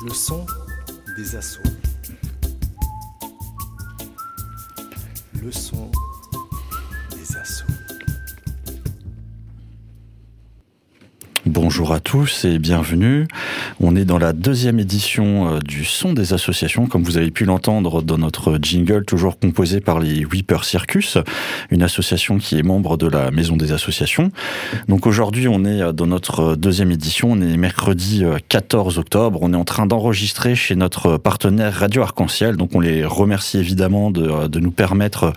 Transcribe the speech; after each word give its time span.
Le 0.00 0.14
son 0.14 0.46
des 1.16 1.34
assauts. 1.34 1.60
Le 5.42 5.50
son 5.50 5.90
des 7.16 7.36
assauts. 7.36 7.64
Bonjour 11.46 11.92
à 11.92 11.98
tous 11.98 12.44
et 12.44 12.60
bienvenue. 12.60 13.26
On 13.80 13.94
est 13.94 14.04
dans 14.04 14.18
la 14.18 14.32
deuxième 14.32 14.80
édition 14.80 15.54
euh, 15.54 15.58
du 15.60 15.84
Son 15.84 16.12
des 16.12 16.32
associations, 16.32 16.86
comme 16.86 17.04
vous 17.04 17.16
avez 17.16 17.30
pu 17.30 17.44
l'entendre 17.44 18.02
dans 18.02 18.18
notre 18.18 18.58
jingle, 18.60 19.04
toujours 19.04 19.38
composé 19.38 19.80
par 19.80 20.00
les 20.00 20.24
Weeper 20.24 20.64
Circus, 20.64 21.16
une 21.70 21.84
association 21.84 22.38
qui 22.38 22.58
est 22.58 22.64
membre 22.64 22.96
de 22.96 23.06
la 23.06 23.30
Maison 23.30 23.56
des 23.56 23.70
associations. 23.70 24.32
Donc 24.88 25.06
aujourd'hui, 25.06 25.46
on 25.46 25.64
est 25.64 25.80
euh, 25.80 25.92
dans 25.92 26.08
notre 26.08 26.56
deuxième 26.56 26.90
édition, 26.90 27.30
on 27.32 27.40
est 27.40 27.56
mercredi 27.56 28.24
14 28.48 28.96
euh, 28.96 29.00
octobre, 29.00 29.38
on 29.42 29.52
est 29.52 29.56
en 29.56 29.64
train 29.64 29.86
d'enregistrer 29.86 30.56
chez 30.56 30.74
notre 30.74 31.16
partenaire 31.16 31.72
Radio 31.72 32.02
Arc-en-Ciel, 32.02 32.56
donc 32.56 32.70
on 32.74 32.80
les 32.80 33.04
remercie 33.04 33.58
évidemment 33.58 34.10
de, 34.10 34.48
de 34.48 34.58
nous 34.58 34.72
permettre 34.72 35.32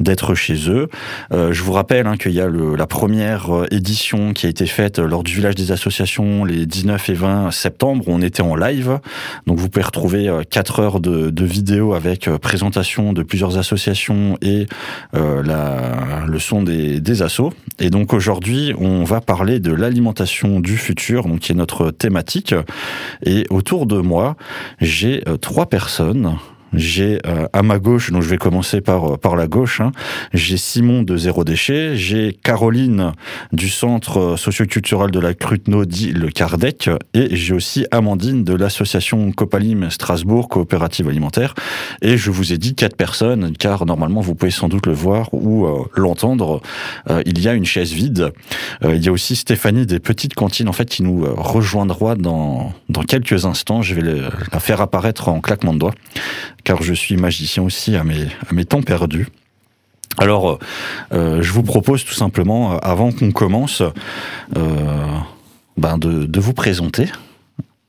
d'être 0.00 0.34
chez 0.34 0.70
eux. 0.70 0.88
je 1.30 1.62
vous 1.62 1.72
rappelle 1.72 2.06
hein, 2.06 2.16
qu'il 2.16 2.32
y 2.32 2.40
a 2.40 2.46
le, 2.46 2.74
la 2.74 2.86
première 2.86 3.48
édition 3.70 4.32
qui 4.32 4.46
a 4.46 4.48
été 4.48 4.66
faite 4.66 4.98
lors 4.98 5.22
du 5.22 5.34
village 5.34 5.54
des 5.54 5.72
associations 5.72 6.44
les 6.44 6.64
19 6.66 7.10
et 7.10 7.14
20 7.14 7.50
septembre 7.50 7.81
on 7.82 8.22
était 8.22 8.42
en 8.42 8.54
live. 8.54 8.98
Donc 9.46 9.58
vous 9.58 9.68
pouvez 9.68 9.84
retrouver 9.84 10.30
4 10.50 10.78
euh, 10.78 10.82
heures 10.82 11.00
de, 11.00 11.44
vidéos 11.44 11.94
avec 11.94 12.28
euh, 12.28 12.38
présentation 12.38 13.12
de 13.12 13.22
plusieurs 13.22 13.58
associations 13.58 14.36
et 14.42 14.66
euh, 15.14 15.42
le 16.26 16.38
son 16.38 16.62
des, 16.62 17.00
des. 17.00 17.22
Et 17.78 17.90
donc 17.90 18.12
aujourd'hui, 18.12 18.74
on 18.78 19.04
va 19.04 19.20
parler 19.20 19.60
de 19.60 19.72
l'alimentation 19.72 20.60
du 20.60 20.76
futur, 20.76 21.28
donc 21.28 21.40
qui 21.40 21.52
est 21.52 21.54
notre 21.54 21.90
thématique. 21.90 22.54
Et 23.24 23.46
autour 23.50 23.86
de 23.86 23.98
moi, 23.98 24.36
j'ai 24.80 25.22
trois 25.40 25.66
personnes 25.66 26.36
j'ai 26.72 27.18
euh, 27.26 27.46
à 27.52 27.62
ma 27.62 27.78
gauche, 27.78 28.10
donc 28.10 28.22
je 28.22 28.28
vais 28.28 28.38
commencer 28.38 28.80
par, 28.80 29.14
euh, 29.14 29.16
par 29.16 29.36
la 29.36 29.46
gauche, 29.46 29.80
hein, 29.80 29.92
j'ai 30.32 30.56
Simon 30.56 31.02
de 31.02 31.16
Zéro 31.16 31.44
Déchet, 31.44 31.96
j'ai 31.96 32.32
Caroline 32.42 33.12
du 33.52 33.68
Centre 33.68 34.18
euh, 34.18 34.36
socioculturel 34.36 35.10
de 35.10 35.20
la 35.20 35.34
Cruteno, 35.34 35.84
dit 35.84 36.12
le 36.12 36.28
Cardec, 36.28 36.88
et 37.14 37.36
j'ai 37.36 37.54
aussi 37.54 37.86
Amandine 37.90 38.44
de 38.44 38.54
l'association 38.54 39.32
Copalim 39.32 39.90
Strasbourg, 39.90 40.48
coopérative 40.48 41.08
alimentaire. 41.08 41.54
Et 42.00 42.16
je 42.16 42.30
vous 42.30 42.52
ai 42.52 42.58
dit 42.58 42.74
quatre 42.74 42.96
personnes, 42.96 43.54
car 43.56 43.84
normalement 43.86 44.20
vous 44.20 44.34
pouvez 44.34 44.50
sans 44.50 44.68
doute 44.68 44.86
le 44.86 44.92
voir 44.92 45.32
ou 45.34 45.66
l'entendre, 45.94 46.60
il 47.26 47.40
y 47.40 47.48
a 47.48 47.54
une 47.54 47.64
chaise 47.64 47.92
vide. 47.92 48.32
il 48.84 49.04
y 49.04 49.08
a 49.08 49.12
aussi 49.12 49.36
Stéphanie 49.36 49.86
des 49.86 50.00
Petites 50.00 50.34
Cantines, 50.34 50.68
en 50.68 50.72
fait, 50.72 50.88
qui 50.88 51.02
nous 51.02 51.24
rejoindra 51.36 52.14
dans, 52.16 52.72
dans 52.88 53.02
quelques 53.02 53.44
instants. 53.44 53.82
Je 53.82 53.94
vais 53.94 54.02
la 54.52 54.60
faire 54.60 54.80
apparaître 54.80 55.28
en 55.28 55.40
claquement 55.40 55.74
de 55.74 55.78
doigts 55.78 55.94
car 56.64 56.82
je 56.82 56.94
suis 56.94 57.16
magicien 57.16 57.62
aussi 57.62 57.96
à 57.96 58.04
mes, 58.04 58.64
temps 58.64 58.82
perdus. 58.82 59.28
Alors, 60.18 60.58
euh, 61.12 61.42
je 61.42 61.52
vous 61.52 61.62
propose 61.62 62.04
tout 62.04 62.14
simplement, 62.14 62.78
avant 62.78 63.12
qu'on 63.12 63.32
commence, 63.32 63.82
euh, 64.56 65.18
ben 65.76 65.98
de 65.98 66.40
vous 66.40 66.52
présenter. 66.52 67.08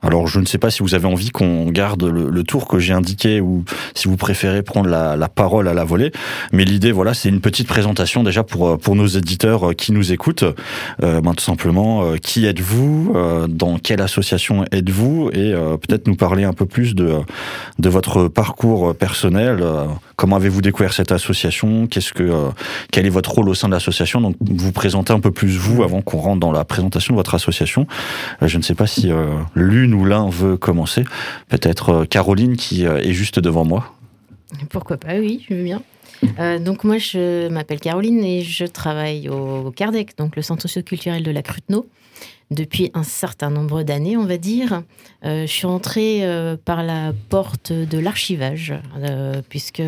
Alors 0.03 0.27
je 0.27 0.39
ne 0.39 0.45
sais 0.45 0.57
pas 0.57 0.69
si 0.69 0.83
vous 0.83 0.95
avez 0.95 1.07
envie 1.07 1.29
qu'on 1.29 1.69
garde 1.69 2.03
le, 2.03 2.43
tour 2.43 2.67
que 2.67 2.77
j'ai 2.77 2.93
indiqué 2.93 3.39
ou 3.39 3.63
si 3.95 4.09
vous 4.09 4.17
préférez 4.17 4.63
prendre 4.63 4.89
la, 4.89 5.15
la 5.15 5.29
parole 5.29 5.69
à 5.69 5.73
la 5.73 5.85
volée. 5.85 6.11
Mais 6.51 6.65
l'idée, 6.65 6.91
voilà, 6.91 7.13
c'est 7.13 7.29
une 7.29 7.39
petite 7.39 7.67
présentation 7.67 8.21
déjà 8.21 8.43
pour 8.43 8.77
pour 8.77 8.95
nos 8.95 9.07
éditeurs 9.07 9.69
euh, 9.69 9.73
qui 9.73 9.91
nous 9.93 10.11
écoutent. 10.11 10.43
Euh, 11.01 11.21
ben, 11.21 11.33
tout 11.33 11.43
simplement, 11.43 12.03
euh, 12.03 12.17
qui 12.17 12.45
êtes-vous 12.45 13.13
euh, 13.15 13.47
Dans 13.47 13.77
quelle 13.77 14.01
association 14.01 14.65
êtes-vous 14.71 15.29
Et 15.33 15.53
peut-être 15.53 16.07
nous 16.07 16.15
parler 16.15 16.43
un 16.43 16.53
peu 16.53 16.65
plus 16.65 16.95
de 16.95 17.19
de 17.79 17.89
votre 17.89 18.27
parcours 18.27 18.95
personnel. 18.95 19.63
comment 20.15 20.35
avez-vous 20.35 20.61
découvert 20.61 20.94
cette 20.94 21.11
association? 21.11 21.88
Qu'est-ce 21.88 22.13
que 22.13 22.49
quel 22.91 23.05
est 23.05 23.09
votre 23.09 23.31
rôle 23.31 23.49
au 23.49 23.53
sein 23.53 23.67
de 23.67 23.73
l'association? 23.73 24.22
Donc 24.22 24.35
vous 24.41 24.72
présentez 24.72 25.13
un 25.13 25.19
peu 25.19 25.31
plus 25.31 25.57
vous 25.57 25.83
avant 25.83 26.01
qu'on 26.01 26.17
rentre 26.17 26.39
dans 26.39 26.51
la 26.51 26.66
présentation 26.66 27.13
de 27.13 27.17
votre 27.17 27.35
association. 27.35 27.88
je 28.41 28.57
ne 28.57 28.63
sais 28.63 28.75
pas 28.75 28.88
si 28.88 29.11
l'une 29.55 29.92
ou 29.93 30.05
l'un 30.05 30.29
veut 30.29 30.57
commencer. 30.57 31.03
Peut-être 31.49 31.89
euh, 31.89 32.05
Caroline 32.05 32.55
qui 32.55 32.85
euh, 32.85 32.97
est 32.97 33.13
juste 33.13 33.39
devant 33.39 33.65
moi. 33.65 33.93
Pourquoi 34.69 34.97
pas, 34.97 35.15
oui, 35.15 35.45
je 35.47 35.55
veux 35.55 35.63
bien. 35.63 35.81
Euh, 36.39 36.59
donc 36.59 36.83
moi, 36.83 36.97
je 36.97 37.49
m'appelle 37.49 37.79
Caroline 37.79 38.23
et 38.23 38.41
je 38.41 38.65
travaille 38.65 39.29
au 39.29 39.71
CARDEC, 39.71 40.17
donc 40.17 40.35
le 40.35 40.41
centre 40.41 40.61
socioculturel 40.61 41.23
de 41.23 41.31
la 41.31 41.41
Cruteno, 41.41 41.87
depuis 42.51 42.91
un 42.93 43.03
certain 43.03 43.49
nombre 43.49 43.83
d'années, 43.83 44.15
on 44.15 44.25
va 44.25 44.37
dire. 44.37 44.83
je 45.23 45.47
suis 45.47 45.65
entrée 45.65 46.23
par 46.65 46.83
la 46.83 47.13
porte 47.29 47.73
de 47.73 47.97
l'archivage, 47.97 48.73
puisque 49.49 49.81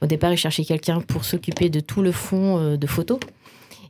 au 0.00 0.06
départ, 0.06 0.32
ils 0.32 0.38
cherchaient 0.38 0.64
quelqu'un 0.64 1.00
pour 1.00 1.24
s'occuper 1.24 1.68
de 1.68 1.80
tout 1.80 2.00
le 2.00 2.10
fond 2.10 2.76
de 2.76 2.86
photos. 2.86 3.20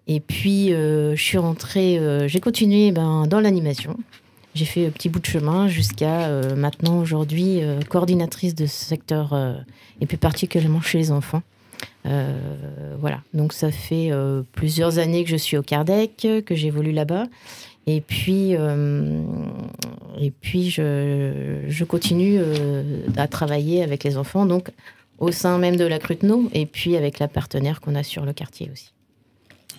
Et 0.09 0.19
puis, 0.19 0.71
je 0.71 1.15
suis 1.17 1.39
rentrée, 1.39 2.01
j'ai 2.27 2.41
continué 2.41 2.91
ben, 2.91 3.27
dans 3.29 3.41
l'animation. 3.41 3.97
J'ai 4.55 4.65
fait 4.65 4.87
un 4.87 4.91
petit 4.91 5.09
bout 5.09 5.21
de 5.21 5.27
chemin 5.27 5.69
jusqu'à 5.69 6.27
euh, 6.27 6.57
maintenant, 6.57 6.99
aujourd'hui, 6.99 7.63
euh, 7.63 7.81
coordinatrice 7.89 8.55
de 8.55 8.67
ce 8.67 8.85
secteur, 8.85 9.33
euh, 9.33 9.55
et 10.01 10.07
plus 10.07 10.17
particulièrement 10.17 10.81
chez 10.81 10.99
les 10.99 11.13
enfants. 11.13 11.43
voilà, 12.05 13.21
donc 13.33 13.53
ça 13.53 13.71
fait 13.71 14.11
plusieurs 14.53 14.99
années 14.99 15.23
que 15.25 15.31
je 15.31 15.37
suis 15.37 15.57
au 15.57 15.63
Cardec, 15.63 16.27
que 16.45 16.55
j'évolue 16.55 16.93
là-bas. 16.93 17.27
Et 17.87 18.01
puis, 18.01 18.53
et 18.53 20.31
puis 20.41 20.71
je, 20.71 21.65
je 21.69 21.85
continue 21.85 22.41
à 23.17 23.29
travailler 23.29 23.83
avec 23.83 24.05
les 24.05 24.17
enfants, 24.17 24.47
donc 24.47 24.71
au 25.19 25.31
sein 25.31 25.59
même 25.59 25.77
de 25.77 25.85
la 25.85 25.99
Cruteno, 25.99 26.49
et 26.53 26.67
puis 26.67 26.97
avec 26.97 27.19
la 27.19 27.29
partenaire 27.29 27.81
qu'on 27.81 27.95
a 27.95 28.03
sur 28.03 28.25
le 28.25 28.33
quartier 28.33 28.71
aussi. 28.73 28.93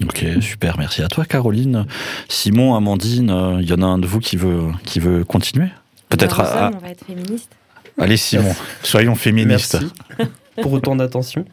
Ok, 0.04 0.26
super, 0.42 0.78
merci 0.78 1.02
à 1.04 1.08
toi 1.08 1.26
Caroline. 1.26 1.86
Simon, 2.28 2.76
Amandine, 2.76 3.28
il 3.28 3.32
euh, 3.32 3.62
y 3.62 3.74
en 3.74 3.82
a 3.82 3.86
un 3.86 3.98
de 3.98 4.08
vous 4.08 4.20
qui 4.20 4.38
veut, 4.38 4.64
qui 4.86 5.00
veut 5.00 5.24
continuer? 5.24 5.68
Peut-être 6.10 6.42
à... 6.42 6.72
On 6.74 6.80
va 6.80 6.90
être 6.90 7.06
féministe. 7.06 7.52
Allez 7.98 8.18
Simon, 8.18 8.54
soyons 8.84 9.16
féministes. 9.16 9.78
Merci 10.18 10.32
pour 10.62 10.74
autant 10.74 10.96
d'attention. 10.96 11.46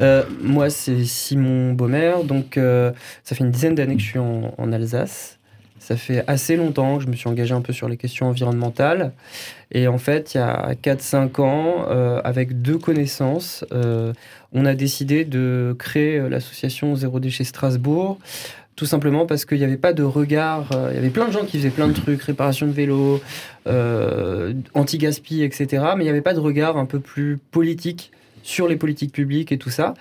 Euh, 0.00 0.24
moi, 0.42 0.70
c'est 0.70 1.04
Simon 1.04 1.72
Baumer. 1.72 2.14
Donc, 2.24 2.56
euh, 2.56 2.92
ça 3.22 3.34
fait 3.34 3.44
une 3.44 3.50
dizaine 3.50 3.74
d'années 3.74 3.96
que 3.96 4.02
je 4.02 4.06
suis 4.06 4.18
en, 4.18 4.54
en, 4.56 4.72
Alsace. 4.72 5.38
Ça 5.84 5.98
fait 5.98 6.24
assez 6.26 6.56
longtemps 6.56 6.96
que 6.96 7.04
je 7.04 7.08
me 7.08 7.14
suis 7.14 7.28
engagé 7.28 7.52
un 7.52 7.60
peu 7.60 7.74
sur 7.74 7.90
les 7.90 7.98
questions 7.98 8.28
environnementales. 8.28 9.12
Et 9.70 9.86
en 9.86 9.98
fait, 9.98 10.32
il 10.32 10.38
y 10.38 10.40
a 10.40 10.72
4-5 10.82 11.42
ans, 11.42 11.84
euh, 11.90 12.22
avec 12.24 12.62
deux 12.62 12.78
connaissances, 12.78 13.66
euh, 13.70 14.14
on 14.54 14.64
a 14.64 14.74
décidé 14.74 15.26
de 15.26 15.76
créer 15.78 16.16
euh, 16.16 16.30
l'association 16.30 16.96
Zéro 16.96 17.20
Déchet 17.20 17.44
Strasbourg. 17.44 18.18
Tout 18.76 18.86
simplement 18.86 19.26
parce 19.26 19.44
qu'il 19.44 19.58
n'y 19.58 19.64
avait 19.64 19.76
pas 19.76 19.92
de 19.92 20.02
regard. 20.02 20.70
Il 20.90 20.94
y 20.94 20.98
avait 20.98 21.10
plein 21.10 21.26
de 21.28 21.32
gens 21.32 21.44
qui 21.44 21.58
faisaient 21.58 21.68
plein 21.68 21.88
de 21.88 21.92
trucs, 21.92 22.22
réparation 22.22 22.66
de 22.66 22.72
vélo, 22.72 23.20
anti-gaspi, 24.72 25.42
etc. 25.42 25.84
Mais 25.96 26.04
il 26.04 26.06
n'y 26.06 26.08
avait 26.08 26.22
pas 26.22 26.34
de 26.34 26.40
regard 26.40 26.78
un 26.78 26.86
peu 26.86 26.98
plus 26.98 27.38
politique 27.50 28.10
sur 28.44 28.68
les 28.68 28.76
politiques 28.76 29.12
publiques 29.12 29.50
et 29.50 29.58
tout 29.58 29.70
ça. 29.70 29.94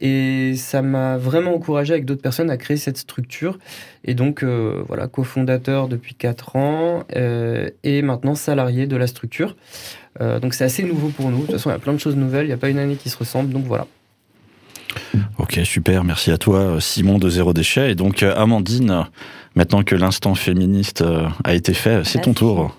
Et 0.00 0.54
ça 0.56 0.82
m'a 0.82 1.18
vraiment 1.18 1.54
encouragé 1.54 1.92
avec 1.92 2.06
d'autres 2.06 2.22
personnes 2.22 2.50
à 2.50 2.56
créer 2.56 2.78
cette 2.78 2.96
structure. 2.96 3.58
Et 4.04 4.14
donc, 4.14 4.42
euh, 4.42 4.82
voilà, 4.88 5.06
cofondateur 5.06 5.88
depuis 5.88 6.14
4 6.14 6.56
ans 6.56 7.04
euh, 7.14 7.70
et 7.84 8.02
maintenant 8.02 8.34
salarié 8.34 8.86
de 8.86 8.96
la 8.96 9.06
structure. 9.06 9.56
Euh, 10.20 10.40
donc, 10.40 10.54
c'est 10.54 10.64
assez 10.64 10.82
nouveau 10.82 11.08
pour 11.08 11.30
nous. 11.30 11.42
De 11.42 11.42
toute 11.42 11.52
façon, 11.52 11.68
il 11.68 11.74
y 11.74 11.76
a 11.76 11.78
plein 11.78 11.92
de 11.92 11.98
choses 11.98 12.16
nouvelles. 12.16 12.46
Il 12.46 12.48
n'y 12.48 12.54
a 12.54 12.58
pas 12.58 12.70
une 12.70 12.78
année 12.78 12.96
qui 12.96 13.10
se 13.10 13.18
ressemble. 13.18 13.52
Donc, 13.52 13.66
voilà. 13.66 13.86
Ok, 15.38 15.60
super. 15.64 16.02
Merci 16.02 16.30
à 16.30 16.38
toi, 16.38 16.80
Simon 16.80 17.18
de 17.18 17.28
Zéro 17.28 17.52
Déchet. 17.52 17.92
Et 17.92 17.94
donc, 17.94 18.22
Amandine, 18.22 19.04
maintenant 19.54 19.82
que 19.82 19.94
l'instant 19.94 20.34
féministe 20.34 21.04
a 21.44 21.54
été 21.54 21.74
fait, 21.74 22.04
c'est 22.04 22.22
ton 22.22 22.32
tour. 22.32 22.74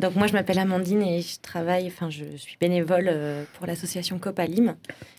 Donc 0.00 0.16
moi, 0.16 0.26
je 0.26 0.32
m'appelle 0.32 0.58
Amandine 0.58 1.02
et 1.02 1.20
je 1.20 1.38
travaille, 1.42 1.86
enfin, 1.86 2.08
je 2.08 2.24
suis 2.36 2.56
bénévole 2.58 3.08
euh, 3.08 3.44
pour 3.52 3.66
l'association 3.66 4.18
Copalim, 4.18 4.74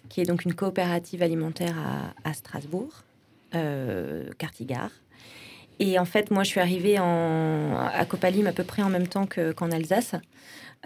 qui 0.10 0.22
est 0.22 0.25
donc 0.25 0.44
une 0.44 0.56
coopérative 0.56 1.22
alimentaire 1.22 1.75
à, 2.24 2.33
Strasbourg, 2.33 3.04
euh, 3.54 4.28
Cartigard. 4.39 4.89
Et 5.78 6.00
en 6.00 6.06
fait, 6.06 6.31
moi, 6.31 6.44
je 6.44 6.50
suis 6.50 6.60
arrivée 6.60 6.98
en, 6.98 7.78
à 7.78 8.04
Copalim 8.06 8.48
à 8.48 8.54
peu 8.54 8.63
près 8.63 8.81
en 8.81 8.89
même 8.89 9.07
temps 9.07 9.28
qu'en 9.28 9.69
Alsace. 9.69 10.16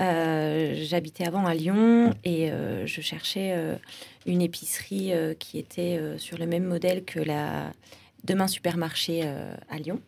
Euh, 0.01 0.75
j'habitais 0.77 1.25
avant 1.25 1.45
à 1.45 1.53
Lyon 1.53 2.13
et 2.25 2.51
je 2.85 3.01
cherchais 3.01 3.55
une 4.25 4.41
épicerie 4.41 5.13
qui 5.39 5.57
était 5.57 6.01
sur 6.17 6.37
le 6.37 6.47
même 6.47 6.65
modèle 6.65 7.05
que 7.05 7.19
la 7.19 7.71
Demain 8.25 8.47
Supermarché 8.47 9.23
à 9.69 9.77
Lyon. 9.77 10.01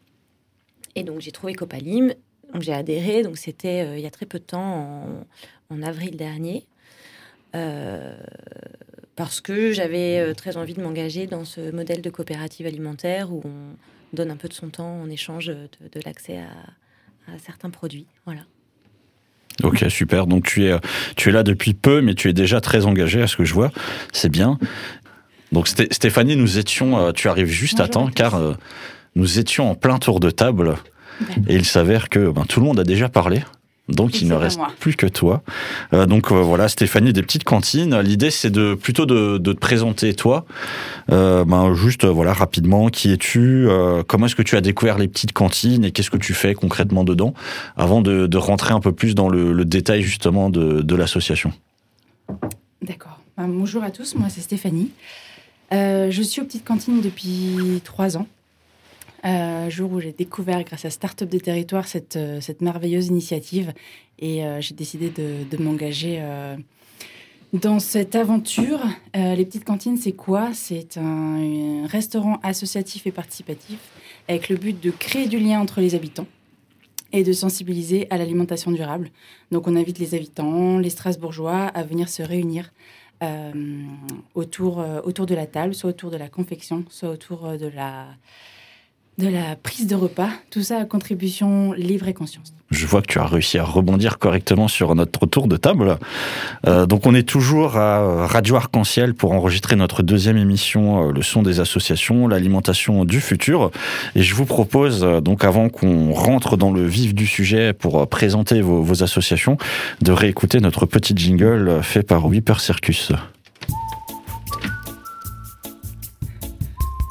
Et 0.95 1.03
donc 1.03 1.21
j'ai 1.21 1.31
trouvé 1.31 1.53
Copalim 1.53 2.13
donc 2.53 2.61
j'ai 2.61 2.73
adhéré, 2.73 3.23
donc 3.23 3.37
c'était 3.37 3.81
euh, 3.85 3.97
il 3.97 4.03
y 4.03 4.05
a 4.05 4.11
très 4.11 4.25
peu 4.25 4.39
de 4.39 4.43
temps, 4.43 5.25
en, 5.69 5.81
avril 5.81 6.15
dernier, 6.15 6.65
euh, 7.55 8.17
parce 9.15 9.41
que 9.41 9.73
j'avais 9.73 10.19
euh, 10.19 10.33
très 10.33 10.57
envie 10.57 10.73
de 10.73 10.81
m'engager 10.81 11.27
dans 11.27 11.45
ce 11.45 11.71
modèle 11.71 12.01
de 12.01 12.09
coopérative 12.09 12.65
alimentaire 12.65 13.31
où 13.31 13.41
on 13.45 13.75
donne 14.15 14.31
un 14.31 14.37
peu 14.37 14.47
de 14.47 14.53
son 14.53 14.69
temps 14.69 15.01
en 15.01 15.09
échange 15.09 15.47
de, 15.47 15.99
l'accès 16.05 16.37
à, 16.37 17.37
certains 17.45 17.69
produits. 17.69 18.07
Voilà. 18.25 18.41
Ok, 19.63 19.83
super. 19.89 20.27
Donc 20.27 20.45
tu 20.45 20.65
es, 20.65 20.75
tu 21.17 21.29
es 21.29 21.31
là 21.31 21.43
depuis 21.43 21.73
peu, 21.73 22.01
mais 22.01 22.13
tu 22.13 22.29
es 22.29 22.33
déjà 22.33 22.61
très 22.61 22.85
engagé 22.85 23.21
à 23.21 23.27
ce 23.27 23.35
que 23.35 23.43
je 23.43 23.53
vois. 23.53 23.71
C'est 24.13 24.29
bien. 24.29 24.57
Donc 25.51 25.67
Stéphanie, 25.67 26.37
nous 26.37 26.57
étions, 26.57 27.11
tu 27.11 27.27
arrives 27.27 27.47
juste 27.47 27.79
à 27.81 27.87
temps, 27.87 28.07
car 28.07 28.57
nous 29.15 29.39
étions 29.39 29.71
en 29.71 29.75
plein 29.75 29.97
tour 29.97 30.19
de 30.19 30.29
table, 30.29 30.75
et 31.47 31.55
il 31.55 31.65
s'avère 31.65 32.09
que 32.09 32.29
ben, 32.29 32.45
tout 32.45 32.59
le 32.59 32.65
monde 32.65 32.79
a 32.79 32.83
déjà 32.83 33.09
parlé. 33.09 33.41
Donc 33.89 34.21
il 34.21 34.27
ne 34.27 34.33
reste 34.33 34.59
plus 34.79 34.95
que 34.95 35.07
toi. 35.07 35.43
Euh, 35.93 36.05
donc 36.05 36.31
euh, 36.31 36.41
voilà, 36.41 36.67
Stéphanie 36.67 37.13
des 37.13 37.21
petites 37.21 37.45
cantines. 37.45 37.97
L'idée 38.01 38.31
c'est 38.31 38.49
de 38.49 38.75
plutôt 38.75 39.05
de, 39.05 39.37
te 39.37 39.51
présenter 39.51 40.13
toi. 40.13 40.45
Euh, 41.11 41.45
ben, 41.45 41.73
juste 41.73 42.05
voilà 42.05 42.33
rapidement, 42.33 42.89
qui 42.89 43.11
es-tu 43.11 43.67
Comment 44.07 44.25
est-ce 44.25 44.35
que 44.35 44.41
tu 44.41 44.57
as 44.57 44.61
découvert 44.61 44.97
les 44.97 45.07
petites 45.07 45.31
cantines 45.31 45.85
et 45.85 45.91
qu'est-ce 45.91 46.11
que 46.11 46.17
tu 46.17 46.33
fais 46.33 46.53
concrètement 46.53 47.03
dedans 47.03 47.33
Avant 47.77 48.01
de, 48.01 48.37
rentrer 48.37 48.73
un 48.73 48.79
peu 48.79 48.91
plus 48.91 49.15
dans 49.15 49.29
le, 49.29 49.65
détail 49.65 50.01
justement 50.01 50.49
de, 50.49 50.95
l'association. 50.95 51.53
D'accord. 52.81 53.19
Ben, 53.37 53.47
bonjour 53.47 53.83
à 53.83 53.91
tous, 53.91 54.15
moi 54.15 54.27
c'est 54.29 54.41
Stéphanie. 54.41 54.91
je 55.71 56.21
suis 56.23 56.41
aux 56.41 56.45
petites 56.45 56.65
cantines 56.65 57.01
depuis 57.01 57.81
trois 57.85 58.17
ans. 58.17 58.27
Euh, 59.27 59.69
jour 59.69 59.91
où 59.91 59.99
j'ai 59.99 60.13
découvert, 60.13 60.63
grâce 60.63 60.85
à 60.85 60.89
Startup 60.89 61.27
des 61.27 61.41
Territoires, 61.41 61.87
cette, 61.87 62.15
euh, 62.15 62.39
cette 62.39 62.61
merveilleuse 62.61 63.07
initiative. 63.07 63.73
Et 64.19 64.45
euh, 64.45 64.61
j'ai 64.61 64.73
décidé 64.73 65.09
de, 65.09 65.57
m'engager 65.61 66.19
euh, 66.21 66.55
dans 67.51 67.79
cette 67.79 68.15
aventure. 68.15 68.79
les 69.13 69.45
petites 69.45 69.65
cantines, 69.65 69.97
c'est 69.97 70.13
quoi? 70.13 70.53
C'est 70.53 70.97
un, 70.97 71.85
restaurant 71.87 72.39
associatif 72.41 73.05
et 73.05 73.11
participatif 73.11 73.79
avec 74.29 74.49
le 74.49 74.55
but 74.55 74.81
de 74.81 74.91
créer 74.91 75.27
du 75.27 75.39
lien 75.39 75.59
entre 75.59 75.81
les 75.81 75.93
habitants 75.95 76.27
et 77.11 77.23
de 77.23 77.33
sensibiliser 77.33 78.07
à 78.09 78.17
l'alimentation 78.17 78.71
durable. 78.71 79.09
Donc 79.51 79.67
on 79.67 79.75
invite 79.75 79.99
les 79.99 80.15
habitants, 80.15 80.77
les 80.77 80.89
Strasbourgeois, 80.89 81.67
à 81.67 81.83
venir 81.83 82.09
se 82.09 82.21
réunir 82.23 82.71
autour 84.35 84.83
de 85.25 85.35
la 85.35 85.47
table, 85.47 85.73
soit 85.73 85.91
autour 85.91 86.11
de 86.11 86.17
la 86.17 86.27
confection, 86.27 86.83
soit 86.89 87.09
autour 87.09 87.57
de 87.57 87.67
la 87.67 88.07
de 89.17 89.27
la 89.27 89.55
prise 89.55 89.87
de 89.87 89.95
repas, 89.95 90.29
tout 90.51 90.61
ça 90.61 90.77
à 90.77 90.85
contribution 90.85 91.73
libre 91.73 92.07
et 92.07 92.13
conscience. 92.13 92.53
Je 92.69 92.85
vois 92.85 93.01
que 93.01 93.07
tu 93.07 93.17
as 93.17 93.25
réussi 93.25 93.57
à 93.57 93.63
rebondir 93.63 94.19
correctement 94.19 94.67
sur 94.67 94.93
notre 94.93 95.25
tour 95.25 95.47
de 95.47 95.57
table. 95.57 95.97
Euh, 96.67 96.85
donc 96.85 97.07
on 97.07 97.15
est 97.15 97.27
toujours 97.27 97.77
à 97.77 98.27
Radio 98.27 98.57
Arc-en-Ciel 98.57 99.15
pour 99.15 99.31
enregistrer 99.31 99.75
notre 99.75 100.03
deuxième 100.03 100.37
émission, 100.37 101.07
euh, 101.07 101.11
le 101.11 101.23
son 101.23 101.41
des 101.41 101.59
associations, 101.59 102.27
l'alimentation 102.27 103.05
du 103.05 103.21
futur. 103.21 103.71
Et 104.15 104.21
je 104.21 104.35
vous 104.35 104.45
propose, 104.45 105.03
euh, 105.03 105.21
donc 105.21 105.45
avant 105.45 105.69
qu'on 105.69 106.11
rentre 106.11 106.57
dans 106.57 106.71
le 106.71 106.85
vif 106.85 107.15
du 107.15 107.25
sujet 107.25 107.73
pour 107.73 108.07
présenter 108.07 108.61
vos, 108.61 108.83
vos 108.83 109.01
associations, 109.01 109.57
de 110.01 110.11
réécouter 110.11 110.59
notre 110.59 110.85
petit 110.85 111.13
jingle 111.15 111.81
fait 111.81 112.03
par 112.03 112.25
Whipper 112.25 112.59
Circus. 112.59 113.13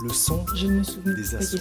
Le 0.07 0.13
son 0.13 0.45
Je 0.55 0.67
me 0.69 0.85
souviens 0.85 1.15
des 1.15 1.35
assauts. 1.35 1.59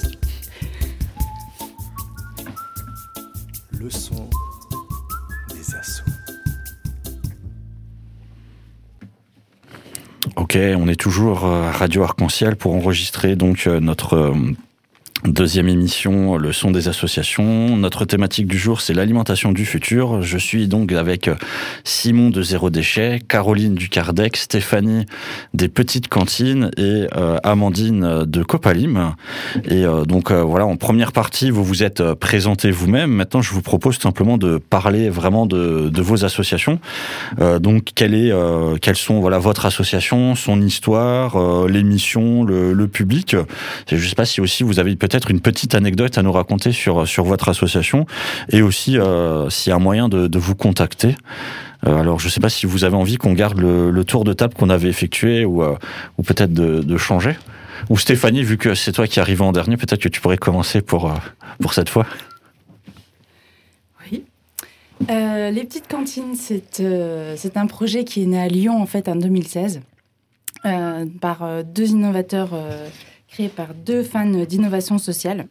Le 3.80 3.90
son 3.90 4.30
des 5.50 5.76
assauts. 5.76 6.04
Ok, 10.36 10.58
on 10.58 10.88
est 10.88 11.00
toujours 11.00 11.46
à 11.46 11.72
Radio 11.72 12.04
Arc-en-Ciel 12.04 12.56
pour 12.56 12.74
enregistrer 12.74 13.36
donc 13.36 13.68
euh, 13.68 13.80
notre 13.80 14.14
euh, 14.16 14.34
Deuxième 15.24 15.70
émission, 15.70 16.36
le 16.36 16.52
son 16.52 16.70
des 16.72 16.88
associations. 16.88 17.78
Notre 17.78 18.06
thématique 18.06 18.48
du 18.48 18.60
jour, 18.60 18.82
c'est 18.82 18.94
l'alimentation 18.94 19.54
du 19.54 19.66
futur. 19.66 20.22
Je 20.22 20.38
suis 20.38 20.68
donc 20.68 20.92
avec 20.92 21.32
Simon 21.84 22.30
de 22.30 22.44
Zéro 22.44 22.70
Déchet, 22.70 23.22
Caroline 23.28 23.74
du 23.76 23.90
Cardec, 23.90 24.36
Stéphanie 24.38 25.06
des 25.54 25.68
Petites 25.68 26.10
Cantines 26.10 26.70
et 26.78 27.08
euh, 27.16 27.38
Amandine 27.44 28.26
de 28.26 28.44
Copalim. 28.44 29.16
Et 29.64 29.86
euh, 29.86 30.04
donc 30.04 30.30
euh, 30.30 30.44
voilà, 30.44 30.68
en 30.68 30.76
première 30.76 31.12
partie, 31.12 31.50
vous 31.50 31.64
vous 31.64 31.82
êtes 31.82 32.04
présenté 32.14 32.70
vous-même. 32.70 33.10
Maintenant, 33.10 33.42
je 33.42 33.52
vous 33.52 33.64
propose 33.64 33.98
simplement 33.98 34.38
de 34.38 34.58
parler 34.58 35.10
vraiment 35.10 35.48
de, 35.48 35.90
de 35.90 36.02
vos 36.02 36.26
associations. 36.26 36.80
donc, 37.40 37.92
quelle 37.96 38.14
est, 38.14 38.32
quelles 38.82 38.98
sont 38.98 39.22
voilà 39.22 39.40
votre 39.40 39.66
association, 39.66 40.36
son 40.36 40.62
histoire, 40.62 41.68
l'émission, 41.68 42.44
le, 42.44 42.74
le 42.74 42.88
public. 42.88 43.36
Je 43.88 43.96
ne 43.96 44.02
sais 44.02 44.16
pas 44.16 44.26
si 44.26 44.42
aussi 44.42 44.64
vous 44.64 44.78
avez 44.78 44.92
peut-être 45.08 45.30
une 45.30 45.40
petite 45.40 45.76
anecdote 45.76 46.18
à 46.18 46.24
nous 46.24 46.32
raconter 46.32 46.72
sur, 46.72 47.08
sur 47.08 47.26
votre 47.26 47.48
association 47.50 48.08
et 48.50 48.64
aussi 48.64 48.98
euh, 48.98 49.52
s'il 49.52 49.70
y 49.70 49.74
a 49.74 49.76
un 49.76 49.80
moyen 49.80 50.10
de, 50.10 50.38
vous 50.40 50.56
contacter. 50.56 51.16
Euh, 51.86 51.98
alors, 51.98 52.20
je 52.20 52.26
ne 52.26 52.32
sais 52.32 52.40
pas 52.40 52.50
si 52.50 52.66
vous 52.66 52.84
avez 52.86 52.96
envie 52.96 53.18
qu'on 53.18 53.34
garde 53.34 53.60
le, 53.60 54.04
tour 54.04 54.24
de 54.24 54.34
table 54.34 54.56
qu'on 54.56 54.72
avait 54.72 54.90
effectué 54.90 55.46
ou, 55.46 55.62
euh, 55.62 55.76
ou 56.18 56.24
peut-être 56.24 56.54
de, 56.54 56.98
changer. 56.98 57.36
Ou 57.90 57.98
Stéphanie, 57.98 58.42
vu 58.42 58.58
que 58.58 58.74
c'est 58.74 58.94
toi 58.94 59.06
qui 59.06 59.20
arrives 59.20 59.44
en 59.44 59.52
dernier, 59.52 59.78
peut-être 59.78 60.02
que 60.02 60.10
tu 60.10 60.22
pourrais 60.22 60.38
commencer 60.38 60.82
pour, 60.82 61.14
pour 61.62 61.74
cette 61.76 61.90
fois. 61.90 62.08
Oui. 64.12 64.24
les 65.08 65.64
petites 65.66 65.88
cantines, 65.88 66.36
c'est 66.36 66.64
c'est 67.38 67.58
un 67.58 67.68
projet 67.68 68.06
qui 68.06 68.24
est 68.24 68.26
né 68.26 68.40
à 68.40 68.48
Lyon 68.48 68.82
en 68.82 68.88
fait 68.88 69.08
en 69.08 69.16
2016 69.16 69.82
par 71.22 71.64
deux 71.64 71.90
innovateurs 71.90 72.56
par 73.56 73.74
deux 73.74 74.04
fans 74.04 74.46
d'innovation 74.46 74.98
sociale, 74.98 75.48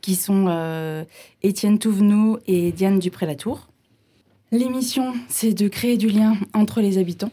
qui 0.00 0.14
sont 0.14 0.46
euh, 0.48 1.04
Étienne 1.42 1.78
Touvenou 1.78 2.38
et 2.46 2.72
Diane 2.72 2.98
Dupré-Latour. 2.98 3.68
L'émission, 4.52 5.14
c'est 5.28 5.52
de 5.52 5.68
créer 5.68 5.96
du 5.96 6.08
lien 6.08 6.36
entre 6.54 6.80
les 6.80 6.98
habitants. 6.98 7.30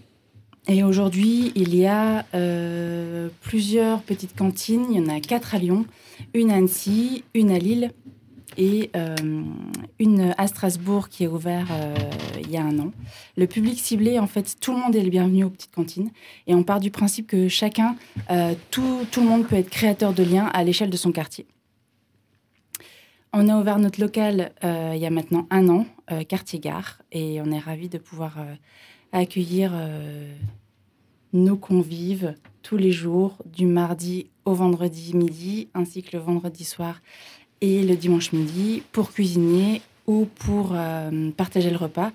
Et 0.67 0.83
aujourd'hui, 0.83 1.51
il 1.55 1.75
y 1.75 1.85
a 1.87 2.25
euh, 2.35 3.29
plusieurs 3.41 4.01
petites 4.01 4.35
cantines. 4.35 4.85
Il 4.91 4.97
y 4.97 4.99
en 4.99 5.09
a 5.09 5.19
quatre 5.19 5.55
à 5.55 5.57
Lyon, 5.57 5.85
une 6.33 6.51
à 6.51 6.55
Annecy, 6.55 7.23
une 7.33 7.51
à 7.51 7.57
Lille 7.57 7.91
et 8.57 8.89
euh, 8.95 9.15
une 9.99 10.33
à 10.37 10.47
Strasbourg 10.47 11.09
qui 11.09 11.23
est 11.23 11.27
ouverte 11.27 11.69
euh, 11.71 11.95
il 12.41 12.49
y 12.49 12.57
a 12.57 12.63
un 12.63 12.77
an. 12.79 12.91
Le 13.37 13.47
public 13.47 13.79
ciblé, 13.79 14.19
en 14.19 14.27
fait, 14.27 14.55
tout 14.59 14.73
le 14.73 14.79
monde 14.79 14.95
est 14.95 15.03
le 15.03 15.09
bienvenu 15.09 15.43
aux 15.43 15.49
petites 15.49 15.73
cantines. 15.73 16.11
Et 16.47 16.55
on 16.55 16.63
part 16.63 16.79
du 16.79 16.91
principe 16.91 17.27
que 17.27 17.47
chacun, 17.47 17.95
euh, 18.31 18.53
tout, 18.71 19.05
tout, 19.11 19.21
le 19.21 19.27
monde 19.27 19.47
peut 19.47 19.55
être 19.55 19.69
créateur 19.69 20.13
de 20.13 20.23
liens 20.23 20.47
à 20.47 20.63
l'échelle 20.63 20.89
de 20.89 20.97
son 20.97 21.11
quartier. 21.11 21.45
On 23.33 23.47
a 23.49 23.59
ouvert 23.59 23.77
notre 23.77 24.01
local 24.01 24.51
il 24.63 24.97
y 24.97 25.05
a 25.05 25.09
maintenant 25.09 25.47
un 25.51 25.67
an, 25.67 25.85
quartier 26.27 26.59
gare, 26.59 27.01
et 27.11 27.39
on 27.41 27.51
est 27.51 27.59
ravis 27.59 27.89
de 27.89 27.97
pouvoir 27.97 28.37
accueillir 29.11 29.73
nos 31.33 31.57
convives 31.57 32.33
tous 32.63 32.77
les 32.77 32.91
jours, 32.91 33.37
du 33.45 33.65
mardi 33.65 34.29
au 34.45 34.53
vendredi 34.53 35.15
midi, 35.15 35.67
ainsi 35.73 36.03
que 36.03 36.15
le 36.17 36.23
vendredi 36.23 36.63
soir 36.63 37.01
et 37.61 37.83
le 37.83 37.95
dimanche 37.95 38.31
midi 38.33 38.83
pour 38.91 39.11
cuisiner 39.11 39.81
ou 40.05 40.25
pour 40.25 40.71
euh, 40.73 41.31
partager 41.31 41.69
le 41.69 41.77
repas. 41.77 42.11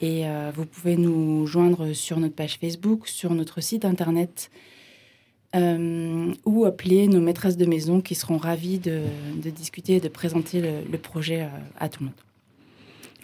Et 0.00 0.26
euh, 0.26 0.50
vous 0.54 0.64
pouvez 0.64 0.96
nous 0.96 1.46
joindre 1.46 1.92
sur 1.92 2.18
notre 2.18 2.34
page 2.34 2.58
Facebook, 2.58 3.06
sur 3.06 3.34
notre 3.34 3.60
site 3.60 3.84
internet 3.84 4.50
euh, 5.54 6.32
ou 6.44 6.64
appeler 6.64 7.06
nos 7.08 7.20
maîtresses 7.20 7.56
de 7.56 7.66
maison 7.66 8.00
qui 8.00 8.14
seront 8.14 8.38
ravies 8.38 8.78
de, 8.78 9.02
discuter 9.50 9.96
et 9.96 10.00
de 10.00 10.08
présenter 10.08 10.60
le 10.60 10.98
projet 10.98 11.48
à 11.78 11.88
tout 11.88 12.00
le 12.00 12.06
monde. 12.06 12.29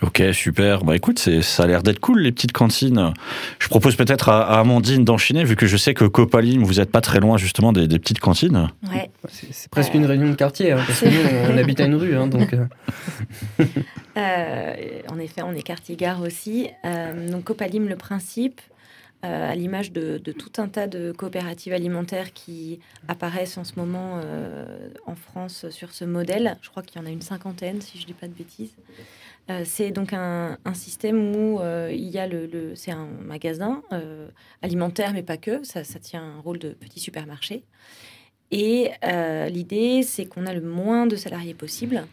Ok, 0.02 0.22
super. 0.32 0.84
Bah 0.84 0.94
écoute, 0.94 1.18
ça 1.18 1.62
a 1.62 1.66
l'air 1.66 1.82
d'être 1.82 2.00
cool 2.00 2.20
les 2.20 2.32
petites 2.32 2.52
cantines. 2.52 3.14
Je 3.58 3.68
propose 3.68 3.96
peut-être 3.96 4.28
à, 4.28 4.58
Amandine 4.60 5.04
d'enchaîner, 5.04 5.44
vu 5.44 5.56
que 5.56 5.66
je 5.66 5.76
sais 5.76 5.94
que 5.94 6.04
Copalim, 6.04 6.62
vous 6.62 6.74
n'êtes 6.74 6.90
pas 6.90 7.00
très 7.00 7.18
loin 7.18 7.38
justement 7.38 7.72
des, 7.72 7.86
petites 7.98 8.20
cantines. 8.20 8.68
Ouais. 8.92 9.10
C'est 9.28 9.70
presque 9.70 9.94
une 9.94 10.04
réunion 10.04 10.28
de 10.28 10.34
quartier, 10.34 10.72
hein, 10.72 10.82
parce 10.86 11.00
que 11.00 11.06
nous, 11.06 11.50
on 11.54 11.56
habite 11.56 11.80
à 11.80 11.86
une 11.86 11.94
rue, 11.94 12.14
hein, 12.14 12.26
donc. 12.26 12.52
Euh. 12.52 12.66
Euh, 14.16 15.02
en 15.10 15.18
effet, 15.18 15.42
on 15.42 15.52
est 15.52 15.60
quartier-gare 15.60 16.22
aussi. 16.22 16.70
Euh, 16.86 17.30
donc 17.30 17.44
Copalim, 17.44 17.86
le 17.86 17.96
principe, 17.96 18.62
à 19.22 19.54
l'image 19.54 19.92
de, 19.92 20.16
de, 20.16 20.32
tout 20.32 20.52
un 20.56 20.68
tas 20.68 20.86
de 20.86 21.12
coopératives 21.12 21.74
alimentaires 21.74 22.32
qui 22.32 22.78
apparaissent 23.08 23.58
en 23.58 23.64
ce 23.64 23.74
moment 23.76 24.22
en 25.04 25.14
France 25.14 25.66
sur 25.68 25.92
ce 25.92 26.06
modèle. 26.06 26.56
Je 26.62 26.70
crois 26.70 26.82
qu'il 26.82 26.98
y 26.98 27.04
en 27.04 27.06
a 27.06 27.10
une 27.10 27.20
cinquantaine, 27.20 27.82
si 27.82 27.98
je 27.98 28.04
ne 28.04 28.06
dis 28.06 28.14
pas 28.14 28.26
de 28.26 28.32
bêtises. 28.32 28.72
Euh, 29.48 29.62
c'est 29.64 29.92
donc 29.92 30.12
un, 30.12 30.58
système 30.74 31.34
où 31.36 31.60
euh, 31.60 31.90
il 31.92 32.08
y 32.08 32.18
a 32.18 32.26
le, 32.26 32.74
c'est 32.74 32.90
un 32.90 33.06
magasin 33.06 33.82
euh, 33.92 34.28
alimentaire, 34.62 35.12
mais 35.12 35.22
pas 35.22 35.36
que. 35.36 35.62
Ça, 35.64 35.82
tient 36.00 36.22
un 36.22 36.40
rôle 36.40 36.58
de 36.58 36.70
petit 36.70 37.00
supermarché. 37.00 37.62
Et 38.50 38.90
l'idée, 39.48 40.02
c'est 40.02 40.26
qu'on 40.26 40.46
a 40.46 40.54
le 40.54 40.60
moins 40.60 41.06
de 41.06 41.16
salariés 41.16 41.54
possible, 41.54 42.06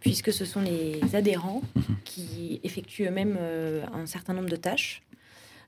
puisque 0.00 0.30
ce 0.30 0.44
sont 0.44 0.60
les 0.60 1.00
adhérents 1.14 1.62
qui 2.04 2.60
effectuent 2.62 3.06
eux-mêmes 3.06 3.38
un 3.92 4.04
certain 4.04 4.34
nombre 4.34 4.50
de 4.50 4.56
tâches. 4.56 5.02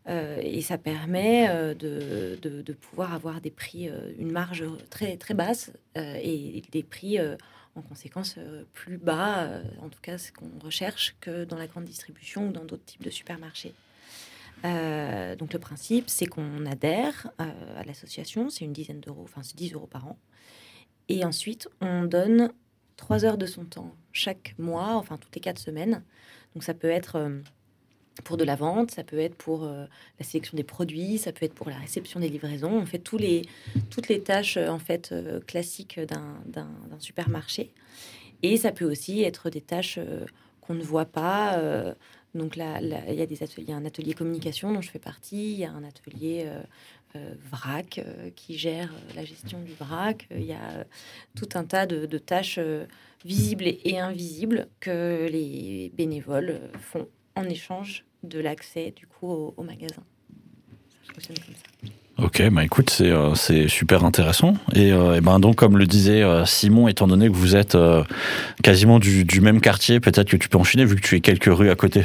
et 0.06 0.60
ça 0.60 0.76
permet 0.76 1.74
de, 1.74 2.36
de, 2.42 2.72
pouvoir 2.74 3.14
avoir 3.14 3.40
des 3.40 3.50
prix, 3.50 3.88
une 4.18 4.30
marge 4.30 4.64
très, 4.90 5.16
très 5.16 5.32
basse 5.32 5.72
et 5.96 6.62
des 6.70 6.82
prix 6.82 7.18
en 7.74 7.82
conséquence 7.82 8.38
plus 8.74 8.98
bas, 8.98 9.60
en 9.80 9.88
tout 9.88 10.00
cas 10.02 10.18
ce 10.18 10.30
qu'on 10.32 10.50
recherche, 10.62 11.16
que 11.20 11.44
dans 11.44 11.56
la 11.56 11.66
grande 11.66 11.84
distribution 11.84 12.48
ou 12.48 12.52
dans 12.52 12.64
d'autres 12.64 12.84
types 12.84 13.02
de 13.02 13.10
supermarchés. 13.10 13.74
donc 14.62 15.52
le 15.52 15.58
principe, 15.58 16.10
c'est 16.10 16.26
qu'on 16.26 16.66
adhère 16.66 17.30
à 17.38 17.82
l'association, 17.84 18.50
c'est 18.50 18.64
une 18.64 18.72
dizaine 18.74 19.00
d'euros, 19.00 19.22
enfin 19.24 19.42
c'est 19.42 19.56
10 19.56 19.72
euros 19.72 19.86
par 19.86 20.06
an. 20.06 20.18
Et 21.08 21.24
ensuite, 21.24 21.68
on 21.80 22.04
donne 22.04 22.52
trois 22.96 23.24
heures 23.24 23.38
de 23.38 23.46
son 23.46 23.64
temps 23.64 23.94
chaque 24.12 24.54
mois, 24.58 24.94
enfin 24.94 25.16
toutes 25.16 25.34
les 25.34 25.40
quatre 25.40 25.58
semaines. 25.58 26.02
Donc 26.54 26.62
ça 26.62 26.74
peut 26.74 26.90
être 26.90 27.16
euh, 27.16 27.40
pour 28.24 28.36
de 28.36 28.44
la 28.44 28.56
vente, 28.56 28.90
ça 28.90 29.04
peut 29.04 29.18
être 29.18 29.34
pour 29.34 29.64
euh, 29.64 29.86
la 30.18 30.24
sélection 30.24 30.56
des 30.56 30.64
produits, 30.64 31.18
ça 31.18 31.32
peut 31.32 31.44
être 31.46 31.54
pour 31.54 31.68
la 31.68 31.76
réception 31.76 32.20
des 32.20 32.28
livraisons. 32.28 32.72
On 32.72 32.86
fait 32.86 33.02
les, 33.18 33.42
toutes 33.90 34.08
les 34.08 34.20
tâches 34.20 34.56
euh, 34.56 34.68
en 34.68 34.78
fait 34.78 35.14
classiques 35.46 36.00
d'un 36.00 36.98
supermarché. 36.98 37.70
Et 38.42 38.56
ça 38.56 38.72
peut 38.72 38.90
aussi 38.90 39.22
être 39.22 39.50
des 39.50 39.60
tâches 39.60 39.98
qu'on 40.60 40.74
ne 40.74 40.82
voit 40.82 41.04
pas. 41.04 41.60
donc 42.34 42.56
là, 42.56 42.80
il 42.80 43.14
y 43.14 43.22
a 43.22 43.26
des 43.26 43.42
ateliers, 43.44 43.72
un 43.72 43.84
atelier 43.84 44.14
communication 44.14 44.72
dont 44.72 44.80
je 44.80 44.90
fais 44.90 44.98
partie, 44.98 45.52
il 45.52 45.58
y 45.58 45.64
a 45.64 45.70
un 45.70 45.84
atelier 45.84 46.48
euh, 47.14 47.34
vrac 47.50 47.98
euh, 47.98 48.30
qui 48.34 48.56
gère 48.56 48.90
euh, 48.90 49.14
la 49.16 49.24
gestion 49.26 49.60
du 49.60 49.74
vrac. 49.74 50.26
Il 50.30 50.44
y 50.44 50.54
a 50.54 50.86
tout 51.36 51.48
un 51.54 51.64
tas 51.64 51.84
de, 51.84 52.06
tâches 52.16 52.58
visibles 53.22 53.66
et 53.66 53.98
invisibles 53.98 54.66
que 54.80 55.28
les 55.30 55.92
bénévoles 55.94 56.58
font 56.80 57.06
en 57.36 57.44
échange 57.44 58.04
de 58.22 58.38
l'accès 58.40 58.92
du 58.94 59.06
coup 59.06 59.28
au, 59.28 59.62
magasin. 59.62 60.02
Ça 61.06 61.14
fonctionne 61.14 61.36
comme 61.38 61.54
ça. 61.54 61.92
Ok, 62.18 62.42
bah 62.50 62.62
écoute, 62.62 63.02
c'est 63.34 63.68
super 63.68 64.04
intéressant. 64.04 64.54
Et, 64.74 64.92
ben 65.22 65.40
donc, 65.40 65.56
comme 65.56 65.78
le 65.78 65.86
disait 65.86 66.22
Simon, 66.44 66.86
étant 66.86 67.08
donné 67.08 67.28
que 67.28 67.34
vous 67.34 67.56
êtes 67.56 67.76
quasiment 68.62 68.98
du, 68.98 69.24
du, 69.24 69.40
même 69.40 69.60
quartier, 69.60 69.98
peut-être 69.98 70.28
que 70.28 70.36
tu 70.36 70.48
peux 70.48 70.58
enchaîner 70.58 70.84
vu 70.84 70.96
que 70.96 71.00
tu 71.00 71.16
es 71.16 71.20
quelques 71.20 71.46
rues 71.46 71.70
à 71.70 71.74
côté. 71.74 72.04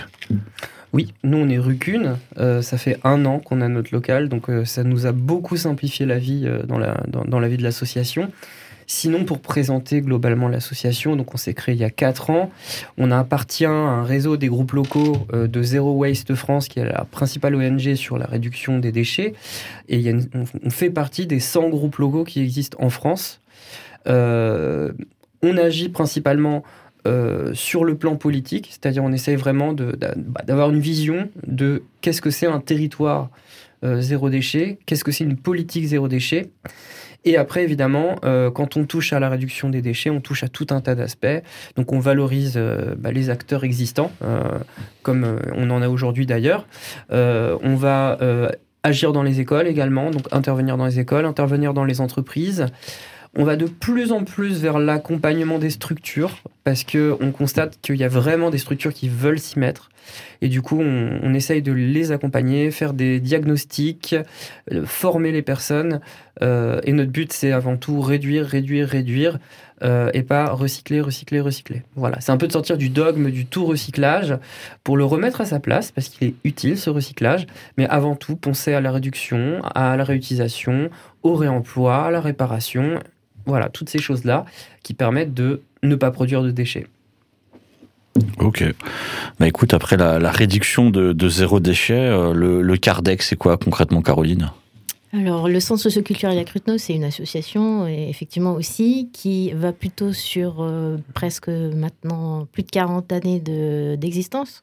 Oui, 0.94 1.14
nous 1.24 1.38
on 1.38 1.50
est 1.50 1.58
rue 1.58 1.78
Cune, 1.78 2.16
euh, 2.38 2.62
ça 2.62 2.78
fait 2.78 2.98
un 3.04 3.26
an 3.26 3.40
qu'on 3.40 3.62
a 3.62 3.68
notre 3.68 3.94
local, 3.94 4.30
donc 4.30 4.50
euh, 4.50 4.64
ça 4.64 4.84
nous 4.84 5.06
a 5.06 5.12
beaucoup 5.12 5.58
simplifié 5.58 6.06
la 6.06 6.18
vie 6.18 6.44
euh, 6.46 6.64
dans, 6.64 6.78
la, 6.78 7.04
dans, 7.08 7.40
la 7.40 7.48
vie 7.50 7.58
de 7.58 7.64
l'association. 7.64 8.32
Sinon, 8.88 9.26
pour 9.26 9.40
présenter 9.40 10.02
globalement 10.02 10.48
l'association, 10.48 11.16
donc 11.16 11.34
on 11.34 11.38
s'est 11.38 11.54
créé 11.54 11.76
il 11.76 11.82
y 11.82 11.84
a 11.84 11.90
quatre 11.90 12.30
ans, 12.30 12.50
on 12.98 13.12
appartient 13.12 13.66
à 13.66 13.72
un 13.72 14.04
réseau 14.04 14.38
des 14.38 14.48
groupes 14.48 14.72
locaux 14.72 15.28
de 15.34 15.62
Zero 15.62 15.92
Waste 15.92 16.34
France, 16.36 16.68
qui 16.68 16.80
est 16.80 16.86
la 16.86 17.06
principale 17.06 17.56
ONG 17.56 17.96
sur 17.96 18.18
la 18.18 18.26
réduction 18.26 18.80
des 18.80 18.92
déchets, 18.92 19.34
et 19.90 20.14
on, 20.34 20.70
fait 20.70 20.90
partie 20.90 21.28
des 21.28 21.40
100 21.40 21.70
groupes 21.70 21.98
locaux 21.98 22.24
qui 22.24 22.42
existent 22.42 22.78
en 22.82 22.90
France. 22.90 23.42
on 24.06 25.58
agit 25.58 25.90
principalement 25.90 26.64
euh, 27.08 27.54
sur 27.54 27.86
le 27.86 27.96
plan 27.96 28.18
politique, 28.18 28.68
c'est-à-dire 28.70 29.02
on 29.02 29.14
essaye 29.14 29.38
vraiment 29.38 29.72
bah, 29.72 30.14
d'avoir 30.46 30.72
une 30.72 30.80
vision 30.80 31.30
de 31.46 31.84
qu'est-ce 32.02 32.22
que 32.22 32.32
c'est 32.32 32.48
un 32.48 32.60
territoire 32.60 33.30
euh, 33.86 34.02
zéro 34.02 34.30
déchet, 34.30 34.78
qu'est-ce 34.86 35.06
que 35.06 35.14
c'est 35.14 35.24
une 35.24 35.38
politique 35.38 35.86
zéro 35.86 36.10
déchet. 36.10 36.50
Et 37.26 37.38
après, 37.38 37.64
évidemment, 37.64 38.16
euh, 38.24 38.52
quand 38.52 38.78
on 38.78 38.86
touche 38.86 39.14
à 39.14 39.20
la 39.20 39.30
réduction 39.30 39.70
des 39.70 39.82
déchets, 39.82 40.10
on 40.10 40.22
touche 40.22 40.44
à 40.44 40.48
tout 40.48 40.68
un 40.70 40.82
tas 40.82 40.96
d'aspects. 40.96 41.44
Donc 41.76 41.92
on 41.92 42.00
valorise 42.00 42.60
bah, 42.98 43.12
les 43.12 43.30
acteurs 43.30 43.64
existants, 43.64 44.12
comme 45.04 45.40
on 45.56 45.70
en 45.70 45.82
a 45.82 45.90
aujourd'hui 45.90 46.26
d'ailleurs. 46.26 46.68
on 47.10 47.76
va 47.76 48.18
agir 48.84 49.12
dans 49.12 49.24
les 49.24 49.40
écoles 49.40 49.68
également, 49.68 50.12
donc 50.12 50.24
intervenir 50.32 50.78
dans 50.78 50.86
les 50.86 51.00
écoles, 51.00 51.26
intervenir 51.26 51.74
dans 51.74 51.84
les 51.84 52.02
entreprises. 52.02 52.68
On 53.36 53.44
va 53.44 53.56
de 53.56 53.66
plus 53.66 54.12
en 54.12 54.24
plus 54.24 54.62
vers 54.62 54.80
l'accompagnement 54.80 55.60
des 55.60 55.70
structures 55.70 56.38
parce 56.64 56.84
que 56.84 57.16
on 57.22 57.32
constate 57.32 57.80
qu'il 57.82 57.96
y 57.96 58.04
a 58.04 58.08
vraiment 58.08 58.50
des 58.50 58.58
structures 58.58 58.94
qui 58.94 59.10
veulent 59.10 59.40
s'y 59.40 59.60
mettre. 59.60 59.90
Et 60.42 60.48
du 60.48 60.62
coup, 60.62 60.80
on, 60.80 61.34
essaye 61.34 61.62
de 61.62 61.72
les 61.72 62.12
accompagner, 62.12 62.72
faire 62.72 62.94
des 62.94 63.20
diagnostics, 63.20 64.16
euh, 64.72 64.86
former 64.86 65.32
les 65.32 65.42
personnes. 65.42 66.00
Euh, 66.42 66.80
et 66.84 66.94
notre 66.94 67.12
but, 67.12 67.34
c'est 67.34 67.52
avant 67.52 67.78
tout 67.78 68.00
réduire, 68.02 68.46
réduire, 68.46 68.88
réduire, 68.88 69.40
euh, 69.84 70.10
et 70.14 70.24
pas 70.24 70.52
recycler, 70.52 71.02
recycler, 71.02 71.40
recycler. 71.40 71.84
Voilà, 71.96 72.20
c'est 72.22 72.32
un 72.32 72.38
peu 72.38 72.48
de 72.48 72.54
sortir 72.54 72.78
du 72.78 72.90
dogme 72.90 73.30
du 73.30 73.46
tout 73.46 73.66
recyclage 73.66 74.38
pour 74.84 74.98
le 74.98 75.06
remettre 75.06 75.42
à 75.42 75.46
sa 75.46 75.60
place, 75.60 75.92
parce 75.92 76.10
qu'il 76.10 76.30
est 76.30 76.34
utile 76.44 76.78
ce 76.78 76.90
recyclage. 76.90 77.46
Mais 77.78 77.88
avant 77.88 78.16
tout, 78.16 78.36
penser 78.36 78.74
à 78.74 78.82
la 78.82 78.92
réduction, 78.92 79.62
à 79.76 79.96
la 79.98 80.04
réutilisation, 80.04 80.90
au 81.24 81.36
réemploi, 81.36 82.06
à 82.06 82.12
la 82.12 82.22
réparation 82.22 83.00
voilà, 83.48 83.70
toutes 83.70 83.90
ces 83.90 84.00
choses-là 84.00 84.46
qui 84.84 84.94
permettent 84.94 85.34
de 85.34 85.62
ne 85.84 85.96
pas 85.96 86.12
produire 86.12 86.44
de 86.44 86.52
déchets. 86.52 86.88
Ok. 88.40 88.64
Bah 89.40 89.48
écoute, 89.48 89.74
après 89.74 89.98
la, 89.98 90.32
réduction 90.32 90.90
de, 90.90 91.30
zéro 91.30 91.60
déchet, 91.60 91.94
euh, 91.94 92.34
le, 92.34 92.62
le 92.62 92.78
CARDEC, 92.78 93.22
c'est 93.22 93.36
quoi 93.36 93.58
concrètement, 93.58 94.02
Caroline? 94.02 94.52
Alors, 95.14 95.48
le 95.48 95.60
Centre 95.60 95.82
socioculturel 95.82 96.44
Cruteno, 96.44 96.78
c'est 96.78 96.94
une 96.94 97.06
association, 97.06 97.88
effectivement 97.88 98.54
aussi, 98.54 99.10
qui 99.14 99.52
va 99.52 99.72
plutôt 99.72 100.12
sur 100.12 100.58
euh, 100.60 100.98
presque 101.14 101.48
maintenant 101.48 102.46
plus 102.52 102.64
de 102.64 102.70
40 102.70 103.12
années 103.14 103.40
d'existence. 103.98 104.62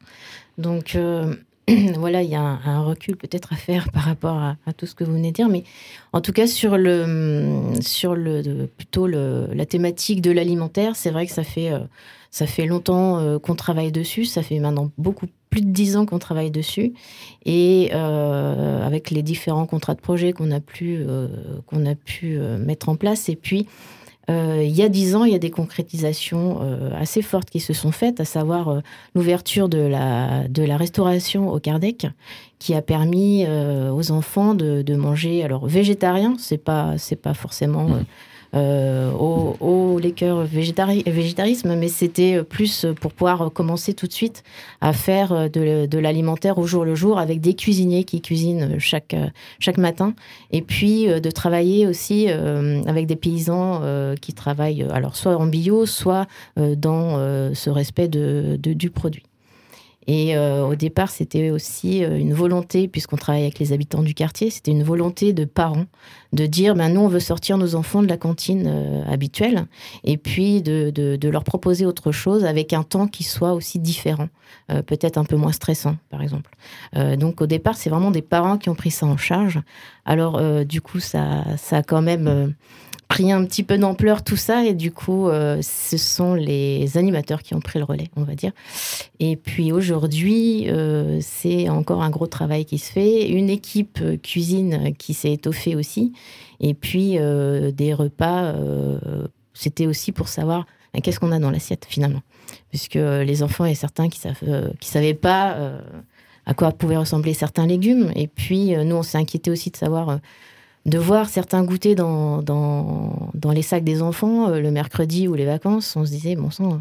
Donc, 0.59 0.97
euh, 0.97 1.35
voilà, 1.97 2.23
il 2.23 2.29
y 2.29 2.35
a 2.35 2.43
un, 2.43 2.83
recul 2.83 3.17
peut-être 3.17 3.53
à 3.55 3.57
faire 3.57 3.91
par 3.91 4.03
rapport 4.03 4.37
à, 4.37 4.57
tout 4.77 4.87
ce 4.87 4.95
que 4.95 5.03
vous 5.03 5.13
venez 5.13 5.31
de 5.31 5.35
dire, 5.35 5.49
mais 5.49 5.65
en 6.13 6.21
tout 6.21 6.33
cas 6.33 6.47
sur 6.47 6.77
le 6.77 7.73
sur 7.81 8.15
le 8.15 8.67
plutôt 8.67 9.07
la 9.07 9.67
thématique 9.67 10.21
de 10.21 10.31
l'alimentaire, 10.31 10.95
c'est 10.95 11.11
vrai 11.11 11.27
que 11.27 11.33
ça 11.33 11.45
fait 11.45 11.73
euh, 11.73 11.79
ça 12.31 12.47
fait 12.47 12.67
longtemps 12.67 13.19
euh, 13.19 13.39
qu'on 13.39 13.55
travaille 13.55 13.93
dessus, 13.93 14.27
ça 14.27 14.43
fait 14.43 14.59
maintenant 14.59 14.91
beaucoup 14.99 15.27
plus 15.49 15.63
de 15.63 15.71
dix 15.71 15.97
ans 15.97 16.05
qu'on 16.05 16.19
travaille 16.19 16.51
dessus, 16.51 16.93
et 17.47 17.91
euh, 17.95 18.87
avec 18.87 19.11
les 19.11 19.23
différents 19.23 19.67
contrats 19.67 19.95
de 19.95 20.01
projet 20.01 20.33
qu'on 20.35 20.51
a 20.51 20.61
pu 20.61 21.07
qu'on 21.67 21.87
a 21.87 21.95
pu 21.95 22.39
mettre 22.59 22.91
en 22.91 22.97
place, 22.97 23.31
et 23.31 23.37
puis 23.37 23.67
euh, 24.31 24.63
il 24.63 24.75
y 24.75 24.83
a 24.83 24.89
dix 24.89 25.15
ans, 25.15 25.25
il 25.25 25.33
y 25.33 25.37
a 25.37 25.39
des 25.39 25.51
concrétisations 25.51 26.61
euh, 26.63 26.91
assez 26.99 27.23
fortes 27.23 27.51
qui 27.51 27.61
se 27.61 27.73
sont 27.73 27.93
faites, 27.93 28.21
à 28.21 28.25
savoir 28.25 28.69
euh, 28.69 28.81
l'ouverture 29.15 29.69
de 29.69 29.79
la, 29.79 30.49
de 30.49 30.63
la 30.63 30.77
restauration 30.77 31.53
au 31.53 31.61
Kardec, 31.61 32.07
qui 32.59 32.75
a 32.75 32.81
permis 32.81 33.47
aux 33.47 34.11
enfants 34.11 34.55
de, 34.55 34.81
de, 34.81 34.97
manger, 34.97 35.45
alors 35.45 35.67
végétarien, 35.67 36.35
c'est 36.39 36.57
pas, 36.57 36.97
c'est 36.97 37.17
pas 37.17 37.35
forcément 37.35 37.89
euh, 37.91 38.01
au, 38.55 39.57
au 39.61 39.99
liqueur 39.99 40.45
végétarisme, 40.45 41.75
mais 41.77 41.89
c'était 41.89 42.43
plus 42.43 42.87
pour 43.01 43.13
pouvoir 43.13 43.53
commencer 43.53 43.95
tout 43.95 44.07
de 44.07 44.13
suite 44.13 44.43
à 44.81 44.93
faire 44.93 45.51
de, 45.51 45.99
l'alimentaire 45.99 46.59
au 46.59 46.67
jour 46.67 46.85
le 46.85 46.95
jour 46.95 47.19
avec 47.19 47.41
des 47.41 47.55
cuisiniers 47.55 48.05
qui 48.05 48.21
cuisinent 48.21 48.79
chaque, 48.79 49.17
chaque 49.59 49.79
matin. 49.79 50.15
Et 50.51 50.63
puis 50.63 51.07
de 51.07 51.31
travailler 51.31 51.87
aussi 51.87 52.27
euh, 52.29 52.83
avec 52.87 53.07
des 53.07 53.17
paysans 53.17 53.81
euh, 53.83 54.15
qui 54.17 54.33
travaillent 54.33 54.87
alors 54.91 55.17
soit 55.17 55.37
en 55.37 55.47
bio, 55.47 55.87
soit 55.87 56.27
dans 56.57 57.17
ce 57.55 57.71
respect 57.71 58.09
de, 58.09 58.57
du 58.57 58.91
produit. 58.91 59.25
Et 60.07 60.37
euh, 60.37 60.65
au 60.65 60.75
départ, 60.75 61.11
c'était 61.11 61.51
aussi 61.51 62.05
euh, 62.05 62.19
une 62.19 62.35
volonté, 62.35 62.89
puisqu'on 62.89 63.17
travaille 63.17 63.43
avec 63.43 63.59
les 63.59 63.73
habitants 63.73 64.03
du 64.03 64.15
quartier, 64.15 64.51
c'était 64.51 64.71
une 64.71 64.83
volonté 64.83 65.33
de 65.33 65.45
parents 65.45 65.87
de 66.33 66.47
dire, 66.47 66.75
ben, 66.75 66.89
nous, 66.91 67.01
on 67.01 67.09
veut 67.09 67.21
sortir 67.21 67.59
nos 67.59 67.75
enfants 67.75 68.03
de 68.03 68.09
la 68.09 68.17
cantine 68.17 68.65
euh, 68.67 69.03
habituelle, 69.11 69.67
et 70.03 70.17
puis 70.19 70.63
de, 70.63 70.91
de, 70.91 71.29
leur 71.29 71.45
proposer 71.45 71.87
autre 71.87 72.13
chose 72.13 72.45
avec 72.45 72.73
un 72.73 72.83
temps 72.83 73.09
qui 73.09 73.25
soit 73.25 73.55
aussi 73.55 73.79
différent, 73.79 74.29
peut-être 74.69 75.19
un 75.19 75.25
peu 75.25 75.37
moins 75.37 75.53
stressant, 75.53 75.97
par 76.11 76.23
exemple. 76.23 76.51
donc 77.19 77.41
au 77.41 77.47
départ, 77.47 77.77
c'est 77.77 77.91
vraiment 77.91 78.13
des 78.13 78.23
parents 78.23 78.57
qui 78.57 78.69
ont 78.69 78.75
pris 78.75 78.93
ça 78.93 79.07
en 79.07 79.17
charge. 79.17 79.61
Alors, 80.05 80.41
du 80.65 80.81
coup, 80.81 81.01
ça, 81.01 81.45
ça 81.57 81.79
a 81.79 81.83
quand 81.83 82.03
même 82.03 82.55
pris 83.09 83.31
un 83.33 83.45
petit 83.45 83.63
peu 83.63 83.79
d'ampleur 83.79 84.25
tout 84.25 84.37
ça 84.37 84.65
et 84.65 84.75
du 84.75 84.91
coup 84.91 85.29
euh, 85.29 85.61
ce 85.63 85.97
sont 85.97 86.35
les 86.35 86.97
animateurs 86.97 87.43
qui 87.43 87.55
ont 87.55 87.61
pris 87.61 87.79
le 87.79 87.85
relais 87.85 88.09
on 88.17 88.23
va 88.23 88.35
dire. 88.35 88.53
Et 89.21 89.37
puis 89.37 89.73
aujourd'hui 89.73 90.69
euh, 90.69 91.19
c'est 91.21 91.69
encore 91.69 92.03
un 92.03 92.11
gros 92.11 92.27
travail 92.27 92.65
qui 92.65 92.79
se 92.79 92.91
fait. 92.91 93.29
Une 93.29 93.51
équipe 93.51 93.99
euh, 94.03 94.17
cuisine 94.17 94.95
qui 94.97 95.15
s'est 95.15 95.33
étoffée 95.33 95.77
aussi. 95.77 96.13
Et 96.61 96.75
puis 96.75 97.19
des 97.19 97.95
repas 97.95 98.55
c'était 99.53 99.87
aussi 99.87 100.13
pour 100.13 100.29
savoir 100.29 100.67
qu'est-ce 101.03 101.21
qu'on 101.21 101.33
a 101.33 101.39
dans 101.39 101.51
l'assiette 101.51 101.85
finalement. 101.87 102.23
Puisque 102.71 102.95
les 102.95 103.43
enfants 103.43 103.67
et 103.67 103.75
certains 103.75 104.09
qui 104.09 104.21
savent 104.21 104.73
qui 104.81 104.89
savaient 104.89 105.15
pas 105.15 105.59
à 106.47 106.55
quoi 106.55 106.73
pouvaient 106.73 106.97
ressembler 106.97 107.35
certains 107.35 107.67
légumes. 107.67 108.13
Et 108.15 108.29
puis 108.29 108.75
nous 108.77 108.97
on 108.97 109.03
s'est 109.03 109.19
inquiété 109.19 109.51
aussi 109.51 109.71
de 109.71 109.77
savoir 109.77 110.21
de 110.87 110.99
voir 110.99 111.29
certains 111.29 111.65
goûter 111.65 111.95
dans, 111.95 112.43
dans, 112.43 113.31
dans, 113.35 113.53
les 113.53 113.63
sacs 113.63 113.85
des 113.85 114.03
enfants 114.03 114.49
euh, 114.49 114.61
le 114.61 114.71
mercredi 114.71 115.29
ou 115.29 115.35
les 115.35 115.47
vacances, 115.47 115.97
on 115.97 116.05
se 116.05 116.11
disait, 116.11 116.37
bon 116.37 116.51
sang, 116.51 116.81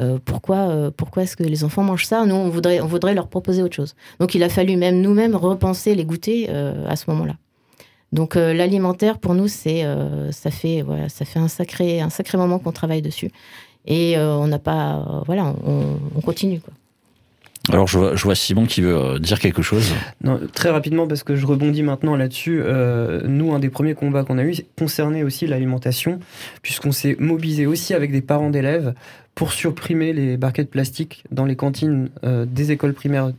euh, 0.00 0.18
pourquoi, 0.24 0.68
euh, 0.68 0.90
pourquoi 0.90 1.24
est-ce 1.24 1.36
que 1.36 1.42
les 1.42 1.62
enfants 1.62 1.82
mangent 1.82 2.06
ça? 2.06 2.24
Nous, 2.24 2.34
on 2.34 2.48
voudrait, 2.48 2.80
on 2.80 2.86
voudrait 2.86 3.14
leur 3.14 3.28
proposer 3.28 3.62
autre 3.62 3.76
chose. 3.76 3.94
Donc, 4.18 4.34
il 4.34 4.42
a 4.42 4.48
fallu 4.48 4.76
même 4.76 5.00
nous-mêmes 5.00 5.36
repenser 5.36 5.94
les 5.94 6.04
goûters 6.04 6.48
à 6.88 6.96
ce 6.96 7.10
moment-là. 7.10 7.34
Donc 8.12 8.36
l'alimentaire 8.36 9.18
pour 9.18 9.34
nous 9.34 9.48
c'est 9.48 9.82
ça 10.30 10.52
fait 10.52 10.82
voilà 10.82 11.08
ça 11.08 11.24
fait 11.24 11.40
un 11.40 11.48
sacré 11.48 12.00
un 12.00 12.10
sacré 12.10 12.38
moment 12.38 12.60
qu'on 12.60 12.70
travaille 12.70 13.02
dessus 13.02 13.32
et 13.86 14.16
on 14.16 14.46
n'a 14.46 14.60
pas 14.60 15.24
voilà 15.26 15.52
on, 15.66 15.98
on 16.14 16.20
continue 16.20 16.60
quoi. 16.60 16.72
Alors 17.72 17.86
je 17.86 17.96
vois, 17.96 18.14
je 18.14 18.22
vois, 18.24 18.34
Simon 18.34 18.66
qui 18.66 18.82
veut 18.82 18.94
euh, 18.94 19.18
dire 19.18 19.40
quelque 19.40 19.62
chose. 19.62 19.90
Non, 20.22 20.38
très 20.52 20.68
rapidement 20.68 21.06
parce 21.06 21.22
que 21.22 21.34
je 21.34 21.46
rebondis 21.46 21.82
maintenant 21.82 22.14
là-dessus. 22.14 22.60
Euh, 22.62 23.22
nous, 23.26 23.54
un 23.54 23.58
des 23.58 23.70
premiers 23.70 23.94
combats 23.94 24.22
qu'on 24.22 24.36
a 24.36 24.44
eu 24.44 24.54
concernait 24.78 25.22
aussi 25.22 25.46
l'alimentation, 25.46 26.20
puisqu'on 26.60 26.92
s'est 26.92 27.16
mobilisé 27.18 27.64
aussi 27.64 27.94
avec 27.94 28.12
des 28.12 28.20
parents 28.20 28.50
d'élèves 28.50 28.92
pour 29.34 29.52
supprimer 29.52 30.12
les 30.12 30.36
barquettes 30.36 30.70
plastiques 30.70 31.24
dans 31.30 31.46
les 31.46 31.56
cantines 31.56 32.10
euh, 32.22 32.44
des 32.44 32.70
écoles 32.70 32.92
primaires 32.92 33.32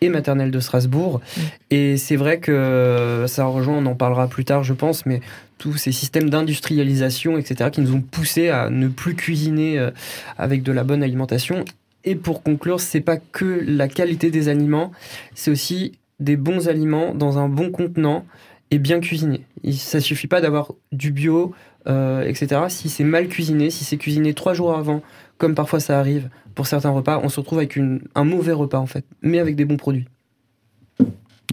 et 0.00 0.08
maternelles 0.08 0.50
de 0.50 0.60
Strasbourg. 0.60 1.20
Mm. 1.20 1.40
Et 1.70 1.96
c'est 1.98 2.16
vrai 2.16 2.38
que 2.38 3.26
ça 3.28 3.44
rejoint, 3.44 3.76
on 3.76 3.86
en 3.86 3.94
parlera 3.94 4.26
plus 4.26 4.46
tard, 4.46 4.64
je 4.64 4.72
pense, 4.72 5.04
mais 5.04 5.20
tous 5.58 5.76
ces 5.76 5.92
systèmes 5.92 6.30
d'industrialisation, 6.30 7.36
etc., 7.36 7.68
qui 7.70 7.82
nous 7.82 7.92
ont 7.92 8.00
poussé 8.00 8.48
à 8.48 8.70
ne 8.70 8.88
plus 8.88 9.14
cuisiner 9.14 9.90
avec 10.36 10.62
de 10.62 10.72
la 10.72 10.82
bonne 10.82 11.02
alimentation 11.02 11.64
et 12.04 12.14
pour 12.14 12.42
conclure, 12.42 12.80
c'est 12.80 13.00
pas 13.00 13.16
que 13.16 13.62
la 13.66 13.88
qualité 13.88 14.30
des 14.30 14.48
aliments, 14.48 14.92
c'est 15.34 15.50
aussi 15.50 15.92
des 16.20 16.36
bons 16.36 16.68
aliments 16.68 17.14
dans 17.14 17.38
un 17.38 17.48
bon 17.48 17.70
contenant 17.70 18.24
et 18.70 18.78
bien 18.78 19.00
cuisiné. 19.00 19.42
Ça 19.72 20.00
suffit 20.00 20.26
pas 20.26 20.40
d'avoir 20.40 20.72
du 20.92 21.12
bio, 21.12 21.54
euh, 21.86 22.22
etc. 22.22 22.62
Si 22.68 22.88
c'est 22.88 23.04
mal 23.04 23.28
cuisiné, 23.28 23.70
si 23.70 23.84
c'est 23.84 23.96
cuisiné 23.96 24.34
trois 24.34 24.54
jours 24.54 24.76
avant, 24.76 25.02
comme 25.38 25.54
parfois 25.54 25.80
ça 25.80 25.98
arrive 25.98 26.28
pour 26.54 26.66
certains 26.66 26.90
repas, 26.90 27.20
on 27.22 27.28
se 27.28 27.40
retrouve 27.40 27.58
avec 27.58 27.78
un 28.14 28.24
mauvais 28.24 28.52
repas 28.52 28.78
en 28.78 28.86
fait, 28.86 29.04
mais 29.22 29.38
avec 29.38 29.56
des 29.56 29.64
bons 29.64 29.76
produits. 29.76 30.06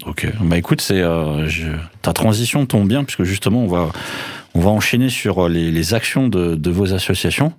Ok, 0.05 0.27
bah 0.41 0.57
écoute, 0.57 0.81
c'est 0.81 1.01
euh, 1.01 1.47
ta 2.01 2.13
transition 2.13 2.65
tombe 2.65 2.87
bien 2.87 3.03
puisque 3.03 3.23
justement 3.23 3.63
on 3.63 3.67
va 3.67 3.91
on 4.53 4.59
va 4.59 4.69
enchaîner 4.69 5.09
sur 5.09 5.47
les, 5.47 5.93
actions 5.93 6.27
de, 6.27 6.69
vos 6.69 6.93
associations. 6.93 7.53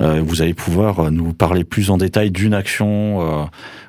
Euh, 0.00 0.22
vous 0.24 0.42
allez 0.42 0.54
pouvoir 0.54 1.00
euh, 1.00 1.10
nous 1.10 1.32
parler 1.32 1.64
plus 1.64 1.90
en 1.90 1.96
détail 1.96 2.30
d'une 2.30 2.54
action 2.54 3.20
euh, 3.20 3.44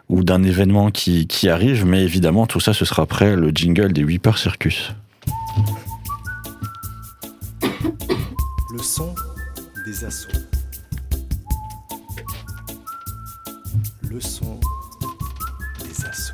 ou 0.09 0.23
d'un 0.23 0.41
événement 0.41 0.89
qui, 0.89 1.27
qui, 1.27 1.49
arrive, 1.49 1.85
mais 1.85 2.03
évidemment 2.03 2.47
tout 2.47 2.59
ça 2.59 2.73
ce 2.73 2.83
sera 2.83 3.03
après 3.03 3.35
le 3.35 3.51
jingle 3.51 3.93
des 3.93 4.03
Whipper 4.03 4.37
Circus. 4.37 4.93
Le 8.71 8.79
son 8.81 9.13
des 9.85 10.03
assauts. 10.03 10.29
Le 14.09 14.19
son 14.19 14.59
des 15.83 16.05
assauts. 16.05 16.33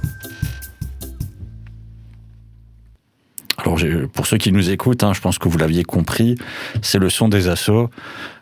Alors, 3.58 3.78
pour 4.14 4.28
ceux 4.28 4.38
qui 4.38 4.52
nous 4.52 4.70
écoutent, 4.70 5.04
hein, 5.04 5.14
je 5.14 5.22
pense 5.22 5.40
que 5.40 5.50
vous 5.50 5.58
l'aviez 5.58 5.84
compris, 5.84 6.36
c'est 6.82 7.00
le 7.00 7.10
son 7.10 7.30
des 7.30 7.48
assos, 7.48 7.90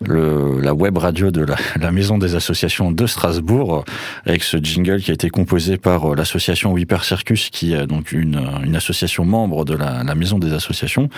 la 0.08 0.74
web 0.74 0.98
radio 0.98 1.32
de 1.32 1.46
la, 1.80 1.92
Maison 1.92 2.18
des 2.18 2.36
associations 2.36 2.92
de 2.92 3.06
Strasbourg, 3.06 3.86
avec 4.26 4.44
ce 4.44 4.58
jingle 4.58 5.02
qui 5.02 5.12
a 5.12 5.14
été 5.14 5.30
composé 5.30 5.78
par 5.78 6.12
euh, 6.12 6.16
l'association 6.16 6.72
Whipper 6.72 7.04
Circus, 7.04 7.50
qui 7.52 7.74
est 7.74 7.86
donc 7.86 8.12
une, 8.12 8.42
une 8.64 8.76
association 8.76 9.26
membre 9.26 9.64
de 9.66 9.76
la, 9.76 10.04
Maison 10.16 10.40
des 10.40 10.54
associations. 10.54 11.10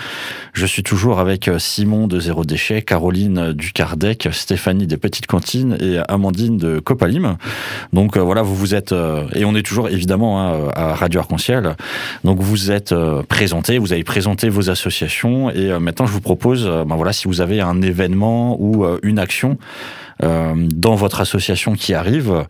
Je 0.52 0.66
suis 0.66 0.82
toujours 0.82 1.18
avec 1.18 1.48
euh, 1.48 1.58
Simon 1.58 2.08
de 2.08 2.20
Zéro 2.20 2.44
Déchet, 2.44 2.82
Caroline 2.82 3.52
du 3.52 3.72
Cardec, 3.72 4.28
Stéphanie 4.32 4.86
des 4.86 4.96
Petites 4.96 5.26
Cantines 5.26 5.76
et 5.80 5.98
Amandine 6.08 6.58
de 6.58 6.78
Copalim. 6.78 7.36
Donc 7.92 8.16
euh, 8.16 8.20
voilà, 8.20 8.42
vous 8.42 8.54
vous 8.54 8.74
êtes, 8.74 8.92
et 9.34 9.44
on 9.44 9.54
est 9.54 9.62
toujours 9.62 9.88
évidemment 9.88 10.40
hein, 10.40 10.68
à 10.74 10.94
Radio 10.94 11.20
Arc-en-Ciel, 11.20 11.76
donc 12.24 12.40
vous 12.40 12.70
êtes 12.70 12.94
présentés, 13.28 13.78
vous 13.78 13.92
avez 13.92 14.04
présenté 14.04 14.48
vos 14.48 14.70
associations 14.70 15.50
et 15.50 15.70
euh, 15.70 15.80
maintenant 15.80 16.06
je 16.06 16.12
vous 16.12 16.20
propose, 16.20 16.66
euh, 16.66 16.84
ben 16.84 16.96
voilà, 16.96 17.12
si 17.12 17.28
vous 17.28 17.40
avez 17.40 17.60
un 17.60 17.82
événement 17.82 18.56
ou 18.58 18.75
euh, 18.84 18.98
une 19.02 19.18
action 19.18 19.58
dans 20.18 20.94
votre 20.94 21.20
association 21.20 21.74
qui 21.74 21.92
arrive, 21.92 22.46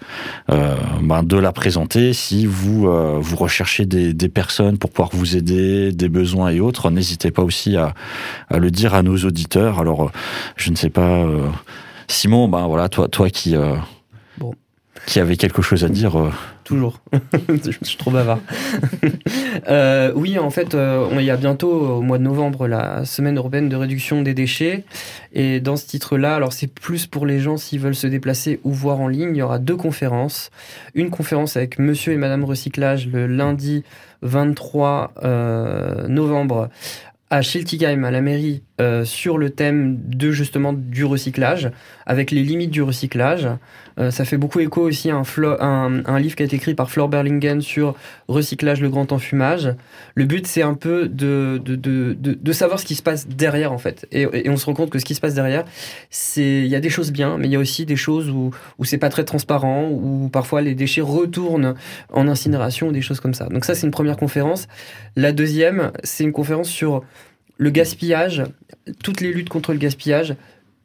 ben 0.48 1.24
de 1.24 1.36
la 1.36 1.50
présenter. 1.50 2.12
Si 2.12 2.46
vous 2.46 2.82
vous 3.20 3.36
recherchez 3.36 3.86
des, 3.86 4.28
personnes 4.28 4.78
pour 4.78 4.90
pouvoir 4.90 5.10
vous 5.12 5.36
aider, 5.36 5.90
des 5.90 6.08
besoins 6.08 6.50
et 6.50 6.60
autres, 6.60 6.90
n'hésitez 6.90 7.32
pas 7.32 7.42
aussi 7.42 7.76
à, 7.76 7.92
le 8.56 8.70
dire 8.70 8.94
à 8.94 9.02
nos 9.02 9.16
auditeurs. 9.16 9.80
Alors, 9.80 10.12
je 10.54 10.70
ne 10.70 10.76
sais 10.76 10.90
pas, 10.90 11.26
Simon, 12.06 12.46
ben 12.46 12.68
voilà, 12.68 12.88
toi, 12.88 13.08
toi 13.08 13.30
qui. 13.30 13.56
Qui 15.06 15.20
avait 15.20 15.36
quelque 15.36 15.62
chose 15.62 15.84
à 15.84 15.88
dire. 15.88 16.32
Toujours. 16.66 17.00
je 17.48 17.70
suis 17.82 17.96
trop 17.96 18.10
bavard. 18.10 18.40
euh, 19.68 20.12
oui, 20.16 20.36
en 20.36 20.50
fait, 20.50 20.74
euh, 20.74 21.06
il 21.12 21.22
y 21.22 21.30
a 21.30 21.36
bientôt, 21.36 21.70
au 21.70 22.02
mois 22.02 22.18
de 22.18 22.24
novembre, 22.24 22.66
la 22.66 23.04
semaine 23.04 23.38
européenne 23.38 23.68
de 23.68 23.76
réduction 23.76 24.22
des 24.22 24.34
déchets. 24.34 24.82
Et 25.32 25.60
dans 25.60 25.76
ce 25.76 25.86
titre-là, 25.86 26.34
alors 26.34 26.52
c'est 26.52 26.66
plus 26.66 27.06
pour 27.06 27.24
les 27.24 27.38
gens 27.38 27.56
s'ils 27.56 27.78
veulent 27.78 27.94
se 27.94 28.08
déplacer 28.08 28.58
ou 28.64 28.72
voir 28.72 28.98
en 28.98 29.06
ligne. 29.06 29.30
Il 29.36 29.38
y 29.38 29.42
aura 29.42 29.60
deux 29.60 29.76
conférences. 29.76 30.50
Une 30.94 31.10
conférence 31.10 31.56
avec 31.56 31.78
Monsieur 31.78 32.12
et 32.12 32.16
Madame 32.16 32.44
Recyclage 32.44 33.06
le 33.06 33.28
lundi 33.28 33.84
23 34.22 35.12
euh, 35.22 36.08
novembre 36.08 36.68
à 37.30 37.42
Schiltigheim, 37.42 38.04
à 38.04 38.10
la 38.10 38.20
mairie, 38.20 38.62
euh, 38.80 39.04
sur 39.04 39.38
le 39.38 39.50
thème 39.50 39.98
de 40.04 40.30
justement 40.32 40.74
du 40.74 41.04
recyclage, 41.04 41.70
avec 42.04 42.30
les 42.30 42.42
limites 42.42 42.70
du 42.70 42.82
recyclage. 42.82 43.48
Euh, 43.98 44.10
ça 44.10 44.26
fait 44.26 44.36
beaucoup 44.36 44.60
écho 44.60 44.82
aussi 44.82 45.10
à 45.10 45.16
un, 45.16 46.04
un, 46.04 46.20
livre 46.20 46.36
qui 46.36 46.42
a 46.42 46.46
été 46.46 46.56
écrit 46.56 46.74
par 46.74 46.90
Flore 46.90 47.08
Berlingen 47.08 47.62
sur 47.62 47.94
recyclage, 48.28 48.82
le 48.82 48.90
grand 48.90 49.12
enfumage. 49.12 49.74
Le 50.14 50.26
but, 50.26 50.46
c'est 50.46 50.60
un 50.60 50.74
peu 50.74 51.08
de 51.08 51.58
de, 51.64 51.74
de, 51.74 52.14
de, 52.18 52.52
savoir 52.52 52.78
ce 52.78 52.84
qui 52.84 52.94
se 52.94 53.02
passe 53.02 53.26
derrière, 53.26 53.72
en 53.72 53.78
fait. 53.78 54.06
Et, 54.12 54.26
et, 54.32 54.50
on 54.50 54.58
se 54.58 54.66
rend 54.66 54.74
compte 54.74 54.90
que 54.90 54.98
ce 54.98 55.06
qui 55.06 55.14
se 55.14 55.22
passe 55.22 55.34
derrière, 55.34 55.64
c'est 56.10 56.58
il 56.58 56.68
y 56.68 56.76
a 56.76 56.80
des 56.80 56.90
choses 56.90 57.12
bien, 57.12 57.38
mais 57.38 57.46
il 57.46 57.52
y 57.52 57.56
a 57.56 57.58
aussi 57.58 57.86
des 57.86 57.96
choses 57.96 58.28
où, 58.28 58.50
où 58.78 58.84
c'est 58.84 58.98
pas 58.98 59.08
très 59.08 59.24
transparent, 59.24 59.88
où 59.90 60.28
parfois 60.28 60.60
les 60.60 60.74
déchets 60.74 61.00
retournent 61.00 61.74
en 62.12 62.28
incinération 62.28 62.88
ou 62.88 62.92
des 62.92 63.00
choses 63.00 63.20
comme 63.20 63.34
ça. 63.34 63.46
Donc 63.46 63.64
ça, 63.64 63.74
c'est 63.74 63.86
une 63.86 63.92
première 63.92 64.18
conférence. 64.18 64.68
La 65.16 65.32
deuxième, 65.32 65.92
c'est 66.04 66.24
une 66.24 66.32
conférence 66.32 66.68
sur 66.68 67.02
le 67.58 67.70
gaspillage, 67.70 68.42
toutes 69.02 69.20
les 69.20 69.32
luttes 69.32 69.48
contre 69.48 69.72
le 69.72 69.78
gaspillage 69.78 70.36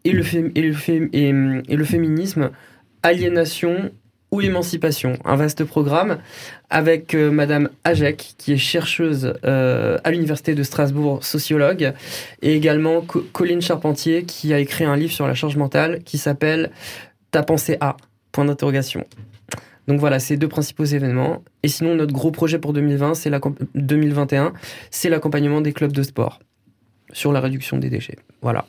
et 0.03 0.11
le, 0.11 0.23
et 0.55 0.61
le, 0.61 1.11
et, 1.13 1.75
le 1.75 1.85
féminisme, 1.85 2.51
aliénation 3.03 3.91
ou 4.31 4.41
émancipation. 4.41 5.17
Un 5.25 5.35
vaste 5.35 5.65
programme 5.65 6.19
avec 6.69 7.13
euh, 7.13 7.31
Madame 7.31 7.69
Ajek, 7.83 8.35
qui 8.37 8.53
est 8.53 8.57
chercheuse 8.57 9.33
euh, 9.43 9.97
à 10.03 10.11
l'Université 10.11 10.55
de 10.55 10.63
Strasbourg, 10.63 11.23
sociologue, 11.23 11.93
et 12.41 12.55
également 12.55 13.01
Colline 13.01 13.61
Charpentier, 13.61 14.23
qui 14.23 14.53
a 14.53 14.59
écrit 14.59 14.85
un 14.85 14.95
livre 14.95 15.11
sur 15.11 15.27
la 15.27 15.33
charge 15.33 15.57
mentale 15.57 16.01
qui 16.03 16.17
s'appelle 16.17 16.71
Ta 17.31 17.43
pensée 17.43 17.77
à 17.81 17.97
Point 18.31 18.45
d'interrogation. 18.45 19.05
Donc 19.87 19.99
voilà, 19.99 20.19
ces 20.19 20.37
deux 20.37 20.47
principaux 20.47 20.85
événements. 20.85 21.43
Et 21.63 21.67
sinon, 21.67 21.95
notre 21.95 22.13
gros 22.13 22.31
projet 22.31 22.59
pour 22.59 22.71
2020, 22.71 23.13
c'est 23.15 23.29
2021, 23.75 24.53
c'est 24.89 25.09
l'accompagnement 25.09 25.59
des 25.59 25.73
clubs 25.73 25.91
de 25.91 26.03
sport 26.03 26.39
sur 27.13 27.31
la 27.31 27.39
réduction 27.39 27.77
des 27.77 27.89
déchets. 27.89 28.17
Voilà. 28.41 28.65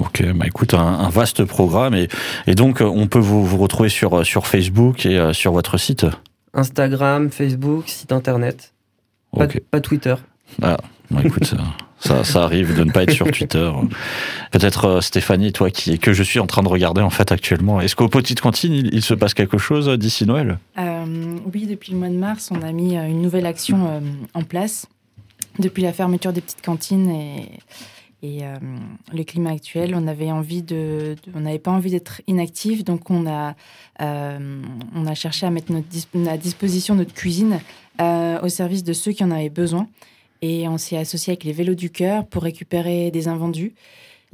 Ok, 0.00 0.24
bah 0.34 0.46
écoute, 0.46 0.74
un, 0.74 1.08
vaste 1.08 1.44
programme 1.44 1.94
et, 1.94 2.08
et, 2.46 2.54
donc 2.54 2.80
euh, 2.80 2.84
on 2.84 3.06
peut 3.06 3.20
vous, 3.20 3.44
vous, 3.44 3.58
retrouver 3.58 3.88
sur, 3.88 4.18
euh, 4.18 4.24
sur 4.24 4.46
Facebook 4.46 5.06
et 5.06 5.18
euh, 5.18 5.32
sur 5.32 5.52
votre 5.52 5.78
site 5.78 6.04
Instagram, 6.52 7.30
Facebook, 7.30 7.84
site 7.88 8.10
internet. 8.10 8.72
Pas, 9.36 9.46
pas 9.70 9.80
Twitter. 9.80 10.14
Ah, 10.62 10.76
bah 11.10 11.20
écoute, 11.24 11.54
ça, 11.98 12.24
ça, 12.24 12.44
arrive 12.44 12.76
de 12.76 12.84
ne 12.84 12.92
pas 12.92 13.02
être 13.04 13.12
sur 13.12 13.28
Twitter. 13.30 13.70
Peut-être 14.52 15.00
Stéphanie, 15.00 15.52
toi 15.52 15.70
qui 15.70 15.98
que 15.98 16.12
je 16.12 16.22
suis 16.22 16.38
en 16.38 16.46
train 16.46 16.62
de 16.62 16.68
regarder 16.68 17.00
en 17.00 17.10
fait 17.10 17.32
actuellement. 17.32 17.80
Est-ce 17.80 17.96
qu'au 17.96 18.08
Petite 18.08 18.40
Cantine, 18.40 18.72
il, 18.72 19.02
se 19.02 19.14
passe 19.14 19.34
quelque 19.34 19.58
chose 19.58 19.88
d'ici 19.98 20.24
Noël? 20.26 20.58
Oui, 21.52 21.66
depuis 21.66 21.92
le 21.92 21.98
mois 21.98 22.08
de 22.08 22.14
mars, 22.14 22.50
on 22.52 22.62
a 22.62 22.70
mis 22.70 22.96
une 22.96 23.22
nouvelle 23.22 23.46
action 23.46 24.00
en 24.34 24.42
place 24.42 24.86
depuis 25.58 25.82
la 25.82 25.92
fermeture 25.92 26.32
des 26.32 26.40
petites 26.40 26.62
cantines 26.62 27.10
et, 27.10 27.48
euh, 28.24 28.56
le 29.12 29.22
climat 29.22 29.50
actuel, 29.50 29.94
on 29.94 30.00
n'avait 30.00 30.26
pas 31.58 31.70
envie 31.70 31.90
d'être 31.90 32.22
inactif, 32.26 32.82
donc 32.82 33.10
on 33.10 33.26
a, 33.26 33.54
euh, 34.00 34.62
cherché 35.14 35.44
à 35.44 35.50
mettre 35.50 35.72
à 36.26 36.36
disposition 36.38 36.94
notre 36.94 37.12
cuisine 37.12 37.60
euh, 38.00 38.40
au 38.40 38.48
service 38.48 38.82
de 38.82 38.94
ceux 38.94 39.12
qui 39.12 39.22
en 39.22 39.30
avaient 39.30 39.50
besoin. 39.50 39.88
Et 40.40 40.68
on 40.68 40.78
s'est 40.78 40.96
associé 40.96 41.32
avec 41.32 41.44
les 41.44 41.52
Vélos 41.52 41.74
du 41.74 41.90
Cœur 41.90 42.26
pour 42.26 42.42
récupérer 42.42 43.10
des 43.10 43.28
invendus 43.28 43.74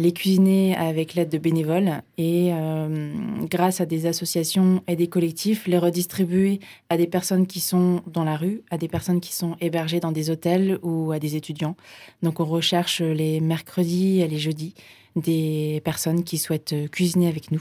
les 0.01 0.13
cuisiner 0.13 0.75
avec 0.77 1.13
l'aide 1.13 1.29
de 1.29 1.37
bénévoles 1.37 2.01
et 2.17 2.53
euh, 2.55 3.13
grâce 3.51 3.83
à 3.83 3.87
des 3.87 4.07
associations 4.07 4.83
et 4.89 4.97
des 4.97 5.09
collectifs, 5.09 5.67
les 5.67 5.77
redistribuer 5.77 6.59
à 6.89 6.97
des 6.97 7.07
personnes 7.07 7.47
qui 7.47 7.61
sont 7.61 8.01
dans 8.07 8.25
la 8.25 8.39
rue, 8.39 8.63
à 8.71 8.79
des 8.79 8.89
personnes 8.89 9.21
qui 9.21 9.35
sont 9.35 9.57
hébergées 9.61 10.01
dans 10.01 10.11
des 10.11 10.31
hôtels 10.31 10.79
ou 10.83 11.13
à 11.13 11.19
des 11.19 11.37
étudiants. 11.37 11.77
Donc 12.23 12.41
on 12.41 12.47
recherche 12.47 13.03
les 13.03 13.41
mercredis 13.41 14.23
et 14.23 14.27
les 14.27 14.39
jeudis 14.39 14.73
des 15.17 15.83
personnes 15.85 16.25
qui 16.25 16.39
souhaitent 16.39 16.75
cuisiner 16.91 17.29
avec 17.29 17.53
nous 17.53 17.61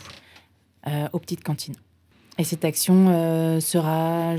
euh, 0.88 1.10
aux 1.12 1.20
petites 1.20 1.44
cantines. 1.44 1.76
Et 2.38 2.46
cette 2.46 2.64
action 2.64 3.08
euh, 3.10 3.60
sera 3.60 4.36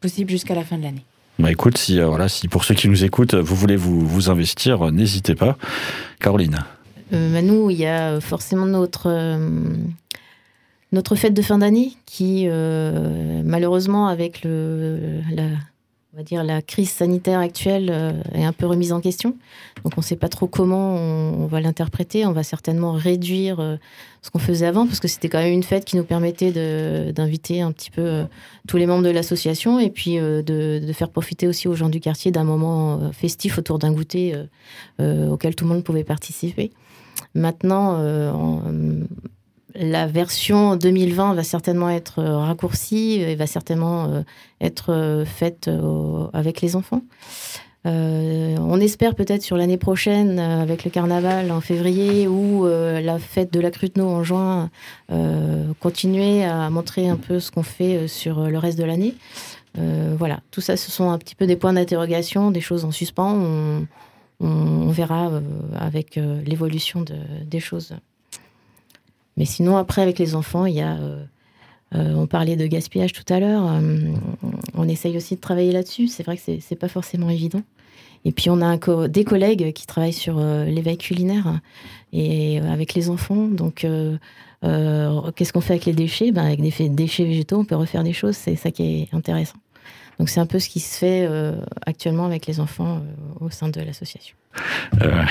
possible 0.00 0.30
jusqu'à 0.30 0.54
la 0.54 0.64
fin 0.64 0.78
de 0.78 0.84
l'année. 0.84 1.04
Bah 1.38 1.52
écoute, 1.52 1.76
si, 1.76 2.00
voilà, 2.00 2.30
si 2.30 2.48
pour 2.48 2.64
ceux 2.64 2.74
qui 2.74 2.88
nous 2.88 3.04
écoutent, 3.04 3.34
vous 3.34 3.56
voulez 3.56 3.76
vous, 3.76 4.00
vous 4.00 4.30
investir, 4.30 4.90
n'hésitez 4.90 5.34
pas. 5.34 5.58
Caroline. 6.18 6.64
Euh, 7.14 7.40
nous, 7.42 7.70
il 7.70 7.78
y 7.78 7.86
a 7.86 8.20
forcément 8.20 8.66
notre, 8.66 9.06
euh, 9.06 9.74
notre 10.92 11.14
fête 11.14 11.34
de 11.34 11.42
fin 11.42 11.58
d'année 11.58 11.92
qui, 12.06 12.46
euh, 12.48 13.42
malheureusement, 13.44 14.08
avec 14.08 14.42
le, 14.42 15.20
la, 15.32 15.44
on 16.14 16.18
va 16.18 16.22
dire, 16.22 16.44
la 16.44 16.62
crise 16.62 16.90
sanitaire 16.90 17.40
actuelle, 17.40 17.90
euh, 17.90 18.12
est 18.34 18.44
un 18.44 18.52
peu 18.52 18.66
remise 18.66 18.92
en 18.92 19.00
question. 19.00 19.30
Donc, 19.82 19.94
on 19.96 20.00
ne 20.00 20.04
sait 20.04 20.14
pas 20.14 20.28
trop 20.28 20.46
comment 20.46 20.94
on, 20.94 21.46
va 21.46 21.60
l'interpréter. 21.60 22.24
On 22.24 22.30
va 22.30 22.44
certainement 22.44 22.92
réduire 22.92 23.58
euh, 23.58 23.76
ce 24.22 24.30
qu'on 24.30 24.38
faisait 24.38 24.66
avant, 24.66 24.86
parce 24.86 25.00
que 25.00 25.08
c'était 25.08 25.28
quand 25.28 25.40
même 25.40 25.52
une 25.52 25.64
fête 25.64 25.84
qui 25.84 25.96
nous 25.96 26.04
permettait 26.04 26.52
d'inviter 27.12 27.62
un 27.62 27.72
petit 27.72 27.90
peu 27.90 28.02
euh, 28.02 28.24
tous 28.68 28.76
les 28.76 28.86
membres 28.86 29.02
de 29.02 29.10
l'association 29.10 29.80
et 29.80 29.90
puis 29.90 30.16
de, 30.16 30.92
faire 30.92 31.08
profiter 31.08 31.48
aussi 31.48 31.66
aux 31.66 31.74
gens 31.74 31.88
du 31.88 31.98
quartier 31.98 32.30
d'un 32.30 32.44
moment 32.44 33.10
festif 33.12 33.58
autour 33.58 33.80
d'un 33.80 33.92
goûter 33.92 34.36
auquel 35.00 35.56
tout 35.56 35.64
le 35.64 35.70
monde 35.70 35.82
pouvait 35.82 36.04
participer. 36.04 36.70
Maintenant, 37.34 37.96
euh, 37.98 38.32
la 39.74 40.06
version 40.06 40.76
2020 40.76 41.34
va 41.34 41.42
certainement 41.42 41.90
être 41.90 42.20
euh, 42.20 42.38
raccourcie 42.38 43.20
et 43.20 43.34
va 43.34 43.46
certainement 43.46 44.06
euh, 44.06 44.22
être 44.60 44.92
euh, 44.92 45.24
faite 45.24 45.68
avec 46.32 46.60
les 46.60 46.76
enfants. 46.76 47.02
On 47.86 48.80
espère 48.80 49.14
peut-être 49.14 49.42
sur 49.42 49.58
l'année 49.58 49.76
prochaine, 49.76 50.38
avec 50.38 50.84
le 50.84 50.90
carnaval 50.90 51.52
en 51.52 51.60
février 51.60 52.26
ou 52.26 52.64
la 52.66 53.18
fête 53.18 53.52
de 53.52 53.60
la 53.60 53.70
Cruteno 53.70 54.08
en 54.08 54.24
juin, 54.24 54.70
continuer 55.80 56.44
à 56.44 56.70
montrer 56.70 57.10
un 57.10 57.16
peu 57.16 57.40
ce 57.40 57.50
qu'on 57.50 57.62
fait 57.62 58.08
sur 58.08 58.48
le 58.48 58.56
reste 58.56 58.78
de 58.78 58.84
l'année. 58.84 59.14
Voilà, 59.74 60.40
tout 60.50 60.62
ça, 60.62 60.78
ce 60.78 60.90
sont 60.90 61.10
un 61.10 61.18
petit 61.18 61.34
peu 61.34 61.46
des 61.46 61.56
points 61.56 61.74
d'interrogation, 61.74 62.50
des 62.50 62.62
choses 62.62 62.86
en 62.86 62.90
suspens. 62.90 63.84
On, 64.40 64.88
verra 64.88 65.42
avec 65.78 66.18
l'évolution 66.46 67.02
de- 67.02 67.44
des 67.44 67.60
choses. 67.60 67.94
Mais 69.36 69.44
sinon, 69.44 69.76
après, 69.76 70.02
avec 70.02 70.18
les 70.18 70.34
enfants, 70.34 70.66
il 70.66 70.74
y 70.74 70.80
a. 70.80 70.96
euh, 70.96 71.24
euh, 71.94 72.14
on 72.16 72.26
parlait 72.26 72.56
de 72.56 72.66
gaspillage 72.66 73.12
tout 73.12 73.24
à 73.32 73.38
l'heure. 73.40 73.64
euh, 73.70 74.12
on 74.74 74.88
essaye 74.88 75.16
aussi 75.16 75.36
de 75.36 75.40
travailler 75.40 75.70
là-dessus. 75.72 76.08
C'est 76.08 76.24
vrai 76.24 76.36
que 76.36 76.42
c'est 76.60 76.76
pas 76.76 76.88
forcément 76.88 77.30
évident. 77.30 77.62
Et 78.24 78.32
puis, 78.32 78.50
on 78.50 78.60
a 78.62 78.76
des 79.08 79.24
collègues 79.24 79.72
qui 79.74 79.86
travaillent 79.86 80.12
sur 80.12 80.38
euh, 80.38 80.64
l'éveil 80.64 80.96
culinaire 80.98 81.60
et 82.12 82.58
avec 82.60 82.94
les 82.94 83.10
enfants. 83.10 83.46
Donc, 83.48 83.86
qu'est-ce 84.62 85.52
qu'on 85.52 85.60
fait 85.60 85.74
avec 85.74 85.84
les 85.84 85.92
déchets? 85.92 86.32
Ben, 86.32 86.46
Avec 86.46 86.60
des 86.60 86.88
déchets 86.88 87.24
végétaux, 87.24 87.58
on 87.58 87.64
peut 87.64 87.76
refaire 87.76 88.02
des 88.02 88.12
choses. 88.14 88.36
C'est 88.36 88.56
ça 88.56 88.70
qui 88.70 88.82
est 89.02 89.14
intéressant. 89.14 89.56
Donc, 90.18 90.28
c'est 90.28 90.40
un 90.40 90.46
peu 90.46 90.58
ce 90.58 90.68
qui 90.68 90.80
se 90.80 90.96
fait 90.98 91.26
euh, 91.28 91.56
actuellement 91.86 92.24
avec 92.26 92.46
les 92.46 92.60
enfants 92.60 92.98
euh, 92.98 93.44
au 93.44 93.50
sein 93.50 93.68
de 93.68 93.80
l'association. 93.80 94.36
Euh, 95.02 95.24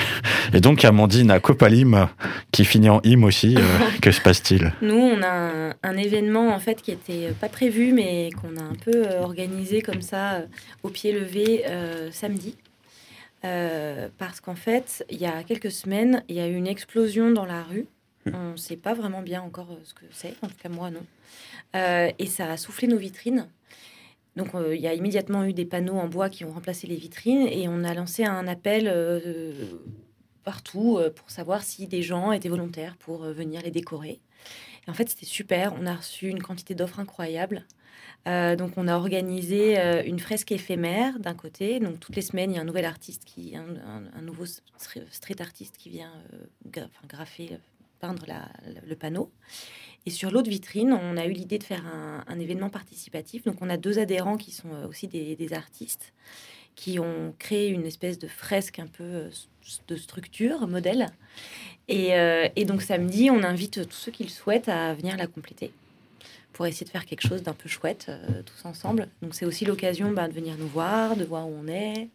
et 0.52 0.60
donc, 0.60 0.84
Amandine 0.84 1.30
à 1.30 1.40
Copalim, 1.40 2.08
qui 2.52 2.64
finit 2.64 2.90
en 2.90 3.00
hymne 3.02 3.24
aussi. 3.24 3.56
euh, 3.56 3.62
que 4.02 4.10
se 4.10 4.20
passe-t-il? 4.20 4.72
Nous, 4.82 4.94
on 4.96 5.22
a 5.22 5.28
un, 5.30 5.74
un 5.82 5.96
événement 5.96 6.54
en 6.54 6.58
fait 6.58 6.82
qui 6.82 6.90
était 6.90 7.30
pas 7.40 7.48
prévu, 7.48 7.92
mais 7.92 8.30
qu'on 8.40 8.56
a 8.56 8.62
un 8.62 8.74
peu 8.74 9.06
organisé 9.20 9.80
comme 9.82 10.02
ça 10.02 10.42
au 10.82 10.90
pied 10.90 11.12
levé 11.12 11.64
euh, 11.66 12.10
samedi. 12.12 12.56
Euh, 13.44 14.08
parce 14.18 14.40
qu'en 14.40 14.54
fait, 14.54 15.04
il 15.10 15.18
y 15.18 15.26
a 15.26 15.42
quelques 15.42 15.70
semaines, 15.70 16.22
il 16.28 16.36
y 16.36 16.40
a 16.40 16.46
eu 16.48 16.54
une 16.54 16.66
explosion 16.66 17.30
dans 17.30 17.44
la 17.44 17.62
rue. 17.62 17.86
On 18.32 18.52
ne 18.52 18.56
sait 18.56 18.76
pas 18.76 18.94
vraiment 18.94 19.20
bien 19.20 19.42
encore 19.42 19.68
ce 19.84 19.92
que 19.92 20.06
c'est, 20.10 20.34
en 20.40 20.46
tout 20.48 20.54
cas 20.62 20.70
moi 20.70 20.90
non. 20.90 21.04
Euh, 21.76 22.10
et 22.18 22.24
ça 22.26 22.50
a 22.50 22.56
soufflé 22.56 22.88
nos 22.88 22.96
vitrines. 22.96 23.46
Donc 24.36 24.54
euh, 24.54 24.74
il 24.74 24.80
y 24.80 24.86
a 24.86 24.94
immédiatement 24.94 25.44
eu 25.44 25.52
des 25.52 25.64
panneaux 25.64 25.96
en 25.96 26.08
bois 26.08 26.28
qui 26.28 26.44
ont 26.44 26.52
remplacé 26.52 26.86
les 26.86 26.96
vitrines 26.96 27.46
et 27.46 27.68
on 27.68 27.84
a 27.84 27.94
lancé 27.94 28.24
un 28.24 28.46
appel 28.48 28.90
euh, 28.92 29.52
partout 30.42 30.98
euh, 30.98 31.10
pour 31.10 31.30
savoir 31.30 31.62
si 31.62 31.86
des 31.86 32.02
gens 32.02 32.32
étaient 32.32 32.48
volontaires 32.48 32.96
pour 32.96 33.18
venir 33.24 33.62
les 33.62 33.70
décorer. 33.70 34.20
Et 34.86 34.90
en 34.90 34.94
fait, 34.94 35.08
c'était 35.08 35.26
super. 35.26 35.74
On 35.80 35.86
a 35.86 35.94
reçu 35.94 36.28
une 36.28 36.42
quantité 36.42 36.74
d'offres 36.74 37.00
incroyables. 37.00 37.64
Donc, 38.26 38.72
on 38.78 38.88
a 38.88 38.96
organisé 38.96 39.78
une 40.06 40.18
fresque 40.18 40.50
éphémère 40.52 41.18
d'un 41.18 41.34
côté. 41.34 41.78
Donc, 41.78 42.00
toutes 42.00 42.16
les 42.16 42.22
semaines, 42.22 42.52
il 42.52 42.54
y 42.56 42.58
a 42.58 42.62
un 42.62 42.66
nouvel 42.66 42.86
artiste, 42.86 43.24
qui, 43.24 43.54
un, 43.54 44.20
nouveau 44.22 44.44
street 44.46 45.40
artiste 45.40 45.76
qui 45.78 45.90
vient 45.90 46.12
graffer, 47.06 47.58
peindre 48.00 48.24
la- 48.26 48.48
le 48.86 48.94
panneau. 48.94 49.30
Et 50.06 50.10
sur 50.10 50.30
l'autre 50.30 50.50
vitrine, 50.50 50.92
on 50.92 51.16
a 51.16 51.26
eu 51.26 51.32
l'idée 51.32 51.58
de 51.58 51.64
faire 51.64 51.82
un, 52.26 52.38
événement 52.38 52.68
participatif. 52.68 53.44
Donc, 53.44 53.56
on 53.60 53.70
a 53.70 53.76
deux 53.76 53.98
adhérents 53.98 54.36
qui 54.36 54.50
sont 54.50 54.68
euh, 54.72 54.88
aussi 54.88 55.08
des, 55.08 55.52
artistes 55.54 56.12
qui 56.74 56.98
ont 56.98 57.32
créé 57.38 57.68
une 57.68 57.86
espèce 57.86 58.18
de 58.18 58.26
fresque 58.26 58.80
un 58.80 58.86
peu 58.86 59.04
euh, 59.04 59.30
de 59.88 59.96
structure, 59.96 60.66
modèle. 60.66 61.06
Et, 61.88 62.14
euh, 62.14 62.48
et 62.56 62.64
donc 62.64 62.82
samedi, 62.82 63.30
on 63.30 63.42
invite 63.42 63.88
tous 63.88 63.96
ceux 63.96 64.12
qui 64.12 64.24
le 64.24 64.30
souhaitent 64.30 64.68
à 64.68 64.92
venir 64.94 65.16
la 65.16 65.26
compléter 65.26 65.72
pour 66.52 66.66
essayer 66.66 66.84
de 66.84 66.90
faire 66.90 67.04
quelque 67.04 67.26
chose 67.26 67.42
d'un 67.42 67.52
peu 67.52 67.68
chouette 67.68 68.12
tous 68.46 68.64
ensemble. 68.64 69.08
Donc 69.22 69.34
c'est 69.34 69.44
aussi 69.44 69.64
l'occasion 69.64 70.12
bah, 70.12 70.28
de 70.28 70.32
venir 70.32 70.54
nous 70.56 70.68
voir, 70.68 71.16
de 71.16 71.24
voir 71.24 71.48
où 71.48 71.52
on 71.52 71.66
est. 71.66 72.08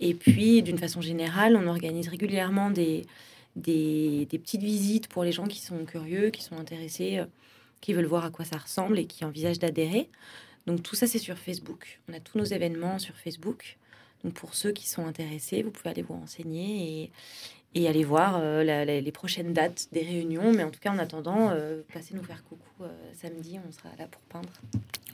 Et 0.00 0.14
puis 0.14 0.62
d'une 0.62 0.78
façon 0.78 1.00
générale, 1.00 1.56
on 1.56 1.66
organise 1.66 2.06
régulièrement 2.06 2.70
des, 2.70 3.04
des, 3.56 4.26
des 4.26 4.38
petites 4.38 4.62
visites 4.62 5.08
pour 5.08 5.24
les 5.24 5.32
gens 5.32 5.46
qui 5.46 5.60
sont 5.60 5.84
curieux, 5.84 6.30
qui 6.30 6.42
sont 6.42 6.56
intéressés, 6.58 7.18
euh, 7.18 7.24
qui 7.80 7.92
veulent 7.92 8.06
voir 8.06 8.24
à 8.24 8.30
quoi 8.30 8.44
ça 8.44 8.56
ressemble 8.58 8.98
et 8.98 9.06
qui 9.06 9.24
envisagent 9.24 9.58
d'adhérer. 9.58 10.08
Donc 10.66 10.82
tout 10.82 10.94
ça 10.94 11.06
c'est 11.06 11.18
sur 11.18 11.36
Facebook. 11.38 12.00
On 12.08 12.14
a 12.14 12.20
tous 12.20 12.38
nos 12.38 12.44
événements 12.44 12.98
sur 12.98 13.14
Facebook. 13.16 13.76
Donc 14.24 14.34
pour 14.34 14.54
ceux 14.54 14.70
qui 14.72 14.88
sont 14.88 15.04
intéressés, 15.06 15.62
vous 15.62 15.70
pouvez 15.72 15.90
aller 15.90 16.02
vous 16.02 16.14
renseigner 16.14 17.02
et, 17.74 17.80
et 17.80 17.88
aller 17.88 18.04
voir 18.04 18.38
euh, 18.40 18.62
la- 18.62 18.84
la- 18.84 19.00
les 19.00 19.12
prochaines 19.12 19.52
dates 19.52 19.88
des 19.92 20.02
réunions. 20.02 20.52
Mais 20.52 20.62
en 20.62 20.70
tout 20.70 20.78
cas, 20.80 20.92
en 20.92 20.98
attendant, 20.98 21.50
euh, 21.50 21.82
passez 21.92 22.14
nous 22.14 22.22
faire 22.22 22.44
coucou 22.44 22.62
euh, 22.82 22.88
samedi, 23.20 23.58
on 23.66 23.72
sera 23.72 23.88
là 23.98 24.06
pour 24.06 24.20
peindre. 24.22 24.52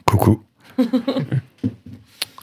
Coucou. 0.04 0.42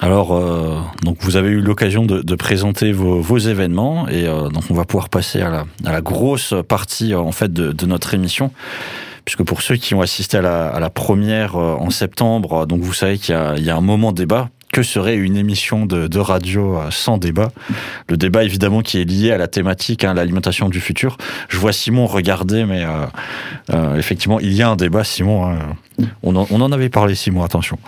Alors, 0.01 0.34
euh, 0.34 0.79
donc 1.03 1.17
vous 1.21 1.38
avez 1.38 1.49
eu 1.49 1.62
l'occasion 1.62 2.05
de, 2.05 2.36
présenter 2.36 2.91
vos, 2.91 3.21
vos 3.21 3.38
événements 3.38 4.08
et 4.10 4.27
euh, 4.27 4.49
donc 4.49 4.63
on 4.69 4.73
va 4.73 4.86
pouvoir 4.86 5.10
passer 5.10 5.41
à 5.41 5.65
la, 5.84 6.01
grosse 6.01 6.53
partie 6.67 7.13
euh, 7.13 7.19
en 7.19 7.31
fait 7.31 7.51
de, 7.53 7.86
notre 7.86 8.13
émission. 8.13 8.51
Puisque 9.23 9.43
pour 9.43 9.62
ceux 9.62 9.77
qui 9.77 9.95
ont 9.95 10.01
assisté 10.01 10.38
à 10.38 10.41
la, 10.79 10.89
première 10.91 11.55
en 11.55 11.89
septembre, 11.89 12.67
donc 12.67 12.81
vous 12.81 12.93
savez 12.93 13.17
qu'il 13.17 13.34
y 13.58 13.63
y 13.63 13.69
a 13.71 13.75
un 13.75 13.81
moment 13.81 14.12
débat. 14.12 14.49
Que 14.75 14.83
serait 14.83 15.15
une 15.15 15.38
émission 15.38 15.85
de, 15.85 16.19
radio 16.19 16.77
euh, 16.77 16.91
sans 16.91 17.17
débat 17.17 17.53
Le 18.09 18.17
débat 18.17 18.43
évidemment 18.43 18.81
qui 18.81 18.99
est 18.99 19.05
lié 19.05 19.31
à 19.31 19.38
la 19.38 19.47
thématique, 19.47 20.03
hein, 20.03 20.13
l'alimentation 20.13 20.67
du 20.67 20.81
futur. 20.81 21.15
Je 21.47 21.57
vois 21.57 21.71
Simon 21.71 22.07
regarder, 22.07 22.65
mais 22.65 22.83
euh, 22.83 23.05
euh, 23.73 23.95
effectivement 23.95 24.38
il 24.41 24.51
y 24.51 24.61
a 24.61 24.69
un 24.69 24.75
débat, 24.75 25.05
Simon. 25.05 25.45
hein. 25.45 25.59
On, 26.23 26.35
en, 26.35 26.71
avait 26.73 26.89
parlé, 26.89 27.15
Simon, 27.15 27.45
attention. 27.45 27.79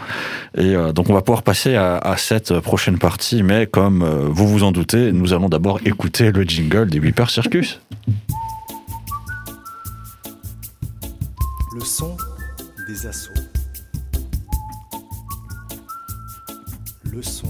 Et 0.57 0.75
donc 0.95 1.09
on 1.09 1.13
va 1.13 1.21
pouvoir 1.21 1.43
passer 1.43 1.75
à, 1.75 2.15
cette 2.15 2.57
prochaine 2.61 2.97
partie, 2.97 3.43
mais 3.43 3.67
comme 3.67 4.05
vous 4.29 4.47
vous 4.47 4.63
en 4.63 4.71
doutez, 4.71 5.11
nous 5.11 5.33
allons 5.33 5.49
d'abord 5.49 5.81
écouter 5.83 6.31
le 6.31 6.43
jingle 6.43 6.89
des 6.89 7.01
Whipper 7.01 7.25
Circus. 7.27 7.81
Le 11.75 11.83
son 11.83 12.15
des 12.87 13.05
assauts. 13.05 13.36
Des. 17.17 17.47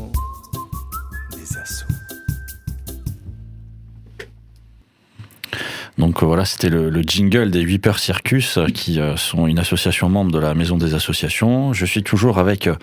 Donc 5.98 6.24
voilà, 6.24 6.46
c'était 6.46 6.70
le, 6.70 6.90
le 6.90 7.02
jingle 7.02 7.50
des 7.50 7.66
Whipper 7.66 7.94
Circus, 7.98 8.58
euh, 8.58 8.68
qui 8.68 9.00
euh, 9.00 9.18
sont 9.18 9.48
une 9.48 9.58
association 9.58 10.10
membre 10.10 10.32
de 10.32 10.38
la 10.38 10.54
Maison 10.54 10.78
des 10.78 10.94
Associations. 10.94 11.74
Je 11.74 11.86
suis 11.86 12.04
toujours 12.04 12.38
avec 12.38 12.68
euh, 12.68 12.76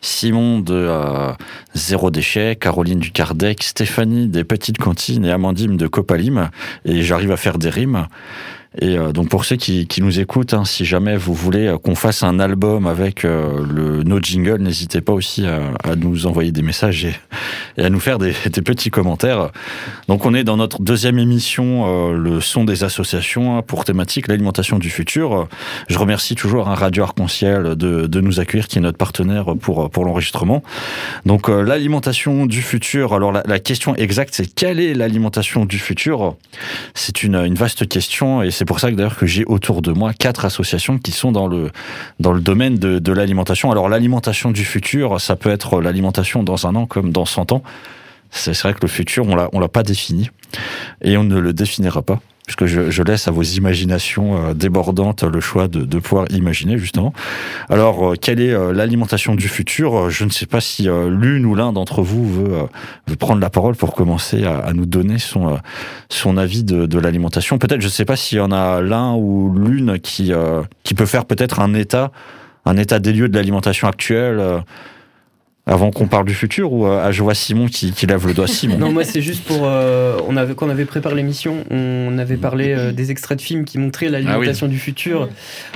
Simon 0.00 0.58
de 0.58 0.90
Zéro 1.74 2.10
Déchet, 2.10 2.56
Caroline 2.56 2.98
du 2.98 3.12
Kardec, 3.12 3.62
Stéphanie 3.62 4.26
des 4.26 4.42
Petites 4.42 4.78
Cantines 4.78 5.24
et 5.24 5.30
Amandine 5.30 5.76
de 5.76 5.86
Copalim. 5.86 6.50
Et 6.84 7.02
j'arrive 7.02 7.30
à 7.30 7.36
faire 7.36 7.58
des 7.58 7.70
rimes. 7.70 8.08
Et 8.80 8.96
euh, 8.96 9.12
donc 9.12 9.28
pour 9.28 9.44
ceux 9.44 9.56
qui, 9.56 9.86
qui 9.86 10.00
nous 10.00 10.18
écoutent, 10.18 10.54
hein, 10.54 10.64
si 10.64 10.84
jamais 10.84 11.16
vous 11.16 11.34
voulez 11.34 11.66
euh, 11.66 11.78
qu'on 11.78 11.94
fasse 11.94 12.22
un 12.22 12.38
album 12.38 12.86
avec 12.86 13.24
euh, 13.24 13.64
le, 13.70 14.02
nos 14.02 14.18
jingles, 14.18 14.62
n'hésitez 14.62 15.02
pas 15.02 15.12
aussi 15.12 15.46
à, 15.46 15.94
nous 15.96 16.26
envoyer 16.26 16.52
des 16.52 16.62
messages 16.62 17.04
et, 17.04 17.14
à 17.82 17.90
nous 17.90 18.00
faire 18.00 18.18
des, 18.18 18.32
petits 18.32 18.90
commentaires. 18.90 19.50
Donc 20.08 20.24
on 20.24 20.34
est 20.34 20.44
dans 20.44 20.56
notre 20.56 20.80
deuxième 20.80 21.18
émission, 21.18 22.12
le 22.12 22.40
son 22.40 22.64
des 22.64 22.84
associations, 22.84 23.58
hein, 23.58 23.62
pour 23.62 23.84
thématique 23.84 24.28
l'alimentation 24.28 24.78
du 24.78 24.88
futur. 24.88 25.48
Je 25.88 25.98
remercie 25.98 26.34
toujours 26.34 26.68
un 26.68 26.74
Radio 26.74 27.02
Arc-en-Ciel 27.02 27.74
de, 27.76 28.06
de 28.06 28.20
nous 28.20 28.40
accueillir, 28.40 28.68
qui 28.68 28.78
est 28.78 28.80
notre 28.80 28.98
partenaire 28.98 29.54
pour, 29.60 29.90
pour 29.90 30.04
l'enregistrement. 30.04 30.62
Donc 31.26 31.48
l'alimentation 31.48 32.46
du 32.46 32.62
futur, 32.62 33.14
alors 33.14 33.32
la, 33.32 33.42
la 33.46 33.58
question 33.58 33.94
exacte 33.96 34.34
c'est 34.34 34.46
quelle 34.46 34.80
est 34.80 34.94
l'alimentation 34.94 35.64
du 35.64 35.78
futur? 35.78 36.36
C'est 36.94 37.22
une, 37.22 37.34
une 37.34 37.54
vaste 37.54 37.88
question 37.88 38.42
et 38.42 38.50
c'est 38.50 38.61
c'est 38.62 38.66
pour 38.66 38.78
ça 38.78 38.92
que 38.92 38.94
d'ailleurs 38.94 39.16
que 39.16 39.26
j'ai 39.26 39.44
autour 39.46 39.82
de 39.82 39.90
moi 39.90 40.12
quatre 40.14 40.44
associations 40.44 40.96
qui 40.96 41.10
sont 41.10 41.32
dans 41.32 41.48
le 41.48 41.72
dans 42.20 42.30
le 42.30 42.40
domaine 42.40 42.76
de, 42.76 43.00
de 43.00 43.12
l'alimentation. 43.12 43.72
Alors 43.72 43.88
l'alimentation 43.88 44.52
du 44.52 44.64
futur, 44.64 45.20
ça 45.20 45.34
peut 45.34 45.50
être 45.50 45.80
l'alimentation 45.80 46.44
dans 46.44 46.68
un 46.68 46.76
an 46.76 46.86
comme 46.86 47.10
dans 47.10 47.24
100 47.24 47.50
ans. 47.50 47.64
C'est 48.32 48.58
vrai 48.60 48.74
que 48.74 48.80
le 48.82 48.88
futur, 48.88 49.26
on 49.28 49.36
l'a 49.36 49.48
on 49.52 49.60
l'a 49.60 49.68
pas 49.68 49.82
défini 49.82 50.30
et 51.02 51.16
on 51.16 51.24
ne 51.24 51.38
le 51.38 51.52
définira 51.52 52.02
pas 52.02 52.20
puisque 52.46 52.66
je, 52.66 52.90
je, 52.90 53.02
laisse 53.02 53.28
à 53.28 53.30
vos 53.30 53.42
imaginations 53.42 54.48
euh, 54.48 54.54
débordantes 54.54 55.22
le 55.22 55.40
choix 55.40 55.68
de, 55.68 55.84
de 55.84 55.98
pouvoir 55.98 56.26
imaginer 56.30 56.76
justement. 56.76 57.12
Alors, 57.68 58.12
euh, 58.12 58.14
quelle 58.20 58.40
est 58.40 58.52
euh, 58.52 58.72
l'alimentation 58.72 59.34
du 59.36 59.48
futur? 59.48 60.10
Je 60.10 60.24
ne 60.24 60.30
sais 60.30 60.46
pas 60.46 60.60
si 60.60 60.88
l'une 61.08 61.46
ou 61.46 61.54
l'un 61.54 61.72
d'entre 61.72 62.02
vous 62.02 62.28
veut, 62.28 62.68
veut, 63.06 63.16
prendre 63.16 63.40
la 63.40 63.50
parole 63.50 63.76
pour 63.76 63.94
commencer 63.94 64.44
à, 64.44 64.58
à 64.58 64.72
nous 64.72 64.86
donner 64.86 65.18
son, 65.18 65.58
son 66.08 66.36
avis 66.36 66.64
de, 66.64 66.86
de 66.86 66.98
l'alimentation. 66.98 67.58
Peut-être, 67.58 67.80
je 67.80 67.86
ne 67.86 67.92
sais 67.92 68.04
pas 68.04 68.16
s'il 68.16 68.38
y 68.38 68.40
en 68.40 68.50
a 68.50 68.80
l'un 68.80 69.14
ou 69.14 69.54
l'une 69.56 70.00
qui, 70.00 70.32
qui 70.82 70.94
peut 70.94 71.06
faire 71.06 71.24
peut-être 71.24 71.60
un 71.60 71.74
état, 71.74 72.10
un 72.64 72.76
état 72.76 72.98
des 72.98 73.12
lieux 73.12 73.28
de 73.28 73.36
l'alimentation 73.36 73.86
actuelle 73.86 74.62
avant 75.64 75.92
qu'on 75.92 76.08
parle 76.08 76.26
du 76.26 76.34
futur 76.34 76.72
ou 76.72 76.86
euh, 76.86 77.12
je 77.12 77.22
vois 77.22 77.34
Simon 77.34 77.66
qui, 77.66 77.92
qui 77.92 78.06
lève 78.06 78.26
le 78.26 78.34
doigt 78.34 78.48
Simon 78.48 78.78
Non, 78.78 78.90
moi 78.90 79.04
c'est 79.04 79.22
juste 79.22 79.44
pour. 79.44 79.60
Euh, 79.62 80.18
on 80.26 80.36
avait, 80.36 80.54
quand 80.56 80.66
on 80.66 80.70
avait 80.70 80.86
préparé 80.86 81.14
l'émission, 81.14 81.64
on 81.70 82.18
avait 82.18 82.36
parlé 82.36 82.72
euh, 82.72 82.90
des 82.90 83.12
extraits 83.12 83.38
de 83.38 83.42
films 83.42 83.64
qui 83.64 83.78
montraient 83.78 84.08
l'alimentation 84.08 84.66
ah 84.66 84.68
oui. 84.68 84.74
du 84.74 84.80
futur, 84.80 85.28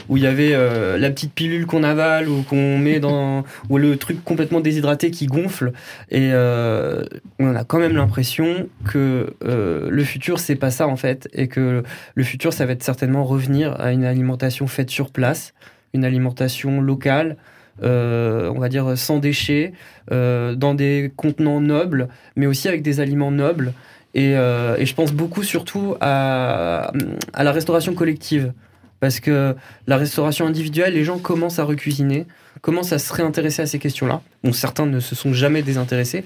où 0.08 0.16
il 0.16 0.24
y 0.24 0.26
avait 0.26 0.54
euh, 0.54 0.98
la 0.98 1.08
petite 1.10 1.32
pilule 1.32 1.66
qu'on 1.66 1.84
avale 1.84 2.28
ou 2.28 2.42
qu'on 2.42 2.78
met 2.78 2.98
dans. 2.98 3.44
ou 3.70 3.78
le 3.78 3.96
truc 3.96 4.24
complètement 4.24 4.60
déshydraté 4.60 5.12
qui 5.12 5.26
gonfle. 5.26 5.72
Et 6.10 6.30
euh, 6.32 7.04
on 7.38 7.54
a 7.54 7.62
quand 7.62 7.78
même 7.78 7.94
l'impression 7.94 8.68
que 8.90 9.34
le 9.40 10.04
futur 10.04 10.40
c'est 10.40 10.56
pas 10.56 10.72
ça 10.72 10.88
en 10.88 10.96
fait. 10.96 11.28
Et 11.32 11.46
que 11.46 11.84
le 12.14 12.24
futur 12.24 12.52
ça 12.52 12.66
va 12.66 12.72
être 12.72 12.82
certainement 12.82 13.24
revenir 13.24 13.80
à 13.80 13.92
une 13.92 14.04
alimentation 14.04 14.66
faite 14.66 14.90
sur 14.90 15.12
place, 15.12 15.54
une 15.94 16.04
alimentation 16.04 16.80
locale. 16.80 17.36
Euh, 17.82 18.50
on 18.54 18.58
va 18.58 18.68
dire 18.68 18.96
sans 18.96 19.18
déchets, 19.18 19.72
euh, 20.10 20.54
dans 20.54 20.74
des 20.74 21.12
contenants 21.16 21.60
nobles, 21.60 22.08
mais 22.34 22.46
aussi 22.46 22.68
avec 22.68 22.82
des 22.82 23.00
aliments 23.00 23.30
nobles. 23.30 23.72
Et, 24.14 24.34
euh, 24.36 24.76
et 24.78 24.86
je 24.86 24.94
pense 24.94 25.12
beaucoup 25.12 25.42
surtout 25.42 25.94
à, 26.00 26.90
à, 27.34 27.44
la 27.44 27.52
restauration 27.52 27.94
collective. 27.94 28.52
Parce 28.98 29.20
que 29.20 29.54
la 29.86 29.98
restauration 29.98 30.46
individuelle, 30.46 30.94
les 30.94 31.04
gens 31.04 31.18
commencent 31.18 31.58
à 31.58 31.64
recuisiner, 31.64 32.24
commencent 32.62 32.92
à 32.92 32.98
se 32.98 33.12
réintéresser 33.12 33.60
à 33.60 33.66
ces 33.66 33.78
questions-là. 33.78 34.22
Bon, 34.42 34.54
certains 34.54 34.86
ne 34.86 35.00
se 35.00 35.14
sont 35.14 35.34
jamais 35.34 35.60
désintéressés. 35.60 36.24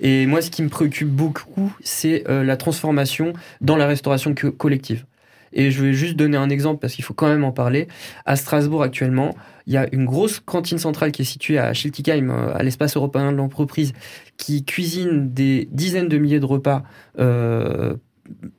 Et 0.00 0.26
moi, 0.26 0.42
ce 0.42 0.50
qui 0.50 0.64
me 0.64 0.68
préoccupe 0.68 1.08
beaucoup, 1.08 1.72
c'est 1.80 2.24
la 2.26 2.56
transformation 2.56 3.34
dans 3.60 3.76
la 3.76 3.86
restauration 3.86 4.34
collective. 4.34 5.04
Et 5.52 5.70
je 5.70 5.82
vais 5.82 5.92
juste 5.92 6.16
donner 6.16 6.36
un 6.36 6.50
exemple 6.50 6.80
parce 6.80 6.94
qu'il 6.94 7.04
faut 7.04 7.14
quand 7.14 7.28
même 7.28 7.44
en 7.44 7.52
parler. 7.52 7.88
À 8.26 8.36
Strasbourg 8.36 8.82
actuellement, 8.82 9.34
il 9.66 9.74
y 9.74 9.76
a 9.76 9.86
une 9.92 10.04
grosse 10.04 10.40
cantine 10.40 10.78
centrale 10.78 11.12
qui 11.12 11.22
est 11.22 11.26
située 11.26 11.58
à 11.58 11.72
Schiltigheim, 11.74 12.30
à 12.30 12.62
l'espace 12.62 12.96
européen 12.96 13.32
de 13.32 13.36
l'entreprise, 13.36 13.92
qui 14.36 14.64
cuisine 14.64 15.32
des 15.32 15.68
dizaines 15.72 16.08
de 16.08 16.18
milliers 16.18 16.40
de 16.40 16.46
repas 16.46 16.82
euh, 17.18 17.94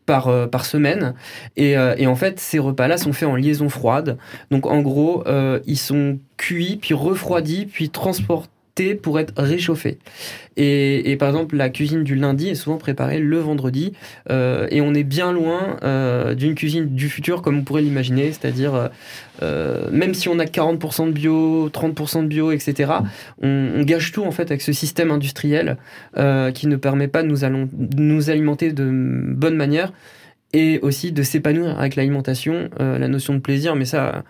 par, 0.06 0.28
euh, 0.28 0.48
par 0.48 0.66
semaine. 0.66 1.14
Et, 1.56 1.78
euh, 1.78 1.96
en 2.08 2.16
fait, 2.16 2.40
ces 2.40 2.60
repas-là 2.60 2.98
sont 2.98 3.14
faits 3.14 3.30
en 3.30 3.36
liaison 3.36 3.70
froide. 3.70 4.18
Donc 4.52 4.66
en 4.66 4.82
gros, 4.82 5.24
euh, 5.28 5.60
ils 5.66 5.78
sont 5.78 6.20
cuits, 6.38 6.78
puis 6.82 6.94
refroidis, 6.94 7.66
puis 7.66 7.90
transportés 7.90 8.50
pour 8.96 9.20
être 9.20 9.34
réchauffé. 9.38 9.98
Et, 10.62 11.16
par 11.18 11.30
exemple, 11.30 11.56
la 11.56 11.70
cuisine 11.70 12.04
du 12.04 12.16
lundi 12.16 12.50
est 12.50 12.56
souvent 12.56 12.78
préparée 12.78 13.20
le 13.20 13.38
vendredi, 13.38 13.94
euh, 14.30 14.68
et 14.70 14.82
on 14.82 14.94
est 14.94 15.06
bien 15.06 15.32
loin 15.32 15.78
euh, 15.84 16.36
d'une 16.36 16.54
cuisine 16.54 16.88
du 16.96 17.08
futur 17.08 17.42
comme 17.42 17.60
on 17.60 17.64
pourrait 17.64 17.82
l'imaginer, 17.82 18.34
c'est-à-dire 18.34 18.90
euh, 19.42 19.90
même 19.92 20.14
si 20.14 20.28
on 20.28 20.38
a 20.38 20.44
40% 20.44 21.08
de 21.08 21.12
bio, 21.12 21.70
30% 21.70 22.24
de 22.24 22.28
bio, 22.28 22.52
etc., 22.52 22.92
on, 23.42 23.84
gâche 23.84 24.12
tout 24.12 24.24
en 24.24 24.32
fait 24.32 24.44
avec 24.44 24.62
ce 24.62 24.74
système 24.74 25.12
industriel 25.12 25.78
qui 26.54 26.68
ne 26.68 26.76
permet 26.76 27.08
pas 27.08 27.24
de 27.24 27.28
nous, 27.28 27.46
allons, 27.46 27.70
de 27.72 28.02
nous 28.02 28.30
alimenter 28.30 28.74
de 28.74 28.90
bonne 28.92 29.56
manière 29.56 29.94
et 30.52 30.80
aussi 30.82 31.14
de 31.14 31.24
s'épanouir 31.24 31.80
avec 31.80 31.96
l'alimentation, 31.96 32.70
la 32.78 33.08
notion 33.08 33.34
de 33.34 33.40
plaisir, 33.40 33.78
mais 33.78 33.86
ça 33.86 34.24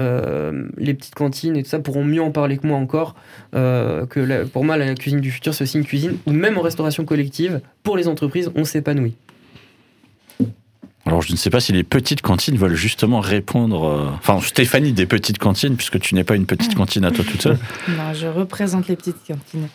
euh, 0.00 0.68
les 0.76 0.94
petites 0.94 1.14
cantines 1.14 1.56
et 1.56 1.62
tout 1.62 1.68
ça 1.68 1.78
pourront 1.78 2.04
mieux 2.04 2.22
en 2.22 2.30
parler 2.30 2.58
que 2.58 2.66
moi 2.66 2.78
encore. 2.78 3.14
Euh, 3.54 4.06
que 4.06 4.20
la, 4.20 4.44
pour 4.44 4.64
moi, 4.64 4.76
la 4.76 4.94
cuisine 4.94 5.20
du 5.20 5.30
futur, 5.30 5.54
c'est 5.54 5.64
aussi 5.64 5.78
une 5.78 5.84
cuisine 5.84 6.18
où 6.26 6.32
même 6.32 6.58
en 6.58 6.62
restauration 6.62 7.04
collective, 7.04 7.60
pour 7.82 7.96
les 7.96 8.08
entreprises, 8.08 8.50
on 8.54 8.64
s'épanouit. 8.64 9.14
Alors, 11.06 11.20
je 11.20 11.32
ne 11.32 11.36
sais 11.36 11.50
pas 11.50 11.60
si 11.60 11.72
les 11.72 11.84
petites 11.84 12.22
cantines 12.22 12.56
veulent 12.56 12.74
justement 12.74 13.20
répondre. 13.20 13.84
Euh... 13.84 14.10
Enfin, 14.14 14.40
Stéphanie, 14.40 14.92
des 14.92 15.06
petites 15.06 15.38
cantines, 15.38 15.76
puisque 15.76 16.00
tu 16.00 16.14
n'es 16.14 16.24
pas 16.24 16.34
une 16.34 16.46
petite 16.46 16.74
cantine 16.74 17.04
à 17.04 17.10
toi 17.10 17.24
toute 17.24 17.42
seule. 17.42 17.58
non, 17.88 18.14
je 18.14 18.26
représente 18.26 18.88
les 18.88 18.96
petites 18.96 19.18
cantines. 19.26 19.68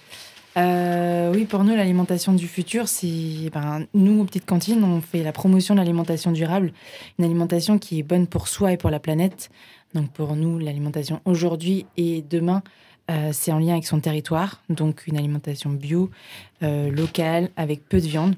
Euh, 0.58 1.32
oui, 1.34 1.46
pour 1.46 1.64
nous, 1.64 1.76
l'alimentation 1.76 2.34
du 2.34 2.48
futur, 2.48 2.88
c'est. 2.88 3.52
Ben, 3.54 3.86
nous, 3.94 4.22
aux 4.22 4.26
petites 4.26 4.46
cantines, 4.46 4.84
on 4.84 5.02
fait 5.02 5.24
la 5.24 5.32
promotion 5.32 5.76
de 5.76 5.80
l'alimentation 5.80 6.32
durable, 6.32 6.74
une 7.20 7.26
alimentation 7.26 7.78
qui 7.78 8.00
est 8.00 8.04
bonne 8.04 8.26
pour 8.26 8.48
soi 8.48 8.74
et 8.74 8.78
pour 8.78 8.90
la 8.90 9.00
planète. 9.00 9.50
Donc 9.94 10.12
pour 10.12 10.36
nous, 10.36 10.60
l'alimentation 10.60 11.22
aujourd'hui 11.26 11.86
et 11.98 12.22
demain, 12.22 12.62
euh, 13.10 13.32
c'est 13.34 13.52
en 13.52 13.60
lien 13.60 13.74
avec 13.74 13.88
son 13.88 14.00
territoire, 14.00 14.62
donc 14.70 15.08
une 15.08 15.18
alimentation 15.18 15.72
bio, 15.72 16.12
euh, 16.62 16.92
locale, 16.92 17.50
avec 17.56 17.88
peu 17.88 18.00
de 18.00 18.06
viande. 18.06 18.36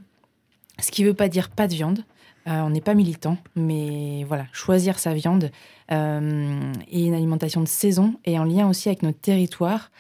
Ce 0.80 0.92
qui 0.92 1.04
ne 1.04 1.10
veut 1.10 1.14
pas 1.14 1.28
dire 1.28 1.50
pas 1.50 1.68
de 1.68 1.74
viande. 1.74 2.06
Euh, 2.48 2.62
on 2.62 2.72
n'est 2.72 2.82
pas 2.82 2.96
militant, 2.96 3.38
mais 3.56 4.24
voilà, 4.24 4.46
choisir 4.52 4.98
sa 4.98 5.14
viande 5.14 5.52
et 5.94 7.06
une 7.06 7.14
alimentation 7.14 7.60
de 7.60 7.68
saison 7.68 8.16
et 8.24 8.40
en 8.40 8.46
lien 8.46 8.70
aussi 8.70 8.88
avec 8.88 9.04
notre 9.04 9.20
territoire, 9.20 9.92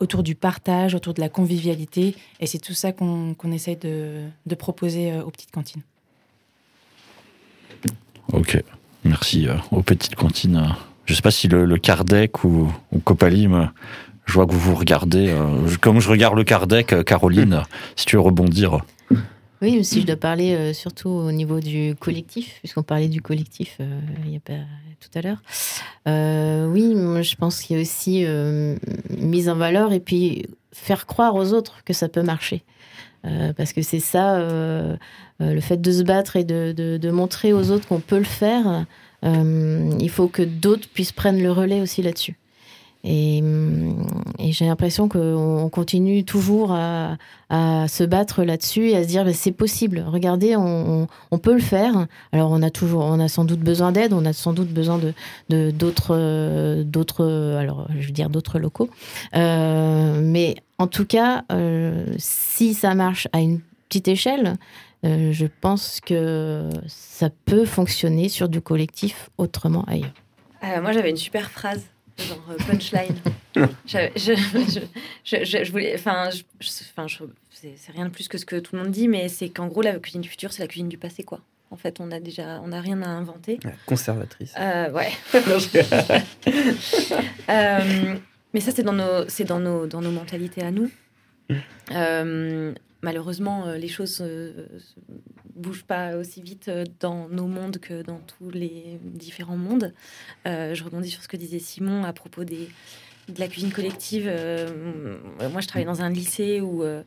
autour 0.00 0.22
du 0.22 0.34
partage, 0.34 0.94
autour 0.94 1.12
de 1.12 1.20
la 1.20 1.28
convivialité. 1.28 2.16
Et 2.40 2.46
c'est 2.46 2.58
tout 2.58 2.72
ça 2.72 2.92
qu'on 2.92 3.34
qu 3.34 3.46
essaye 3.52 3.76
de, 3.76 4.22
de 4.46 4.54
proposer 4.54 5.20
aux 5.20 5.30
petites 5.30 5.50
cantines. 5.50 5.82
Ok. 8.32 8.62
Merci 9.04 9.48
euh, 9.48 9.54
aux 9.70 9.82
petites 9.82 10.14
cantines. 10.14 10.74
Je 11.06 11.12
ne 11.12 11.16
sais 11.16 11.22
pas 11.22 11.30
si 11.30 11.48
le, 11.48 11.64
le 11.64 11.78
Kardec 11.78 12.44
ou, 12.44 12.72
ou 12.92 12.98
Copalim, 13.00 13.70
je 14.26 14.32
vois 14.32 14.46
que 14.46 14.52
vous 14.52 14.60
vous 14.60 14.74
regardez. 14.74 15.30
Euh, 15.30 15.68
comme 15.80 16.00
je 16.00 16.08
regarde 16.08 16.36
le 16.36 16.44
Kardec, 16.44 16.92
euh, 16.92 17.02
Caroline, 17.02 17.62
si 17.96 18.06
tu 18.06 18.16
veux 18.16 18.22
rebondir. 18.22 18.80
Oui, 19.62 19.76
mais 19.76 19.84
si 19.84 20.00
je 20.00 20.06
dois 20.06 20.16
parler 20.16 20.54
euh, 20.54 20.72
surtout 20.72 21.08
au 21.08 21.30
niveau 21.30 21.60
du 21.60 21.94
collectif, 21.94 22.58
puisqu'on 22.58 22.82
parlait 22.82 23.08
du 23.08 23.22
collectif 23.22 23.76
euh, 23.80 24.00
il 24.24 24.32
y 24.32 24.36
a 24.36 24.40
pas 24.40 24.54
tout 24.98 25.16
à 25.16 25.22
l'heure. 25.22 25.40
Euh, 26.08 26.66
oui, 26.66 26.96
moi, 26.96 27.22
je 27.22 27.36
pense 27.36 27.62
qu'il 27.62 27.76
y 27.76 27.78
a 27.78 27.82
aussi 27.82 28.26
mise 29.10 29.48
en 29.48 29.54
valeur 29.54 29.92
et 29.92 30.00
puis 30.00 30.46
faire 30.72 31.06
croire 31.06 31.36
aux 31.36 31.52
autres 31.52 31.84
que 31.84 31.92
ça 31.92 32.08
peut 32.08 32.22
marcher. 32.22 32.64
parce 33.56 33.72
que 33.72 33.82
c'est 33.82 34.00
ça, 34.00 34.44
le 35.42 35.60
fait 35.60 35.80
de 35.80 35.92
se 35.92 36.02
battre 36.02 36.36
et 36.36 36.44
de, 36.44 36.72
de, 36.72 37.10
montrer 37.10 37.52
aux 37.52 37.70
autres 37.70 37.88
qu'on 37.88 38.00
peut 38.00 38.18
le 38.18 38.24
faire. 38.24 38.86
il 39.24 40.10
faut 40.10 40.28
que 40.28 40.42
d'autres 40.42 40.88
puissent 40.88 41.12
prendre 41.12 41.40
le 41.40 41.50
relais 41.50 41.80
aussi 41.80 42.02
là-dessus. 42.02 42.36
Et, 43.04 43.42
et 44.38 44.52
j'ai 44.52 44.66
l'impression 44.66 45.08
qu'on 45.08 45.68
continue 45.70 46.24
toujours 46.24 46.72
à, 46.72 47.16
se 47.88 48.04
battre 48.04 48.44
là-dessus 48.44 48.90
et 48.90 48.96
à 48.96 49.02
se 49.02 49.08
dire 49.08 49.26
c'est 49.34 49.52
possible. 49.52 50.04
Regardez, 50.06 50.56
on, 50.56 51.08
peut 51.42 51.52
le 51.52 51.60
faire. 51.60 52.06
Alors 52.32 52.50
on 52.50 52.62
a 52.62 52.70
toujours, 52.70 53.04
on 53.04 53.18
a 53.18 53.28
sans 53.28 53.44
doute 53.44 53.60
besoin 53.60 53.92
d'aide, 53.92 54.12
on 54.12 54.24
a 54.24 54.32
sans 54.32 54.52
doute 54.52 54.68
besoin 54.68 54.98
de 55.48 55.70
d'autres, 55.70 56.82
d'autres, 56.84 57.56
alors 57.58 57.88
je 57.98 58.06
veux 58.06 58.12
dire 58.12 58.30
d'autres 58.30 58.58
locaux. 58.58 58.88
Euh, 59.34 60.20
mais 60.22 60.54
en 60.78 60.86
tout 60.86 61.04
cas, 61.04 61.44
euh, 61.50 62.06
si 62.18 62.72
ça 62.74 62.94
marche 62.94 63.28
à 63.32 63.40
une 63.40 63.60
petite 63.88 64.08
échelle, 64.08 64.54
euh, 65.04 65.32
je 65.32 65.46
pense 65.60 66.00
que 66.00 66.68
ça 66.86 67.30
peut 67.44 67.64
fonctionner 67.64 68.28
sur 68.28 68.48
du 68.48 68.60
collectif 68.60 69.30
autrement 69.38 69.84
ailleurs. 69.84 70.14
moi 70.82 70.92
j'avais 70.92 71.10
une 71.10 71.16
super 71.16 71.50
phrase 71.50 71.82
genre 72.18 72.38
punchline. 72.66 73.16
je, 73.86 73.98
je, 74.16 74.34
je, 75.24 75.64
je, 75.64 75.70
voulais, 75.70 75.94
enfin, 75.94 76.28
enfin, 76.96 77.06
c'est 77.50 77.92
rien 77.92 78.06
de 78.06 78.10
plus 78.10 78.28
que 78.28 78.38
ce 78.38 78.44
que 78.44 78.56
tout 78.56 78.76
le 78.76 78.82
monde 78.82 78.92
dit, 78.92 79.08
mais 79.08 79.28
c'est 79.28 79.48
qu'en 79.48 79.66
gros 79.66 79.82
la 79.82 79.98
cuisine 79.98 80.20
du 80.20 80.28
futur, 80.28 80.52
c'est 80.52 80.62
la 80.62 80.68
cuisine 80.68 80.88
du 80.88 80.98
passé, 80.98 81.22
quoi. 81.22 81.40
En 81.70 81.76
fait, 81.76 82.00
on 82.00 82.10
a 82.10 82.20
déjà, 82.20 82.60
on 82.62 82.68
n'a 82.68 82.82
rien 82.82 83.00
à 83.00 83.08
inventer. 83.08 83.58
Conservatrice. 83.86 84.52
Euh, 84.58 84.92
ouais. 84.92 85.10
euh, 87.48 88.16
mais 88.52 88.60
ça, 88.60 88.72
c'est 88.72 88.82
dans 88.82 88.92
nos, 88.92 89.26
c'est 89.28 89.44
dans 89.44 89.58
nos, 89.58 89.86
dans 89.86 90.02
nos 90.02 90.10
mentalités 90.10 90.62
à 90.62 90.70
nous. 90.70 90.90
Euh, 91.92 92.74
malheureusement, 93.02 93.72
les 93.72 93.88
choses 93.88 94.20
ne 94.20 94.52
bougent 95.54 95.84
pas 95.84 96.16
aussi 96.16 96.42
vite 96.42 96.70
dans 97.00 97.28
nos 97.28 97.46
mondes 97.46 97.78
que 97.78 98.02
dans 98.02 98.20
tous 98.20 98.50
les 98.50 98.98
différents 99.02 99.56
mondes. 99.56 99.92
Euh, 100.46 100.74
je 100.74 100.84
rebondis 100.84 101.10
sur 101.10 101.22
ce 101.22 101.28
que 101.28 101.36
disait 101.36 101.58
Simon 101.58 102.04
à 102.04 102.12
propos 102.12 102.44
de 102.44 102.66
la 103.38 103.48
cuisine 103.48 103.72
collective. 103.72 104.26
Euh, 104.28 105.18
moi, 105.50 105.60
je 105.60 105.68
travaille 105.68 105.86
dans 105.86 106.02
un 106.02 106.10
lycée 106.10 106.60
où, 106.60 106.82
euh, 106.82 107.02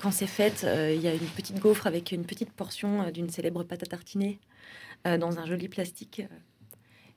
quand 0.00 0.10
c'est 0.10 0.26
fait, 0.26 0.66
il 0.94 1.00
y 1.00 1.08
a 1.08 1.14
une 1.14 1.20
petite 1.20 1.58
gaufre 1.58 1.86
avec 1.86 2.12
une 2.12 2.24
petite 2.24 2.52
portion 2.52 3.10
d'une 3.10 3.30
célèbre 3.30 3.64
pâte 3.64 3.82
à 3.82 3.86
tartiner. 3.86 4.38
dans 5.04 5.38
un 5.38 5.46
joli 5.46 5.68
plastique. 5.68 6.22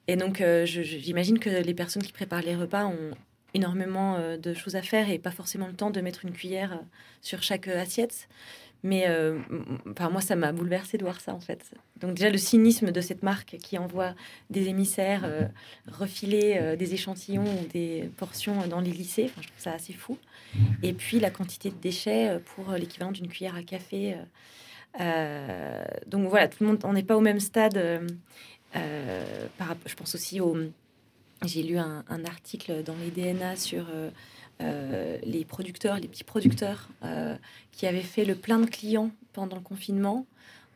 Et 0.08 0.16
donc, 0.16 0.44
j'imagine 0.66 1.40
que 1.40 1.50
les 1.50 1.74
personnes 1.74 2.04
qui 2.04 2.14
préparent 2.14 2.44
les 2.44 2.56
repas 2.56 2.86
ont 2.86 3.12
énormément 3.54 4.18
de 4.38 4.54
choses 4.54 4.76
à 4.76 4.82
faire 4.82 5.10
et 5.10 5.20
pas 5.20 5.32
forcément 5.32 5.68
le 5.68 5.74
temps 5.74 5.92
de 5.92 6.02
mettre 6.02 6.26
une 6.26 6.32
cuillère 6.32 6.80
sur 7.22 7.44
chaque 7.44 7.68
assiette. 7.68 8.28
Mais 8.84 9.06
euh, 9.08 9.38
enfin, 9.92 10.10
moi, 10.10 10.22
ça 10.22 10.36
m'a 10.36 10.52
bouleversé 10.52 10.98
de 10.98 11.04
voir 11.04 11.20
ça, 11.20 11.34
en 11.34 11.40
fait. 11.40 11.72
Donc 11.98 12.16
déjà, 12.16 12.30
le 12.30 12.38
cynisme 12.38 12.92
de 12.92 13.02
cette 13.02 13.22
marque 13.22 13.58
qui 13.62 13.78
envoie 13.78 14.16
des 14.50 14.70
émissaires 14.70 15.22
euh, 15.24 15.44
refiler 15.88 16.58
euh, 16.60 16.76
des 16.76 16.96
échantillons 16.96 17.44
ou 17.44 17.68
des 17.72 18.10
portions 18.18 18.68
dans 18.68 18.80
les 18.80 18.92
lycées, 18.92 19.30
je 19.40 19.48
trouve 19.48 19.60
ça 19.60 19.74
assez 19.74 19.94
fou. 19.94 20.18
Et 20.82 20.94
puis, 20.94 21.20
la 21.20 21.30
quantité 21.30 21.70
de 21.70 21.76
déchets 21.76 22.40
pour 22.56 22.72
l'équivalent 22.74 23.12
d'une 23.12 23.28
cuillère 23.28 23.56
à 23.56 23.64
café. 23.64 24.18
donc 26.08 26.28
voilà, 26.28 26.48
tout 26.48 26.58
le 26.62 26.68
monde, 26.68 26.80
on 26.84 26.94
n'est 26.94 27.04
pas 27.04 27.16
au 27.16 27.22
même 27.22 27.40
stade. 27.40 27.80
Par, 28.74 29.76
je 29.86 29.96
pense 29.96 30.16
aussi 30.16 30.42
au... 30.42 30.58
J'ai 31.46 31.64
lu 31.64 31.78
un, 31.78 32.04
article 32.26 32.84
dans 32.84 32.96
les 32.96 33.10
DNA 33.10 33.56
sur 33.56 33.86
euh, 34.62 35.18
les 35.24 35.44
producteurs, 35.44 35.98
les 35.98 36.08
petits 36.08 36.24
producteurs 36.24 36.88
euh, 37.04 37.36
qui 37.72 37.88
avaient 37.88 38.02
fait 38.02 38.26
le 38.26 38.36
plein 38.36 38.60
de 38.60 38.68
clients 38.68 39.10
pendant 39.34 39.56
le 39.56 39.62
confinement. 39.64 40.28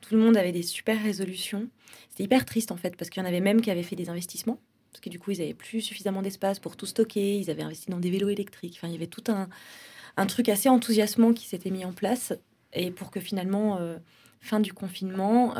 Tout 0.01 0.15
le 0.15 0.21
monde 0.21 0.37
avait 0.37 0.51
des 0.51 0.63
super 0.63 1.01
résolutions. 1.01 1.67
C'était 2.09 2.23
hyper 2.23 2.45
triste 2.45 2.71
en 2.71 2.77
fait 2.77 2.95
parce 2.95 3.09
qu'il 3.09 3.21
y 3.21 3.25
en 3.25 3.27
avait 3.27 3.41
même 3.41 3.61
qui 3.61 3.69
avaient 3.69 3.83
fait 3.83 3.95
des 3.95 4.09
investissements 4.09 4.57
parce 4.91 5.01
que 5.01 5.09
du 5.09 5.19
coup 5.19 5.31
ils 5.31 5.41
avaient 5.41 5.53
plus 5.53 5.81
suffisamment 5.81 6.23
d'espace 6.23 6.57
pour 6.57 6.77
tout 6.77 6.87
stocker. 6.87 7.37
Ils 7.37 7.51
avaient 7.51 7.63
investi 7.63 7.91
dans 7.91 7.99
des 7.99 8.09
vélos 8.09 8.29
électriques. 8.29 8.75
Enfin, 8.77 8.87
il 8.87 8.93
y 8.93 8.97
avait 8.97 9.07
tout 9.07 9.23
un, 9.27 10.25
truc 10.25 10.49
assez 10.49 10.69
enthousiasmant 10.69 11.33
qui 11.33 11.45
s'était 11.45 11.69
mis 11.69 11.85
en 11.85 11.91
place 11.91 12.33
et 12.73 12.89
pour 12.89 13.11
que 13.11 13.19
finalement 13.19 13.77
euh, 13.77 13.97
fin 14.41 14.59
du 14.59 14.73
confinement, 14.73 15.55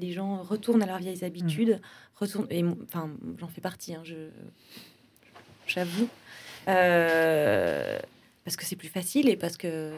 les 0.00 0.12
gens 0.12 0.42
retournent 0.42 0.82
à 0.82 0.86
leurs 0.86 0.98
vieilles 0.98 1.24
habitudes, 1.24 1.80
retournent, 2.14 2.46
et 2.50 2.62
enfin, 2.84 3.10
j'en 3.38 3.48
fais 3.48 3.60
partie, 3.60 3.94
hein, 3.94 4.02
je, 4.04 4.28
j'avoue. 5.66 6.08
Euh, 6.68 7.98
parce 8.44 8.56
que 8.56 8.64
c'est 8.64 8.76
plus 8.76 8.88
facile 8.88 9.28
et 9.28 9.36
parce 9.36 9.56
que. 9.56 9.92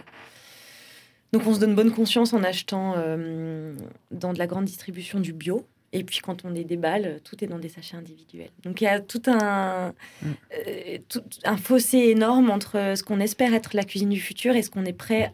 Donc 1.32 1.46
on 1.46 1.54
se 1.54 1.58
donne 1.58 1.74
bonne 1.74 1.90
conscience 1.90 2.32
en 2.32 2.44
achetant 2.44 2.94
euh, 2.96 3.74
dans 4.12 4.32
de 4.32 4.38
la 4.38 4.46
grande 4.46 4.66
distribution 4.66 5.18
du 5.18 5.32
bio. 5.32 5.66
Et 5.92 6.04
puis 6.04 6.20
quand 6.20 6.44
on 6.44 6.50
les 6.50 6.64
déballe, 6.64 7.20
tout 7.24 7.42
est 7.42 7.48
dans 7.48 7.58
des 7.58 7.68
sachets 7.68 7.96
individuels. 7.96 8.50
Donc 8.62 8.80
il 8.80 8.84
y 8.84 8.88
a 8.88 9.00
tout 9.00 9.22
un, 9.26 9.92
mm. 10.22 10.26
euh, 10.66 10.98
tout, 11.08 11.22
un 11.44 11.56
fossé 11.56 11.98
énorme 11.98 12.50
entre 12.50 12.94
ce 12.96 13.02
qu'on 13.02 13.20
espère 13.20 13.52
être 13.52 13.74
la 13.74 13.84
cuisine 13.84 14.10
du 14.10 14.20
futur 14.20 14.54
et 14.54 14.62
ce 14.62 14.70
qu'on 14.70 14.84
est 14.84 14.92
prêt 14.92 15.32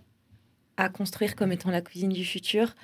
à 0.80 0.88
construire 0.88 1.36
comme 1.36 1.52
étant 1.52 1.70
la 1.70 1.80
cuisine 1.80 2.10
du 2.10 2.24
futur. 2.24 2.74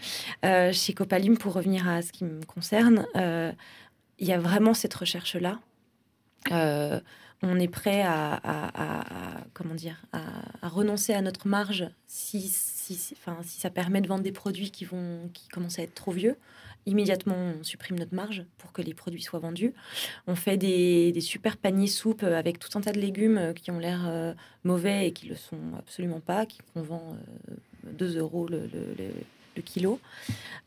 chez 0.43 0.93
Copalim, 0.95 1.39
pour 1.39 1.55
revenir 1.55 1.89
à 1.89 2.03
ce 2.03 2.13
qui 2.13 2.25
me 2.25 2.45
concerne, 2.45 3.07
il 4.19 4.27
y 4.27 4.33
a 4.33 4.39
vraiment 4.39 4.75
cette 4.75 4.95
recherche-là 4.95 5.59
on 7.43 7.59
est 7.59 7.69
prêt 7.69 8.03
à, 8.03 8.41
comment 9.53 9.75
dire, 9.75 10.03
à, 10.13 10.69
renoncer 10.69 11.13
à 11.13 11.23
notre 11.23 11.49
marge 11.49 11.89
si, 12.07 12.41
si, 12.41 12.95
si 12.97 13.17
ça 13.61 13.71
permet 13.71 14.01
de 14.01 14.09
vendre 14.09 14.23
des 14.23 14.33
produits 14.33 14.71
qui, 14.71 14.85
vont, 14.85 15.29
qui 15.33 15.49
commencent 15.49 15.79
à 15.79 15.83
être 15.83 15.95
trop 15.95 16.13
vieux. 16.13 16.37
Immédiatement, 16.87 17.35
on 17.35 17.65
supprime 17.65 17.99
notre 17.99 18.15
marge 18.15 18.45
pour 18.59 18.73
que 18.73 18.81
les 18.81 18.95
produits 18.95 19.23
soient 19.23 19.41
vendus. 19.41 19.75
On 20.29 20.37
fait 20.37 20.57
des, 20.57 21.21
super 21.21 21.57
paniers 21.57 21.89
soupe 21.89 22.23
avec 22.23 22.59
tout 22.59 22.79
un 22.79 22.81
tas 22.81 22.93
de 22.93 23.01
légumes 23.01 23.53
qui 23.55 23.73
ont 23.73 23.79
l'air 23.79 24.05
euh, 24.07 24.35
mauvais 24.63 25.09
et 25.09 25.13
qui 25.13 25.27
le 25.27 25.35
sont 25.35 25.75
absolument 25.77 26.21
pas, 26.21 26.47
qu'on 26.73 26.83
vend 26.83 27.17
2 27.99 28.17
euh, 28.17 28.21
euros 28.21 28.47
le, 28.49 28.61
kilo. 29.63 30.01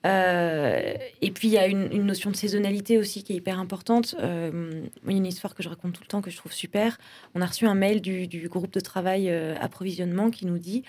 Euh, 0.05 0.93
et 1.21 1.31
puis 1.31 1.47
il 1.49 1.51
y 1.51 1.57
a 1.57 1.67
une, 1.67 2.03
notion 2.03 2.31
de 2.31 2.35
saisonnalité 2.35 2.97
aussi 2.97 3.23
qui 3.23 3.33
est 3.33 3.35
hyper 3.37 3.59
importante. 3.59 4.15
Euh, 4.19 4.83
une 5.07 5.25
histoire 5.25 5.55
que 5.55 5.63
je 5.63 5.69
raconte 5.69 5.93
tout 5.93 6.01
le 6.01 6.07
temps 6.07 6.21
que 6.21 6.31
je 6.31 6.37
trouve 6.37 6.53
super. 6.53 6.97
On 7.35 7.41
a 7.41 7.45
reçu 7.45 7.65
un 7.65 7.75
mail 7.75 8.01
du, 8.01 8.49
groupe 8.49 8.71
de 8.71 8.79
travail 8.79 9.29
euh, 9.29 9.55
approvisionnement 9.59 10.31
qui 10.31 10.45
nous 10.45 10.57
dit 10.57 10.83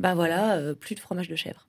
bah 0.00 0.14
voilà, 0.14 0.74
plus 0.74 0.94
de 0.94 1.00
fromage 1.00 1.28
de 1.28 1.36
chèvre. 1.36 1.66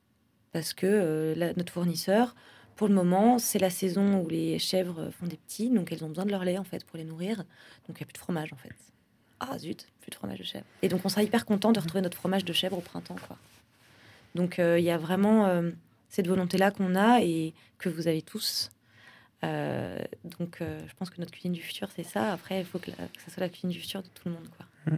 Parce 0.54 0.74
que 0.74 1.36
notre 1.58 1.74
fournisseur, 1.74 2.34
pour 2.78 2.88
le 2.88 2.94
moment, 2.94 3.40
c'est 3.40 3.60
la 3.60 3.70
saison 3.70 4.22
où 4.22 4.30
les 4.30 4.58
chèvres 4.58 5.10
font 5.12 5.28
des 5.28 5.36
petits, 5.38 5.70
donc 5.70 5.92
elles 5.92 6.04
ont 6.04 6.08
besoin 6.08 6.26
de 6.26 6.32
leur 6.32 6.46
lait 6.46 6.58
en 6.58 6.64
fait 6.64 6.86
pour 6.86 6.98
les 6.98 7.04
nourrir. 7.04 7.38
Donc 7.88 7.98
il 7.98 7.98
n'y 7.98 8.04
a 8.04 8.06
plus 8.06 8.14
de 8.14 8.18
fromage 8.18 8.54
en 8.54 8.58
fait. 8.58 8.74
Ah 9.42 9.58
zut, 9.58 9.88
plus 10.00 10.12
de 10.12 10.16
fromage 10.16 10.40
de 10.40 10.46
chèvre. 10.46 10.66
Et 10.82 10.88
donc 10.88 11.02
on 11.04 11.10
sera 11.10 11.24
hyper 11.24 11.46
content 11.46 11.74
de 11.74 11.80
retrouver 11.80 12.02
notre 12.02 12.18
fromage 12.18 12.46
de 12.46 12.54
chèvre 12.54 12.78
au 12.78 12.82
printemps 12.82 13.18
quoi. 13.28 13.38
Donc 14.36 14.60
euh, 14.60 14.78
il 14.78 14.86
y 14.86 14.92
a 14.92 14.98
vraiment 14.98 15.48
euh, 15.48 15.72
cette 16.10 16.28
volonté-là 16.28 16.72
qu'on 16.72 16.96
a 16.96 17.22
et 17.22 17.54
que 17.80 17.90
vous 17.90 18.08
avez 18.08 18.22
tous. 18.22 18.70
Euh, 19.44 19.98
donc 20.40 20.58
je 20.60 20.94
pense 20.98 21.10
que 21.10 21.20
notre 21.20 21.32
cuisine 21.32 21.54
du 21.54 21.62
futur, 21.62 21.88
c'est 21.96 22.04
ça. 22.04 22.32
Après, 22.32 22.60
il 22.60 22.66
faut 22.66 22.80
que, 22.80 22.92
ça 22.92 23.34
soit 23.34 23.42
la 23.42 23.50
cuisine 23.50 23.70
du 23.70 23.80
futur 23.80 24.02
de 24.02 24.08
tout 24.08 24.24
le 24.28 24.32
monde. 24.32 24.48
Quoi. 24.56 24.94
Mm. 24.94 24.98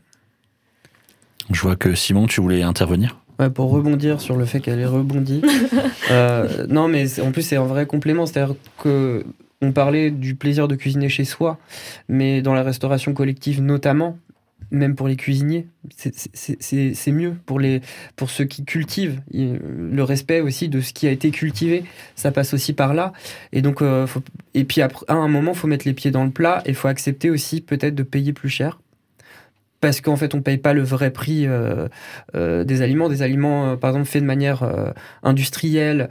Je 1.53 1.61
vois 1.61 1.75
que 1.75 1.95
Simon, 1.95 2.27
tu 2.27 2.41
voulais 2.41 2.63
intervenir 2.63 3.17
Ouais, 3.39 3.51
pour 3.51 3.69
rebondir 3.69 4.19
sur 4.19 4.35
le 4.35 4.45
fait 4.45 4.59
qu'elle 4.59 4.79
est 4.79 4.85
rebondie. 4.85 5.43
non, 6.69 6.87
mais 6.87 7.19
en 7.19 7.31
plus, 7.31 7.43
c'est 7.43 7.55
un 7.55 7.65
vrai 7.65 7.85
complément. 7.85 8.25
C'est-à-dire 8.25 8.55
que 8.79 9.23
on 9.61 9.71
parlait 9.71 10.11
du 10.11 10.35
plaisir 10.35 10.67
de 10.67 10.75
cuisiner 10.75 11.09
chez 11.09 11.23
soi, 11.23 11.59
mais 12.07 12.41
dans 12.41 12.53
la 12.53 12.63
restauration 12.63 13.13
collective 13.13 13.61
notamment, 13.61 14.17
même 14.71 14.95
pour 14.95 15.07
les 15.07 15.15
cuisiniers, 15.15 15.67
c'est 15.97 17.11
mieux 17.11 17.35
pour, 17.45 17.59
les, 17.59 17.81
pour 18.15 18.29
ceux 18.29 18.45
qui 18.45 18.65
cultivent. 18.65 19.21
Le 19.31 20.03
respect 20.03 20.41
aussi 20.41 20.69
de 20.69 20.81
ce 20.81 20.93
qui 20.93 21.07
a 21.07 21.11
été 21.11 21.31
cultivé, 21.31 21.83
ça 22.15 22.31
passe 22.31 22.53
aussi 22.53 22.73
par 22.73 22.93
là. 22.93 23.13
Et 23.53 23.61
donc, 23.61 23.81
euh, 23.81 24.07
et 24.53 24.63
puis 24.63 24.81
à 24.81 24.89
un 25.07 25.27
moment, 25.27 25.53
faut 25.53 25.67
mettre 25.67 25.87
les 25.87 25.93
pieds 25.93 26.11
dans 26.11 26.23
le 26.23 26.31
plat 26.31 26.61
et 26.65 26.69
il 26.69 26.75
faut 26.75 26.87
accepter 26.87 27.29
aussi 27.29 27.61
peut-être 27.61 27.95
de 27.95 28.03
payer 28.03 28.33
plus 28.33 28.49
cher 28.49 28.79
parce 29.87 30.01
qu'en 30.01 30.17
fait 30.17 30.35
on 30.35 30.41
paye 30.41 30.57
pas 30.57 30.73
le 30.73 30.83
vrai 30.83 31.11
prix 31.11 31.47
euh, 31.47 31.87
euh, 32.35 32.65
des 32.65 32.81
aliments. 32.81 33.07
Des 33.07 33.21
aliments 33.21 33.69
euh, 33.71 33.75
par 33.77 33.91
exemple 33.91 34.09
faits 34.09 34.21
de 34.21 34.27
manière 34.27 34.69
industrielle 35.23 36.09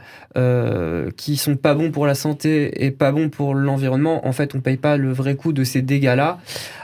qui 1.15 1.37
sont 1.37 1.55
pas 1.57 1.75
bons 1.75 1.91
pour 1.91 2.07
la 2.07 2.15
santé 2.15 2.85
et 2.85 2.89
pas 2.89 3.11
bons 3.11 3.29
pour 3.29 3.53
l'environnement 3.53 4.27
en 4.27 4.31
fait 4.31 4.55
on 4.55 4.61
paye 4.61 4.77
pas 4.77 4.97
le 4.97 5.11
vrai 5.11 5.35
coût 5.35 5.53
de 5.53 5.63
ces 5.63 5.81
dégâts 5.81 6.15
là 6.15 6.39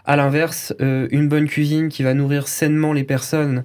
à 0.06 0.16
l'inverse 0.16 0.74
une 0.80 1.28
bonne 1.28 1.48
cuisine 1.48 1.90
qui 1.90 2.04
va 2.04 2.14
nourrir 2.14 2.48
sainement 2.48 2.94
les 2.94 3.04
personnes 3.04 3.64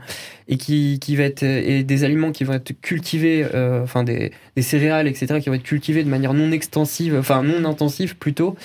et 0.49 0.57
qui, 0.57 0.99
va 1.17 1.25
être 1.25 1.45
des 1.45 2.05
aliments 2.05 2.33
qui 2.33 2.45
vont 2.45 2.55
être 2.55 2.73
cultivés 2.81 3.47
enfin 3.83 4.05
des, 4.05 4.33
céréales 4.59 5.09
etc 5.09 5.41
qui 5.41 5.49
vont 5.49 5.57
être 5.57 5.63
cultivés 5.63 6.05
de 6.05 6.11
manière 6.11 6.35
non 6.35 6.53
extensive 6.53 7.17
enfin 7.19 7.43
non 7.43 7.65
intensive 7.69 8.17
plutôt 8.17 8.57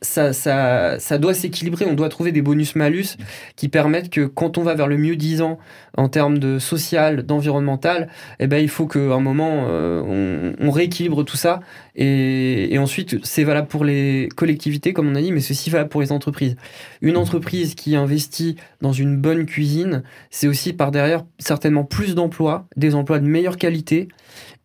ça, 0.00 0.32
ça, 0.32 0.98
ça 0.98 1.18
doit 1.18 1.34
s'équilibrer. 1.34 1.84
On 1.86 1.94
doit 1.94 2.08
trouver 2.08 2.32
des 2.32 2.42
bonus-malus 2.42 3.16
qui 3.56 3.68
permettent 3.68 4.10
que 4.10 4.26
quand 4.26 4.58
on 4.58 4.62
va 4.62 4.74
vers 4.74 4.86
le 4.86 4.96
mieux 4.96 5.16
disant 5.16 5.58
en 5.96 6.08
termes 6.08 6.38
de 6.38 6.58
social, 6.58 7.24
d'environnemental, 7.24 8.08
eh 8.38 8.46
ben, 8.46 8.58
il 8.58 8.68
faut 8.68 8.86
qu'à 8.86 9.00
un 9.00 9.20
moment, 9.20 9.66
euh, 9.68 10.54
on, 10.60 10.70
rééquilibre 10.70 11.24
tout 11.24 11.36
ça. 11.36 11.60
Et, 11.96 12.72
et 12.72 12.78
ensuite, 12.78 13.24
c'est 13.24 13.42
valable 13.42 13.66
pour 13.66 13.84
les 13.84 14.28
collectivités, 14.36 14.92
comme 14.92 15.08
on 15.08 15.14
a 15.14 15.20
dit, 15.20 15.32
mais 15.32 15.38
aussi 15.38 15.70
valable 15.70 15.90
pour 15.90 16.00
les 16.00 16.12
entreprises. 16.12 16.56
Une 17.00 17.16
entreprise 17.16 17.74
qui 17.74 17.96
investit 17.96 18.56
dans 18.80 18.92
une 18.92 19.16
bonne 19.16 19.46
cuisine, 19.46 20.02
c'est 20.30 20.46
aussi 20.46 20.72
par 20.72 20.90
derrière 20.90 21.24
certainement 21.38 21.84
plus 21.84 22.14
d'emplois, 22.14 22.66
des 22.76 22.94
emplois 22.94 23.18
de 23.18 23.26
meilleure 23.26 23.56
qualité 23.56 24.08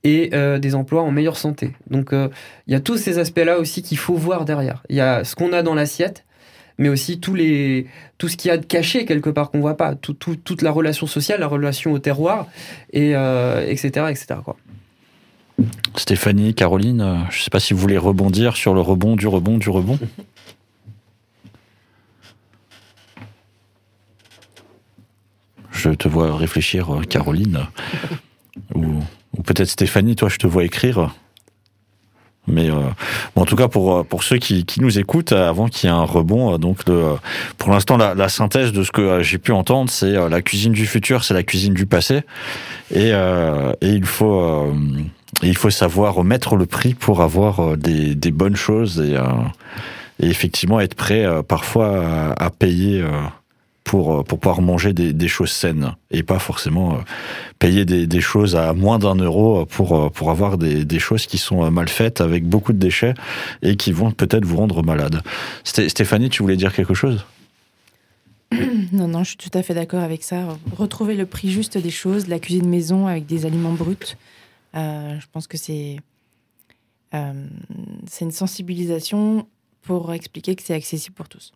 et 0.03 0.31
euh, 0.33 0.59
des 0.59 0.75
emplois 0.75 1.01
en 1.01 1.11
meilleure 1.11 1.37
santé. 1.37 1.71
Donc 1.89 2.13
euh, 2.13 2.29
il 2.67 2.73
y 2.73 2.75
a 2.75 2.79
tous 2.79 2.97
ces 2.97 3.19
aspects-là 3.19 3.57
aussi 3.57 3.81
qu'il 3.81 3.97
faut 3.97 4.15
voir 4.15 4.45
derrière. 4.45 4.83
Il 4.89 4.95
y 4.95 5.01
a 5.01 5.23
ce 5.23 5.35
qu'on 5.35 5.53
a 5.53 5.63
dans 5.63 5.75
l'assiette, 5.75 6.25
mais 6.77 6.89
aussi 6.89 7.19
tous 7.19 7.35
les, 7.35 7.87
tout 8.17 8.27
ce 8.27 8.35
qu'il 8.35 8.49
y 8.49 8.51
a 8.51 8.57
de 8.57 8.65
caché 8.65 9.05
quelque 9.05 9.29
part 9.29 9.51
qu'on 9.51 9.61
voit 9.61 9.77
pas, 9.77 9.95
tout, 9.95 10.13
tout, 10.13 10.35
toute 10.35 10.61
la 10.61 10.71
relation 10.71 11.07
sociale, 11.07 11.39
la 11.39 11.47
relation 11.47 11.93
au 11.93 11.99
terroir, 11.99 12.47
et, 12.91 13.15
euh, 13.15 13.65
etc. 13.67 14.07
etc. 14.09 14.39
Quoi. 14.43 14.57
Stéphanie, 15.95 16.53
Caroline, 16.53 17.25
je 17.29 17.37
ne 17.37 17.41
sais 17.43 17.49
pas 17.49 17.59
si 17.59 17.73
vous 17.73 17.79
voulez 17.79 17.97
rebondir 17.97 18.57
sur 18.57 18.73
le 18.73 18.81
rebond 18.81 19.15
du 19.15 19.27
rebond 19.27 19.57
du 19.57 19.69
rebond. 19.69 19.99
Je 25.71 25.89
te 25.89 26.07
vois 26.07 26.37
réfléchir, 26.37 27.01
Caroline. 27.09 27.67
Ou 28.73 29.01
ou 29.37 29.41
peut-être 29.41 29.69
Stéphanie, 29.69 30.15
toi, 30.15 30.29
je 30.29 30.37
te 30.37 30.47
vois 30.47 30.63
écrire. 30.63 31.11
Mais 32.47 32.69
euh, 32.69 32.75
en 33.35 33.45
tout 33.45 33.55
cas, 33.55 33.67
pour, 33.67 33.97
euh, 33.97 34.03
pour 34.03 34.23
ceux 34.23 34.37
qui, 34.37 34.65
qui 34.65 34.81
nous 34.81 34.99
écoutent, 34.99 35.31
euh, 35.31 35.47
avant 35.47 35.67
qu'il 35.67 35.89
y 35.89 35.93
ait 35.93 35.95
un 35.95 36.03
rebond, 36.03 36.57
donc 36.57 36.87
le, 36.87 37.15
pour 37.57 37.71
l'instant, 37.71 37.95
la, 37.95 38.15
la, 38.15 38.27
synthèse 38.27 38.73
de 38.73 38.83
ce 38.83 38.91
que 38.91 39.23
j'ai 39.23 39.37
pu 39.37 39.53
entendre, 39.53 39.89
c'est 39.89 40.11
la 40.29 40.41
cuisine 40.41 40.73
du 40.73 40.85
futur, 40.85 41.23
c'est 41.23 41.33
la 41.33 41.43
cuisine 41.43 41.73
du 41.73 41.85
passé. 41.85 42.21
Et, 42.93 43.09
et 43.09 43.89
il, 43.89 44.05
faut, 44.05 44.73
il 45.41 45.55
faut 45.55 45.69
savoir 45.69 46.23
mettre 46.23 46.55
le 46.55 46.65
prix 46.65 46.93
pour 46.93 47.21
avoir 47.21 47.77
des, 47.77 48.15
des 48.15 48.31
bonnes 48.31 48.55
choses 48.55 48.99
et, 48.99 49.15
et 50.23 50.29
effectivement 50.29 50.79
être 50.79 50.95
prêt 50.95 51.25
parfois 51.47 52.33
à, 52.37 52.45
à 52.45 52.49
payer 52.49 53.03
pour, 53.83 54.23
pour 54.23 54.39
pouvoir 54.39 54.61
manger 54.61 54.93
des, 54.93 55.27
choses 55.27 55.51
saines 55.51 55.95
et 56.11 56.23
pas 56.23 56.39
forcément 56.39 56.99
payer 57.59 57.85
des, 57.85 58.21
choses 58.21 58.55
à 58.55 58.73
moins 58.73 58.99
d'un 58.99 59.15
euro 59.15 59.65
pour, 59.65 60.11
pour 60.11 60.31
avoir 60.31 60.57
des, 60.57 60.99
choses 60.99 61.25
qui 61.25 61.37
sont 61.37 61.69
mal 61.69 61.89
faites 61.89 62.21
avec 62.21 62.47
beaucoup 62.47 62.73
de 62.73 62.79
déchets 62.79 63.13
et 63.61 63.75
qui 63.75 63.91
vont 63.91 64.11
peut-être 64.11 64.45
vous 64.45 64.57
rendre 64.57 64.83
malade. 64.83 65.21
Stéphanie, 65.63 66.29
tu 66.29 66.41
voulais 66.41 66.57
dire 66.57 66.73
quelque 66.73 66.93
chose? 66.93 67.25
Non, 68.91 69.07
non, 69.07 69.23
je 69.23 69.29
suis 69.29 69.37
tout 69.37 69.57
à 69.57 69.63
fait 69.63 69.73
d'accord 69.73 70.01
avec 70.01 70.23
ça. 70.23 70.57
Retrouver 70.75 71.15
le 71.15 71.25
prix 71.25 71.51
juste 71.51 71.77
des 71.77 71.89
choses, 71.89 72.25
de 72.25 72.29
la 72.29 72.39
cuisine 72.39 72.69
maison 72.69 73.07
avec 73.07 73.25
des 73.25 73.45
aliments 73.45 73.73
bruts, 73.73 74.15
euh, 74.75 75.19
je 75.19 75.25
pense 75.31 75.47
que 75.47 75.57
euh, 77.13 77.47
c'est 78.07 78.25
une 78.25 78.31
sensibilisation 78.31 79.47
pour 79.81 80.13
expliquer 80.13 80.55
que 80.55 80.63
c'est 80.63 80.73
accessible 80.73 81.15
pour 81.15 81.29
tous. 81.29 81.53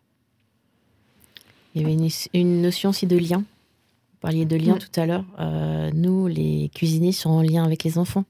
Il 1.74 1.82
y 1.82 1.84
avait 1.84 1.96
une, 2.34 2.62
notion 2.62 2.90
aussi 2.90 3.06
de 3.06 3.16
lien. 3.16 3.38
Vous 3.38 4.20
parliez 4.20 4.44
de 4.44 4.56
lien 4.56 4.74
mm. 4.74 4.78
tout 4.78 5.00
à 5.00 5.06
l'heure. 5.06 5.24
Euh, 5.38 5.90
nous, 5.94 6.26
les 6.26 6.70
cuisiniers, 6.74 7.12
sont 7.12 7.30
en 7.30 7.42
lien 7.42 7.64
avec 7.64 7.84
les 7.84 7.98
enfants. 7.98 8.24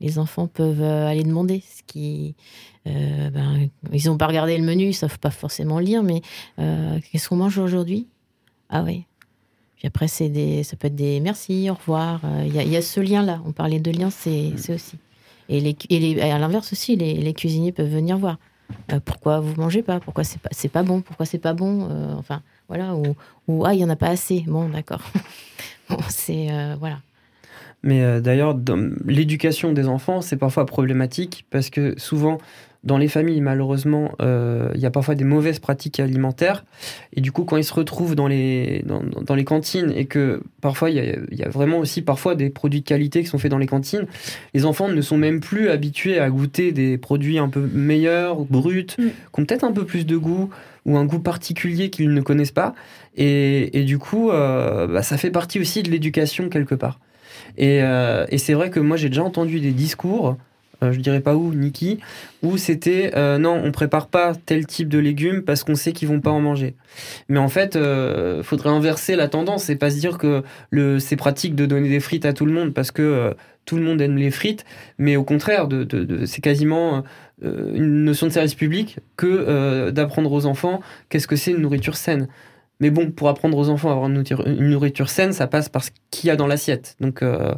Les 0.00 0.18
enfants 0.18 0.46
peuvent 0.46 0.82
aller 0.82 1.22
demander 1.22 1.62
ce 1.74 1.82
qui. 1.86 2.34
Ben, 2.84 3.70
ils 3.92 4.06
n'ont 4.06 4.18
pas 4.18 4.26
regardé 4.26 4.58
le 4.58 4.64
menu, 4.64 4.84
ils 4.84 4.88
ne 4.88 4.92
savent 4.92 5.18
pas 5.18 5.30
forcément 5.30 5.78
lire, 5.78 6.02
mais 6.02 6.20
qu'est-ce 6.58 7.28
qu'on 7.30 7.36
mange 7.36 7.56
aujourd'hui? 7.56 8.08
Ah 8.68 8.82
oui. 8.82 9.06
Puis 9.76 9.86
après, 9.86 10.08
c'est 10.08 10.28
des, 10.28 10.62
ça 10.64 10.76
peut 10.76 10.88
être 10.88 10.94
des 10.94 11.20
merci, 11.20 11.70
au 11.70 11.74
revoir. 11.74 12.20
Il 12.44 12.54
y, 12.54 12.76
a 12.76 12.82
ce 12.82 13.00
lien-là. 13.00 13.40
On 13.46 13.52
parlait 13.52 13.80
de 13.80 13.90
lien, 13.90 14.10
c'est 14.10 14.50
mm. 14.50 14.74
aussi. 14.74 14.98
Et, 15.48 15.60
les, 15.60 15.76
et 15.90 16.22
à 16.22 16.38
l'inverse 16.38 16.72
aussi, 16.72 16.96
les, 16.96 17.34
cuisiniers 17.34 17.72
peuvent 17.72 17.90
venir 17.90 18.18
voir. 18.18 18.38
Euh, 18.92 19.00
pourquoi 19.04 19.40
vous 19.40 19.54
mangez 19.60 19.82
pas? 19.82 20.00
Pourquoi 20.00 20.24
c'est 20.24 20.40
pas, 20.40 20.50
pas 20.72 20.82
bon? 20.82 21.00
Pourquoi 21.00 21.26
c'est 21.26 21.38
pas 21.38 21.52
bon? 21.52 21.88
Euh, 21.90 22.14
Enfin, 22.16 22.42
voilà. 22.68 22.94
Ou, 22.94 23.14
ou 23.48 23.64
ah, 23.64 23.74
il 23.74 23.80
y 23.80 23.84
en 23.84 23.90
a 23.90 23.96
pas 23.96 24.08
assez. 24.08 24.44
Bon, 24.46 24.68
d'accord. 24.68 25.02
c'est 26.08 26.50
euh, 26.50 26.76
voilà. 26.78 26.98
Mais 27.82 28.22
d'ailleurs, 28.22 28.56
l'éducation 29.04 29.72
des 29.72 29.88
enfants, 29.88 30.22
c'est 30.22 30.38
parfois 30.38 30.64
problématique 30.64 31.44
parce 31.50 31.68
que 31.68 31.94
souvent, 31.98 32.38
dans 32.84 32.98
les 32.98 33.08
familles, 33.08 33.40
malheureusement, 33.40 34.12
euh, 34.20 34.70
il 34.74 34.80
y 34.80 34.86
a 34.86 34.90
parfois 34.90 35.14
des 35.14 35.24
mauvaises 35.24 35.58
pratiques 35.58 36.00
alimentaires. 36.00 36.64
Et 37.14 37.22
du 37.22 37.32
coup, 37.32 37.44
quand 37.44 37.56
ils 37.56 37.64
se 37.64 37.72
retrouvent 37.72 38.14
dans 38.14 38.28
les, 38.28 38.84
dans, 38.84 39.34
les 39.34 39.44
cantines 39.44 39.90
et 39.96 40.04
que 40.04 40.42
parfois, 40.60 40.90
il 40.90 40.96
y, 41.32 41.42
a, 41.42 41.48
vraiment 41.48 41.78
aussi 41.78 42.02
parfois 42.02 42.34
des 42.34 42.50
produits 42.50 42.80
de 42.80 42.84
qualité 42.84 43.22
qui 43.22 43.28
sont 43.28 43.38
faits 43.38 43.50
dans 43.50 43.58
les 43.58 43.66
cantines, 43.66 44.06
les 44.52 44.66
enfants 44.66 44.88
ne 44.88 45.00
sont 45.00 45.16
même 45.16 45.40
plus 45.40 45.70
habitués 45.70 46.18
à 46.18 46.28
goûter 46.28 46.72
des 46.72 46.98
produits 46.98 47.38
un 47.38 47.48
peu 47.48 47.66
meilleurs, 47.72 48.44
bruts, 48.44 48.86
mm. 48.98 49.02
qui 49.02 49.40
ont 49.40 49.44
peut-être 49.46 49.64
un 49.64 49.72
peu 49.72 49.86
plus 49.86 50.04
de 50.04 50.16
goût 50.18 50.50
ou 50.84 50.98
un 50.98 51.06
goût 51.06 51.20
particulier 51.20 51.88
qu'ils 51.88 52.12
ne 52.12 52.20
connaissent 52.20 52.52
pas. 52.52 52.74
Et, 53.16 53.84
du 53.84 53.98
coup, 53.98 54.30
euh, 54.30 54.86
bah, 54.86 55.02
ça 55.02 55.16
fait 55.16 55.30
partie 55.30 55.58
aussi 55.58 55.82
de 55.82 55.90
l'éducation 55.90 56.50
quelque 56.50 56.74
part. 56.74 57.00
Et, 57.56 57.82
euh, 57.82 58.26
et 58.28 58.36
c'est 58.36 58.52
vrai 58.52 58.68
que 58.68 58.80
moi, 58.80 58.98
j'ai 58.98 59.08
déjà 59.08 59.24
entendu 59.24 59.60
des 59.60 59.72
discours 59.72 60.36
euh, 60.82 60.92
je 60.92 61.00
dirais 61.00 61.20
pas 61.20 61.34
où, 61.34 61.52
Niki, 61.54 61.98
où 62.42 62.56
c'était 62.56 63.12
euh, 63.16 63.38
non, 63.38 63.60
on 63.64 63.72
prépare 63.72 64.08
pas 64.08 64.32
tel 64.34 64.66
type 64.66 64.88
de 64.88 64.98
légumes 64.98 65.42
parce 65.42 65.64
qu'on 65.64 65.74
sait 65.74 65.92
qu'ils 65.92 66.08
vont 66.08 66.20
pas 66.20 66.30
en 66.30 66.40
manger. 66.40 66.74
Mais 67.28 67.38
en 67.38 67.48
fait, 67.48 67.76
euh, 67.76 68.42
faudrait 68.42 68.70
inverser 68.70 69.16
la 69.16 69.28
tendance 69.28 69.70
et 69.70 69.76
pas 69.76 69.90
se 69.90 69.98
dire 69.98 70.18
que 70.18 70.42
c'est 70.98 71.16
pratique 71.16 71.54
de 71.54 71.66
donner 71.66 71.88
des 71.88 72.00
frites 72.00 72.26
à 72.26 72.32
tout 72.32 72.46
le 72.46 72.52
monde 72.52 72.74
parce 72.74 72.90
que 72.90 73.34
tout 73.64 73.76
le 73.76 73.82
monde 73.82 74.00
aime 74.00 74.16
les 74.16 74.30
frites, 74.30 74.64
mais 74.98 75.16
au 75.16 75.24
contraire, 75.24 75.68
de, 75.68 76.26
c'est 76.26 76.42
quasiment 76.42 77.02
une 77.42 78.04
notion 78.04 78.26
de 78.26 78.32
service 78.32 78.54
public 78.54 78.98
que 79.16 79.90
d'apprendre 79.90 80.30
aux 80.32 80.46
enfants 80.46 80.80
qu'est-ce 81.08 81.26
que 81.26 81.36
c'est 81.36 81.52
une 81.52 81.62
nourriture 81.62 81.96
saine. 81.96 82.28
Mais 82.80 82.90
bon, 82.90 83.10
pour 83.10 83.28
apprendre 83.28 83.56
aux 83.56 83.68
enfants 83.68 83.88
à 83.88 83.92
avoir 83.92 84.08
une 84.08 84.68
nourriture, 84.68 85.08
saine, 85.08 85.32
ça 85.32 85.46
passe 85.46 85.68
par 85.68 85.84
ce 85.84 85.90
qu'il 86.10 86.28
y 86.28 86.30
a 86.30 86.36
dans 86.36 86.46
l'assiette. 86.46 86.96
Donc, 87.00 87.22
euh, 87.22 87.54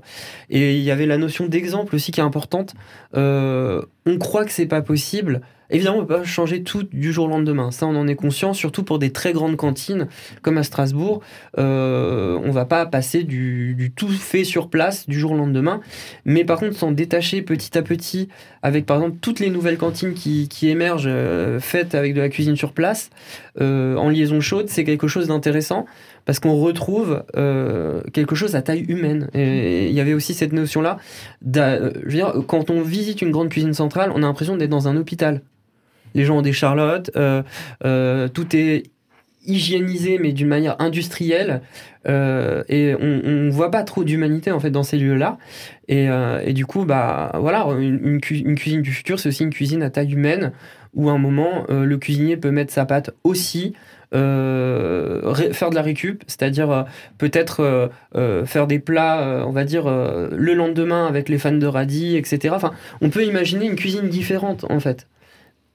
et 0.50 0.76
il 0.76 0.82
y 0.82 0.90
avait 0.90 1.06
la 1.06 1.16
notion 1.16 1.46
d'exemple 1.46 1.94
aussi 1.94 2.12
qui 2.12 2.20
est 2.20 2.24
importante. 2.24 2.74
Euh, 3.16 3.82
on 4.04 4.18
croit 4.18 4.44
que 4.44 4.52
c'est 4.52 4.66
pas 4.66 4.82
possible, 4.82 5.40
Évidemment, 5.70 5.98
on 5.98 6.06
peut 6.06 6.18
pas 6.18 6.24
changer 6.24 6.62
tout 6.62 6.84
du 6.84 7.12
jour 7.12 7.26
au 7.26 7.28
lendemain. 7.28 7.70
Ça, 7.70 7.86
on 7.86 7.96
en 7.96 8.06
est 8.06 8.14
conscient, 8.14 8.54
surtout 8.54 8.84
pour 8.84 8.98
des 8.98 9.10
très 9.10 9.32
grandes 9.32 9.56
cantines 9.56 10.06
comme 10.42 10.58
à 10.58 10.62
Strasbourg. 10.62 11.22
Euh, 11.58 12.38
on 12.44 12.50
va 12.50 12.64
pas 12.64 12.86
passer 12.86 13.24
du, 13.24 13.92
tout 13.96 14.08
fait 14.08 14.44
sur 14.44 14.68
place 14.68 15.08
du 15.08 15.18
jour 15.18 15.32
au 15.32 15.36
lendemain. 15.36 15.80
Mais 16.24 16.44
par 16.44 16.60
contre, 16.60 16.76
s'en 16.76 16.92
détacher 16.92 17.42
petit 17.42 17.76
à 17.76 17.82
petit 17.82 18.28
avec, 18.62 18.86
par 18.86 18.98
exemple, 18.98 19.16
toutes 19.20 19.40
les 19.40 19.50
nouvelles 19.50 19.78
cantines 19.78 20.14
qui, 20.14 20.48
émergent 20.62 21.04
euh, 21.06 21.60
faites 21.60 21.94
avec 21.94 22.14
de 22.14 22.20
la 22.20 22.28
cuisine 22.28 22.56
sur 22.56 22.72
place, 22.72 23.10
euh, 23.60 23.96
en 23.96 24.08
liaison 24.08 24.40
chaude, 24.40 24.68
c'est 24.68 24.84
quelque 24.84 25.08
chose 25.08 25.28
d'intéressant 25.28 25.86
parce 26.24 26.40
qu'on 26.40 26.56
retrouve 26.56 27.22
quelque 28.12 28.34
chose 28.34 28.56
à 28.56 28.62
taille 28.62 28.84
humaine. 28.88 29.28
Et 29.32 29.86
il 29.86 29.94
y 29.94 30.00
avait 30.00 30.12
aussi 30.12 30.34
cette 30.34 30.52
notion-là. 30.52 30.98
Je 31.44 31.90
veux 32.02 32.10
dire, 32.10 32.34
quand 32.48 32.68
on 32.70 32.82
visite 32.82 33.22
une 33.22 33.30
grande 33.30 33.48
cuisine 33.48 33.74
centrale, 33.74 34.10
on 34.12 34.18
a 34.18 34.26
l'impression 34.26 34.56
d'être 34.56 34.70
dans 34.70 34.88
un 34.88 34.96
hôpital 34.96 35.42
les 36.16 36.24
gens 36.24 36.38
ont 36.38 36.42
des 36.42 36.52
charlottes, 36.52 37.10
euh, 37.14 37.42
euh, 37.84 38.26
tout 38.28 38.56
est 38.56 38.84
hygiénisé 39.44 40.18
mais 40.18 40.32
d'une 40.32 40.48
manière 40.48 40.74
industrielle 40.80 41.60
euh, 42.08 42.64
et 42.68 42.96
on, 42.98 43.06
ne 43.06 43.50
voit 43.50 43.70
pas 43.70 43.84
trop 43.84 44.02
d'humanité 44.02 44.50
en 44.50 44.58
fait 44.58 44.70
dans 44.70 44.82
ces 44.82 44.98
lieux-là 44.98 45.38
et, 45.86 46.08
du 46.52 46.66
coup 46.66 46.84
bah 46.84 47.30
voilà 47.38 47.64
une, 47.78 48.20
cuisine 48.20 48.82
du 48.82 48.90
futur 48.90 49.20
c'est 49.20 49.28
aussi 49.28 49.44
une 49.44 49.50
cuisine 49.50 49.84
à 49.84 49.90
taille 49.90 50.12
humaine 50.14 50.50
où 50.96 51.08
à 51.08 51.12
un 51.12 51.18
moment 51.18 51.64
le 51.68 51.96
cuisinier 51.96 52.36
peut 52.36 52.50
mettre 52.50 52.72
sa 52.72 52.84
pâte 52.84 53.10
aussi 53.22 53.74
faire 54.12 54.18
de 55.70 55.74
la 55.74 55.82
récup, 55.82 56.24
c'est-à-dire 56.26 56.86
peut-être 57.18 57.90
faire 58.44 58.66
des 58.66 58.78
plats, 58.80 59.44
on 59.46 59.52
va 59.52 59.64
dire, 59.64 59.84
le 59.88 60.54
lendemain 60.54 61.06
avec 61.06 61.28
les 61.28 61.38
fans 61.38 61.52
de 61.52 61.66
radis, 61.66 62.16
etc. 62.16 62.56
On 63.00 63.10
peut 63.10 63.24
imaginer 63.24 63.66
une 63.66 63.76
cuisine 63.76 64.08
différente, 64.08 64.64
en 64.70 64.80
fait 64.80 65.06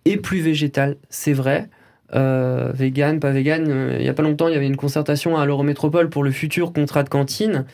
et 0.06 0.18
plus 0.18 0.40
végétal, 0.40 0.98
c'est 1.10 1.34
vrai. 1.34 1.70
Euh, 2.14 2.72
vegan, 2.74 3.20
pas 3.20 3.32
vegan. 3.32 3.66
Euh, 3.70 3.96
il 3.98 4.04
n'y 4.04 4.10
a 4.10 4.14
pas 4.14 4.24
longtemps, 4.24 4.48
il 4.48 4.54
y 4.54 4.58
avait 4.58 4.68
une 4.68 4.78
concertation 4.78 5.38
à 5.38 5.46
l'Eurométropole 5.46 6.10
pour 6.10 6.24
le 6.24 6.32
futur 6.32 6.74
contrat 6.74 7.04
de 7.04 7.10
cantine. 7.10 7.66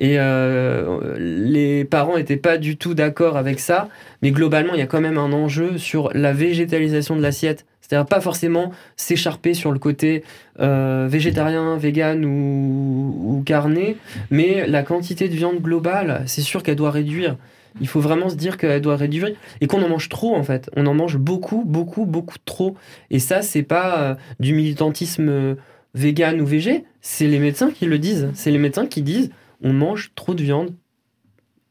Et 0.00 0.18
euh, 0.18 1.16
les 1.18 1.84
parents 1.84 2.16
n'étaient 2.16 2.36
pas 2.36 2.58
du 2.58 2.76
tout 2.76 2.94
d'accord 2.94 3.36
avec 3.36 3.60
ça. 3.60 3.88
Mais 4.22 4.30
globalement, 4.30 4.74
il 4.74 4.78
y 4.78 4.82
a 4.82 4.86
quand 4.86 5.00
même 5.00 5.18
un 5.18 5.32
enjeu 5.32 5.78
sur 5.78 6.10
la 6.14 6.32
végétalisation 6.32 7.16
de 7.16 7.22
l'assiette. 7.22 7.64
C'est-à-dire 7.80 8.06
pas 8.06 8.20
forcément 8.20 8.72
s'écharper 8.96 9.54
sur 9.54 9.70
le 9.70 9.78
côté 9.78 10.24
végétarien, 10.58 11.76
vegan 11.76 12.24
ou 12.24 13.44
carné, 13.46 13.96
mais 14.32 14.66
la 14.66 14.82
quantité 14.82 15.28
de 15.28 15.34
viande 15.34 15.60
globale, 15.60 16.24
c'est 16.26 16.40
sûr 16.40 16.64
qu'elle 16.64 16.74
doit 16.74 16.90
réduire. 16.90 17.36
Il 17.80 17.88
faut 17.88 18.00
vraiment 18.00 18.28
se 18.28 18.36
dire 18.36 18.56
qu'elle 18.56 18.80
doit 18.80 18.96
réduire 18.96 19.30
et 19.60 19.66
qu'on 19.66 19.82
en 19.82 19.88
mange 19.88 20.08
trop 20.08 20.34
en 20.34 20.42
fait. 20.42 20.70
On 20.76 20.86
en 20.86 20.94
mange 20.94 21.16
beaucoup, 21.16 21.64
beaucoup, 21.64 22.06
beaucoup 22.06 22.36
trop. 22.44 22.76
Et 23.10 23.18
ça, 23.18 23.42
c'est 23.42 23.62
pas 23.62 24.00
euh, 24.00 24.14
du 24.40 24.54
militantisme 24.54 25.28
euh, 25.28 25.54
vegan 25.94 26.40
ou 26.40 26.46
végé, 26.46 26.84
c'est 27.00 27.26
les 27.26 27.38
médecins 27.38 27.70
qui 27.70 27.86
le 27.86 27.98
disent. 27.98 28.30
C'est 28.34 28.50
les 28.50 28.58
médecins 28.58 28.86
qui 28.86 29.02
disent 29.02 29.30
on 29.62 29.72
mange 29.72 30.12
trop 30.14 30.34
de 30.34 30.42
viande, 30.42 30.74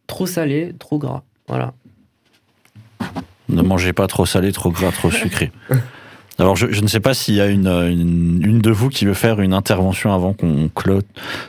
trop 0.07 0.25
salé, 0.25 0.73
trop 0.79 0.97
gras. 0.97 1.23
Voilà. 1.47 1.73
Ne 3.47 3.61
mangez 3.61 3.93
pas 3.93 4.07
trop 4.07 4.25
salé, 4.25 4.51
trop 4.51 4.71
gras, 4.71 4.91
trop 4.91 5.11
sucré. 5.11 5.51
Alors, 6.37 6.55
je, 6.55 6.81
ne 6.81 6.87
sais 6.87 6.99
pas 6.99 7.13
s'il 7.13 7.35
y 7.35 7.41
a 7.41 7.47
une, 7.47 7.67
une, 7.67 8.59
de 8.59 8.71
vous 8.71 8.89
qui 8.89 9.05
veut 9.05 9.13
faire 9.13 9.39
une 9.39 9.53
intervention 9.53 10.13
avant 10.13 10.33
qu'on 10.33 10.67
clôt 10.67 11.01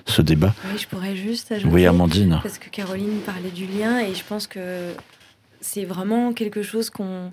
ce 0.05 0.22
débat. 0.22 0.55
Oui, 0.70 0.78
je 0.78 0.87
pourrais 0.87 1.16
juste 1.16 1.51
ajouter. 1.51 1.74
Oui, 1.74 1.87
Amandine. 1.87 2.39
Parce 2.43 2.59
que 2.59 2.70
Caroline 2.70 3.18
parlait 3.24 3.51
du 3.51 3.66
lien 3.66 3.99
et 3.99 4.14
je 4.14 4.22
pense 4.24 4.47
que 4.47 4.93
c'est 5.61 5.84
vraiment 5.84 6.32
quelque 6.32 6.62
chose 6.62 6.91
qu'on 6.91 7.32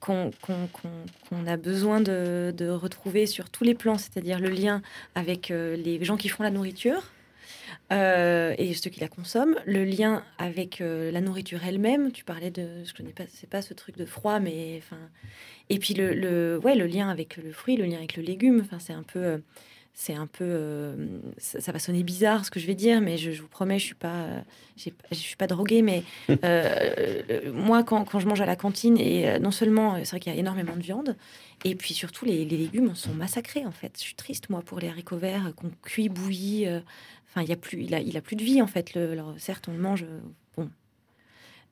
qu'on 0.00 1.46
a 1.46 1.56
besoin 1.56 2.00
de, 2.00 2.52
de, 2.54 2.68
retrouver 2.68 3.26
sur 3.26 3.48
tous 3.48 3.64
les 3.64 3.74
plans, 3.74 3.96
c'est-à-dire 3.96 4.38
le 4.38 4.50
lien 4.50 4.82
avec 5.14 5.50
euh, 5.50 5.76
les 5.76 6.04
gens 6.04 6.18
qui 6.18 6.28
font 6.28 6.42
la 6.42 6.50
nourriture, 6.50 7.02
euh, 7.90 8.54
et 8.58 8.74
ceux 8.74 8.90
qui 8.90 9.00
la 9.00 9.08
consomment, 9.08 9.56
le 9.66 9.84
lien 9.84 10.22
avec 10.38 10.80
euh, 10.80 11.10
la 11.10 11.20
nourriture 11.20 11.60
elle-même. 11.66 12.12
Tu 12.12 12.24
parlais 12.24 12.50
de, 12.50 12.84
je 12.84 12.92
connais 12.92 13.12
pas, 13.12 13.24
c'est 13.28 13.48
pas 13.48 13.62
ce 13.62 13.74
truc 13.74 13.96
de 13.96 14.04
froid, 14.04 14.40
mais 14.40 14.76
enfin, 14.78 15.00
et 15.70 15.78
puis 15.78 15.94
le, 15.94 16.12
le, 16.14 16.58
ouais, 16.62 16.74
le 16.74 16.86
lien 16.86 17.08
avec 17.08 17.36
le 17.36 17.50
fruit, 17.52 17.76
le 17.76 17.84
lien 17.84 17.96
avec 17.98 18.16
le 18.16 18.22
légume. 18.22 18.60
Enfin, 18.62 18.78
c'est 18.78 18.92
un 18.92 19.02
peu, 19.02 19.18
euh, 19.18 19.38
c'est 19.94 20.14
un 20.14 20.26
peu, 20.26 20.94
ça, 21.38 21.72
va 21.72 21.78
sonner 21.78 22.02
bizarre 22.02 22.44
ce 22.44 22.50
que 22.50 22.60
je 22.60 22.66
vais 22.66 22.74
dire, 22.74 23.00
mais 23.00 23.16
je, 23.16 23.30
vous 23.40 23.48
promets, 23.48 23.78
je 23.78 23.86
suis 23.86 23.94
pas, 23.94 24.26
je 24.76 25.16
suis 25.16 25.36
pas 25.36 25.48
droguée, 25.48 25.82
mais 25.82 26.04
moi, 27.52 27.82
quand, 27.82 28.04
quand, 28.04 28.20
je 28.20 28.28
mange 28.28 28.40
à 28.40 28.46
la 28.46 28.54
cantine, 28.54 28.96
et 28.96 29.40
non 29.40 29.50
seulement, 29.50 29.96
c'est 30.04 30.10
vrai 30.10 30.20
qu'il 30.20 30.32
y 30.32 30.36
a 30.36 30.38
énormément 30.38 30.76
de 30.76 30.82
viande, 30.82 31.16
et 31.64 31.74
puis 31.74 31.94
surtout 31.94 32.24
les, 32.24 32.44
les, 32.44 32.56
légumes 32.56 32.94
sont 32.94 33.12
massacrés 33.12 33.66
en 33.66 33.72
fait. 33.72 33.94
Je 33.96 34.02
suis 34.02 34.14
triste 34.14 34.50
moi 34.50 34.62
pour 34.62 34.78
les 34.78 34.88
haricots 34.88 35.16
verts 35.16 35.52
qu'on 35.56 35.70
cuit, 35.82 36.08
bouillit. 36.08 36.68
Enfin, 37.38 37.44
il 37.44 37.50
y 37.50 37.52
a 37.52 37.56
plus, 37.56 37.82
il 37.82 37.94
a, 37.94 38.00
il 38.00 38.16
a 38.16 38.20
plus 38.20 38.34
de 38.34 38.42
vie 38.42 38.60
en 38.60 38.66
fait. 38.66 38.94
Le, 38.94 39.16
certes, 39.38 39.68
on 39.68 39.72
le 39.72 39.78
mange. 39.78 40.02
Euh, 40.02 40.20
bon, 40.56 40.68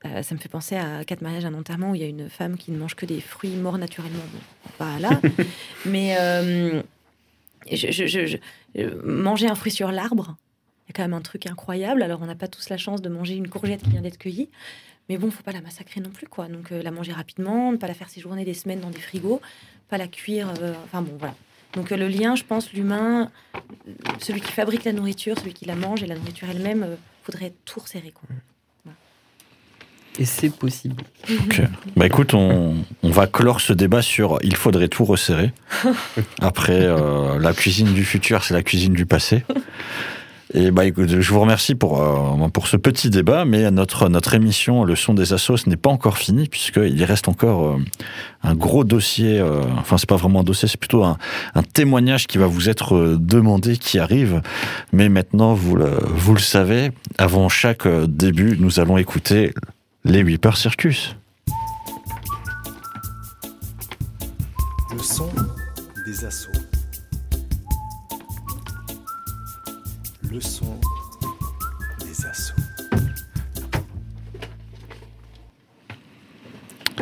euh, 0.05 0.23
ça 0.23 0.35
me 0.35 0.41
fait 0.41 0.49
penser 0.49 0.77
à 0.77 1.05
quatre 1.05 1.23
mariages, 1.23 1.45
un 1.45 1.55
enterrement 1.55 1.91
où 1.91 1.95
il 1.97 2.01
y 2.01 2.05
a 2.05 2.09
une 2.09 2.29
femme 2.29 2.57
qui 2.57 2.71
ne 2.71 2.79
mange 2.79 2.95
que 2.95 3.05
des 3.05 3.21
fruits 3.21 3.57
morts 3.57 3.79
naturellement. 3.79 4.23
Bon, 4.33 4.71
voilà. 4.79 5.21
Mais 5.85 6.17
euh, 6.21 6.83
manger 9.03 9.49
un 9.49 9.57
fruit 9.57 9.73
sur 9.73 9.91
l'arbre, 9.91 10.37
il 10.85 10.91
y 10.91 10.93
a 10.93 10.95
quand 10.95 11.03
même 11.03 11.15
un 11.15 11.21
truc 11.21 11.47
incroyable. 11.47 12.03
Alors, 12.03 12.23
on 12.23 12.27
n'a 12.27 12.37
pas 12.37 12.49
tous 12.49 12.69
la 12.69 12.77
chance 12.77 13.03
de 13.03 13.09
manger 13.09 13.35
une 13.35 13.49
courgette 13.49 13.83
qui 13.83 13.91
vient 13.91 14.03
d'être 14.03 14.19
cueillie. 14.19 14.49
Mais 15.09 15.19
bon, 15.19 15.33
faut 15.33 15.43
pas 15.43 15.53
la 15.53 15.63
massacrer 15.63 16.01
non 16.01 16.11
plus, 16.11 16.29
quoi. 16.29 16.47
Donc, 16.47 16.71
la 16.71 16.91
manger 16.93 17.13
rapidement, 17.13 17.73
ne 17.73 17.77
pas 17.77 17.89
la 17.89 17.95
faire 17.95 18.09
séjourner 18.09 18.45
des 18.45 18.55
semaines 18.55 18.81
dans 18.81 18.91
des 18.91 19.01
frigos, 19.01 19.41
pas 19.89 19.99
la 19.99 20.07
cuire. 20.07 20.53
enfin, 20.85 21.03
bon, 21.03 21.17
voilà. 21.19 21.35
Donc 21.77 21.91
le 21.91 22.09
lien, 22.09 22.35
je 22.35 22.43
pense, 22.43 22.73
l'humain, 22.73 23.31
celui 24.19 24.41
qui 24.41 24.51
fabrique 24.51 24.85
la 24.85 24.93
nourriture, 24.93 25.39
celui 25.39 25.53
qui 25.53 25.67
la 25.67 25.77
mange 25.77 26.03
et 26.03 26.07
la 26.07 26.17
nourriture 26.17 26.49
elle-même, 26.51 26.87
il 26.91 27.25
faudrait 27.25 27.53
tout 27.67 27.81
resserrer. 27.81 28.13
Quoi. 28.13 28.29
Et 30.19 30.25
c'est 30.25 30.49
possible. 30.49 31.03
Ok. 31.31 31.61
Bah 31.95 32.07
écoute, 32.07 32.33
on, 32.33 32.77
on, 33.03 33.11
va 33.11 33.27
clore 33.27 33.61
ce 33.61 33.75
débat 33.75 34.01
sur 34.01 34.39
il 34.43 34.57
faudrait 34.57 34.89
tout 34.89 35.05
resserrer. 35.05 35.53
Après, 36.41 36.81
euh, 36.81 37.39
la 37.39 37.53
cuisine 37.53 37.93
du 37.93 38.05
futur, 38.05 38.43
c'est 38.43 38.55
la 38.55 38.63
cuisine 38.63 38.95
du 38.95 39.05
passé. 39.05 39.45
Et 40.59 40.71
bah 40.71 40.87
écoute, 40.87 41.21
je 41.21 41.33
vous 41.35 41.41
remercie 41.41 41.75
pour, 41.75 42.01
euh, 42.01 42.49
pour 42.49 42.67
ce 42.67 42.79
petit 42.79 43.11
débat, 43.11 43.45
mais 43.45 43.71
notre, 43.71 44.09
notre 44.09 44.33
émission 44.33 44.85
Le 44.85 44.97
son 44.97 45.13
des 45.13 45.35
assos 45.35 45.67
n'est 45.67 45.77
pas 45.77 45.91
encore 45.91 46.17
finie, 46.17 46.49
puisqu'il 46.49 47.05
reste 47.05 47.29
encore 47.29 47.67
euh, 47.67 47.77
un 48.43 48.55
gros 48.55 48.83
dossier, 48.83 49.39
euh, 49.39 49.61
enfin 49.77 49.99
c'est 49.99 50.09
pas 50.09 50.17
vraiment 50.17 50.41
un 50.41 50.45
dossier, 50.45 50.67
c'est 50.67 50.81
plutôt 50.81 51.05
un, 51.05 51.19
témoignage 51.75 52.27
qui 52.27 52.39
va 52.39 52.47
vous 52.47 52.71
être 52.71 53.19
demandé, 53.21 53.77
qui 53.77 53.99
arrive. 53.99 54.41
Mais 54.95 55.11
maintenant, 55.11 55.53
vous 55.53 55.77
le, 55.77 55.91
vous 56.15 56.33
le 56.33 56.41
savez, 56.41 56.91
avant 57.19 57.51
chaque 57.51 57.87
début, 57.87 58.57
nous 58.59 58.81
allons 58.81 58.97
écouter 58.97 59.53
les 60.07 60.23
Whipper 60.23 60.53
Circus. 60.57 61.17
Le 64.91 66.07
des 66.07 66.25
assauts. 66.25 66.66
Le 70.31 70.41
son 70.41 70.79
des 72.01 72.27
assauts. 72.27 72.55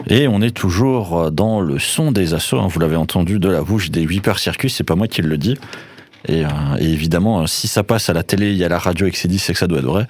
Et 0.08 0.28
on 0.28 0.40
est 0.42 0.54
toujours 0.54 1.30
dans 1.30 1.60
le 1.60 1.78
son 1.78 2.12
des 2.12 2.34
assauts. 2.34 2.58
Hein. 2.58 2.68
Vous 2.68 2.80
l'avez 2.80 2.96
entendu 2.96 3.38
de 3.38 3.48
la 3.48 3.62
bouche 3.62 3.90
des 3.90 4.06
Whipper 4.06 4.34
Circus, 4.36 4.74
c'est 4.74 4.84
pas 4.84 4.96
moi 4.96 5.08
qui 5.08 5.22
le 5.22 5.38
dis. 5.38 5.56
Et, 6.26 6.44
euh, 6.44 6.48
et, 6.78 6.90
évidemment, 6.90 7.42
euh, 7.42 7.46
si 7.46 7.68
ça 7.68 7.82
passe 7.82 8.08
à 8.08 8.12
la 8.12 8.22
télé, 8.22 8.50
il 8.50 8.56
y 8.56 8.64
a 8.64 8.68
la 8.68 8.78
radio 8.78 9.06
et 9.06 9.10
que 9.10 9.18
c'est 9.18 9.28
dit, 9.28 9.38
c'est 9.38 9.52
que 9.52 9.58
ça 9.58 9.66
doit 9.66 9.78
être 9.78 9.84
vrai. 9.84 10.06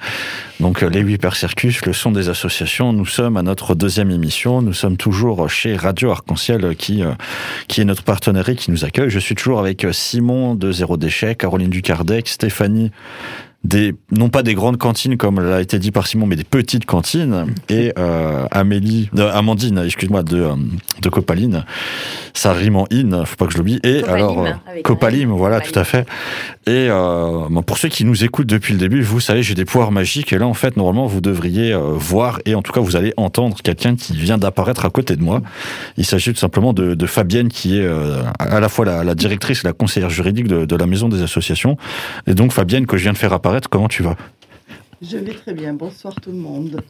Donc 0.61 0.83
euh, 0.83 0.89
les 0.89 1.01
huit 1.01 1.19
per 1.19 1.35
circus, 1.35 1.85
le 1.85 1.93
son 1.93 2.12
des 2.12 2.29
associations, 2.29 2.93
nous 2.93 3.07
sommes 3.07 3.37
à 3.37 3.43
notre 3.43 3.75
deuxième 3.75 4.11
émission. 4.11 4.62
Nous 4.62 4.73
sommes 4.73 4.97
toujours 4.97 5.49
chez 5.51 5.77
Radio 5.77 6.11
Arc-en-Ciel 6.11 6.77
qui, 6.77 7.03
qui 7.69 7.81
est 7.81 7.85
notre 7.85 8.05
partenaire 8.05 8.49
et 8.49 8.55
qui 8.55 8.71
nous 8.71 8.85
accueille. 8.85 9.11
Je 9.11 9.19
suis 9.19 9.35
toujours 9.35 9.59
avec 9.59 9.87
Simon 9.93 10.55
de 10.55 10.71
Zéro 10.71 10.97
Déchet, 10.97 11.35
Caroline 11.35 11.71
Ducardec, 11.71 12.29
Stéphanie 12.29 12.93
des 13.65 13.95
non 14.12 14.29
pas 14.29 14.43
des 14.43 14.55
grandes 14.55 14.77
cantines 14.77 15.17
comme 15.17 15.41
l'a 15.41 15.61
été 15.61 15.79
dit 15.79 15.91
par 15.91 16.07
Simon, 16.07 16.27
mais 16.27 16.37
des 16.37 16.45
petites 16.45 16.85
cantines. 16.85 17.47
Et 17.69 17.93
euh, 17.99 18.47
Amélie, 18.51 19.09
euh, 19.19 19.33
Amandine, 19.33 19.83
excuse-moi, 19.85 20.23
de 20.23 20.43
euh, 20.43 20.55
de 21.01 21.09
Copaline, 21.09 21.65
ça 22.35 22.53
rime 22.53 22.77
en 22.77 22.87
in, 22.93 23.25
faut 23.25 23.37
pas 23.37 23.47
que 23.47 23.53
je 23.53 23.59
l'oublie. 23.59 23.81
Et 23.83 24.05
alors 24.05 24.47
Copalim, 24.85 25.31
voilà, 25.31 25.61
tout 25.61 25.77
à 25.79 25.85
fait. 25.85 26.07
Et 26.67 26.89
pour 27.67 27.79
ceux 27.79 27.89
qui 27.89 28.05
nous 28.05 28.25
écoutent 28.25 28.47
depuis 28.47 28.73
le 28.73 28.79
début, 28.79 29.03
vous 29.03 29.21
savez, 29.21 29.43
j'ai 29.43 29.55
des 29.55 29.65
pouvoirs 29.65 29.93
magiques. 29.93 30.33
Et 30.33 30.39
là, 30.39 30.47
en 30.47 30.55
fait, 30.55 30.77
normalement, 30.77 31.07
vous 31.07 31.21
devriez 31.21 31.77
voir 31.95 32.41
et 32.47 32.55
en 32.55 32.62
tout 32.62 32.73
cas, 32.73 32.81
vous 32.81 32.97
allez 32.97 33.12
entendre 33.17 33.57
quelqu'un 33.62 33.97
qui 33.97 34.15
vient 34.15 34.39
d'apparaître 34.39 34.85
à 34.85 34.91
côté 34.91 35.17
de 35.17 35.23
moi. 35.23 35.43
Il 35.97 36.07
s'agit 36.07 36.33
tout 36.33 36.39
simplement 36.39 36.73
de, 36.73 36.95
de, 36.95 37.07
Fabienne, 37.07 37.49
qui 37.49 37.79
est 37.79 37.89
à 38.39 38.61
la 38.61 38.69
fois 38.69 38.85
la, 38.85 39.05
la, 39.05 39.15
directrice 39.15 39.61
et 39.65 39.67
la 39.67 39.73
conseillère 39.73 40.11
juridique 40.11 40.49
de, 40.49 40.65
de 40.65 40.77
la 40.77 40.87
maison 40.87 41.09
des 41.09 41.23
associations. 41.23 41.77
Et 42.27 42.35
donc 42.35 42.53
Fabienne 42.53 42.87
que 42.87 42.97
je 42.97 43.03
viens 43.03 43.12
de 43.12 43.19
faire 43.19 43.33
apparaître 43.33 43.54
comment 43.69 43.89
tu 43.89 44.03
vas? 44.03 44.17
Je 45.03 45.19
vais 45.19 45.35
très 45.35 45.53
bien. 45.53 45.75
Bonsoir 45.75 46.15
tout 46.15 46.31
le 46.31 46.39
monde. 46.39 46.81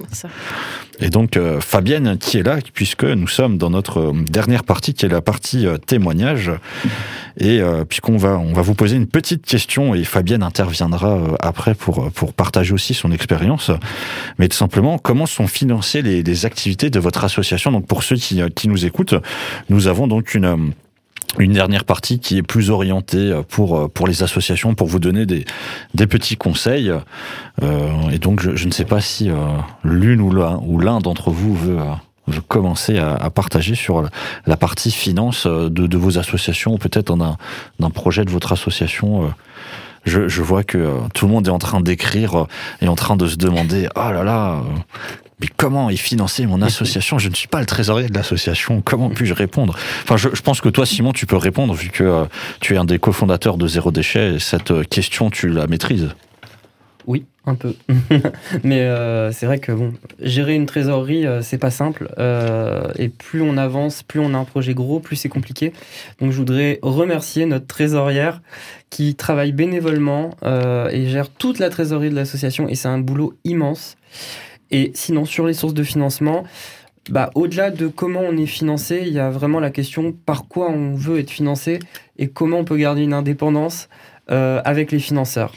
Et 1.01 1.09
donc 1.09 1.37
euh, 1.37 1.61
Fabienne 1.61 2.17
qui 2.19 2.39
est 2.39 2.43
là, 2.43 2.59
puisque 2.73 3.03
nous 3.03 3.27
sommes 3.27 3.59
dans 3.59 3.71
notre 3.71 3.99
euh, 3.99 4.12
dernière 4.12 4.62
partie, 4.62 4.95
qui 4.95 5.05
est 5.05 5.09
la 5.09 5.21
partie 5.21 5.67
euh, 5.67 5.79
témoignage. 5.79 6.53
Et 7.41 7.61
puisqu'on 7.89 8.17
va, 8.17 8.39
on 8.39 8.53
va 8.53 8.62
vous 8.62 8.75
poser 8.75 8.95
une 8.95 9.09
petite 9.09 9.45
question, 9.45 9.93
et 9.97 10.05
Fabienne 10.05 10.45
interviendra 10.45 11.19
après 11.41 11.75
pour, 11.75 12.12
pour 12.12 12.33
partager 12.33 12.73
aussi 12.73 12.95
son 12.95 13.11
expérience. 13.11 13.73
Mais 14.39 14.47
tout 14.49 14.57
simplement, 14.57 14.99
comment 14.99 15.27
sont 15.27 15.49
financées 15.49 16.01
les, 16.01 16.23
les 16.23 16.47
activités 16.47 16.91
de 16.91 17.01
votre 17.01 17.25
association? 17.25 17.73
Donc 17.73 17.89
pour 17.89 18.05
ceux 18.05 18.15
qui, 18.15 18.41
qui 18.55 18.69
nous 18.69 18.87
écoutent, 18.87 19.17
nous 19.69 19.89
avons 19.89 20.07
donc 20.07 20.35
une 20.35 20.73
une 21.39 21.53
dernière 21.53 21.85
partie 21.85 22.18
qui 22.18 22.39
est 22.39 22.43
plus 22.43 22.70
orientée 22.70 23.30
euh, 23.30 23.43
pour 23.43 23.76
euh, 23.76 23.89
pour 23.89 24.07
les 24.07 24.22
associations 24.22 24.74
pour 24.74 24.87
vous 24.87 24.99
donner 24.99 25.26
des 25.26 25.45
des 25.95 26.07
petits 26.07 26.37
conseils. 26.37 26.93
Euh, 27.62 28.11
et 28.12 28.18
donc 28.18 28.41
je, 28.41 28.57
je, 28.57 28.66
ne 28.66 28.72
sais 28.72 28.85
pas 28.85 29.01
si 29.01 29.30
euh, 29.30 29.37
l'une 29.82 30.20
ou 30.20 30.30
l'un 30.30 30.61
ou 30.64 30.78
l'un 30.78 30.99
d'entre 30.99 31.30
vous 31.30 31.55
veut, 31.55 31.78
veut 32.26 32.41
commencer 32.41 32.99
à, 32.99 33.14
à, 33.14 33.30
partager 33.30 33.74
sur 33.74 34.09
la 34.47 34.57
partie 34.57 34.91
finance 34.91 35.47
de, 35.47 35.68
de 35.68 35.97
vos 35.97 36.18
associations 36.18 36.74
ou 36.74 36.78
peut-être 36.78 37.16
d'un 37.16 37.91
projet 37.91 38.24
de 38.24 38.30
votre 38.30 38.53
association 38.53 39.32
je, 40.05 40.28
je, 40.28 40.42
vois 40.42 40.64
que 40.64 40.98
tout 41.14 41.26
le 41.26 41.32
monde 41.32 41.46
est 41.46 41.50
en 41.50 41.59
train 41.59 41.80
d'écrire 41.80 42.46
et 42.80 42.88
en 42.88 42.94
train 42.94 43.16
de 43.16 43.26
se 43.26 43.36
demander 43.36 43.88
oh 43.96 44.11
là 44.12 44.22
là 44.22 44.62
mais 45.40 45.48
comment 45.57 45.90
est 45.90 45.96
financée 45.96 46.46
mon 46.46 46.62
association? 46.62 47.18
Je 47.18 47.28
ne 47.28 47.34
suis 47.34 47.48
pas 47.48 47.61
le 47.61 47.66
trésorier 47.66 48.09
de 48.09 48.14
l'association. 48.14 48.80
Comment 48.82 49.11
puis-je 49.11 49.34
répondre 49.34 49.76
Enfin, 50.05 50.16
je, 50.16 50.28
je, 50.32 50.42
pense 50.42 50.61
que 50.61 50.68
toi, 50.68 50.86
Simon, 50.86 51.12
tu 51.12 51.26
peux 51.26 51.36
répondre 51.36 51.74
vu 51.74 51.90
que 51.90 52.05
euh, 52.05 52.24
tu 52.61 52.74
es 52.74 52.76
un 52.76 52.84
des 52.84 52.98
cofondateurs 52.98 53.57
de 53.57 53.66
Zéro 53.66 53.90
Déchet. 53.90 54.34
Et 54.34 54.38
cette 54.38 54.70
euh, 54.70 54.84
question, 54.84 55.30
tu 55.30 55.48
la 55.48 55.66
maîtrises. 55.66 56.11
Oui, 57.07 57.26
un 57.44 57.55
peu. 57.55 57.74
Mais 58.64 58.80
euh, 58.80 59.30
c'est 59.32 59.46
vrai 59.46 59.59
que 59.59 59.72
bon, 59.72 59.92
gérer 60.20 60.55
une 60.55 60.66
trésorerie, 60.66 61.26
euh, 61.26 61.42
c'est 61.42 61.59
pas 61.59 61.70
simple. 61.70 62.09
Euh, 62.18 62.90
et 62.96 63.09
plus 63.09 63.42
on 63.42 63.57
avance, 63.57 64.02
plus 64.02 64.20
on 64.20 64.32
a 64.34 64.38
un 64.38 64.44
projet 64.44 64.74
gros, 64.74 65.00
plus 65.00 65.16
c'est 65.16 65.28
compliqué. 65.28 65.72
Donc 66.20 66.32
je 66.32 66.36
voudrais 66.36 66.78
remercier 66.82 67.44
notre 67.46 67.66
trésorière 67.66 68.40
qui 68.90 69.14
travaille 69.14 69.52
bénévolement 69.52 70.30
et 70.44 71.09
gère 71.09 71.28
toute 71.28 71.59
la 71.59 71.68
trésorerie 71.68 72.11
de 72.11 72.14
l'association. 72.14 72.68
Et 72.68 72.74
c'est 72.74 72.88
un 72.88 72.98
boulot 72.98 73.34
immense. 73.44 73.96
Et 74.70 74.92
sinon, 74.94 75.24
sur 75.24 75.46
les 75.46 75.52
sources 75.52 75.74
de 75.74 75.82
financement, 75.82 76.44
bah, 77.11 77.30
au-delà 77.34 77.70
de 77.70 77.88
comment 77.88 78.20
on 78.20 78.36
est 78.36 78.46
financé, 78.46 79.02
il 79.05 79.12
y 79.12 79.18
a 79.18 79.30
vraiment 79.30 79.59
la 79.59 79.70
question 79.70 80.12
par 80.12 80.46
quoi 80.46 80.70
on 80.70 80.94
veut 80.94 81.18
être 81.18 81.30
financé 81.30 81.80
et 82.18 82.28
comment 82.28 82.59
on 82.59 82.64
peut 82.64 82.76
garder 82.76 83.02
une 83.02 83.12
indépendance 83.12 83.88
avec 84.28 84.92
les 84.92 85.00
financeurs. 85.00 85.52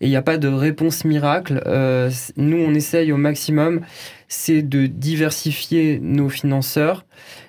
Et 0.00 0.06
il 0.06 0.10
n'y 0.10 0.16
a 0.16 0.22
pas 0.22 0.38
de 0.38 0.48
réponse 0.48 1.04
miracle. 1.04 1.62
Euh, 1.66 2.10
nous, 2.36 2.58
on 2.58 2.74
essaye 2.74 3.12
au 3.12 3.16
maximum, 3.16 3.80
c'est 4.28 4.62
de 4.62 4.86
diversifier 4.86 5.98
nos 6.02 6.28
financeurs, 6.28 7.04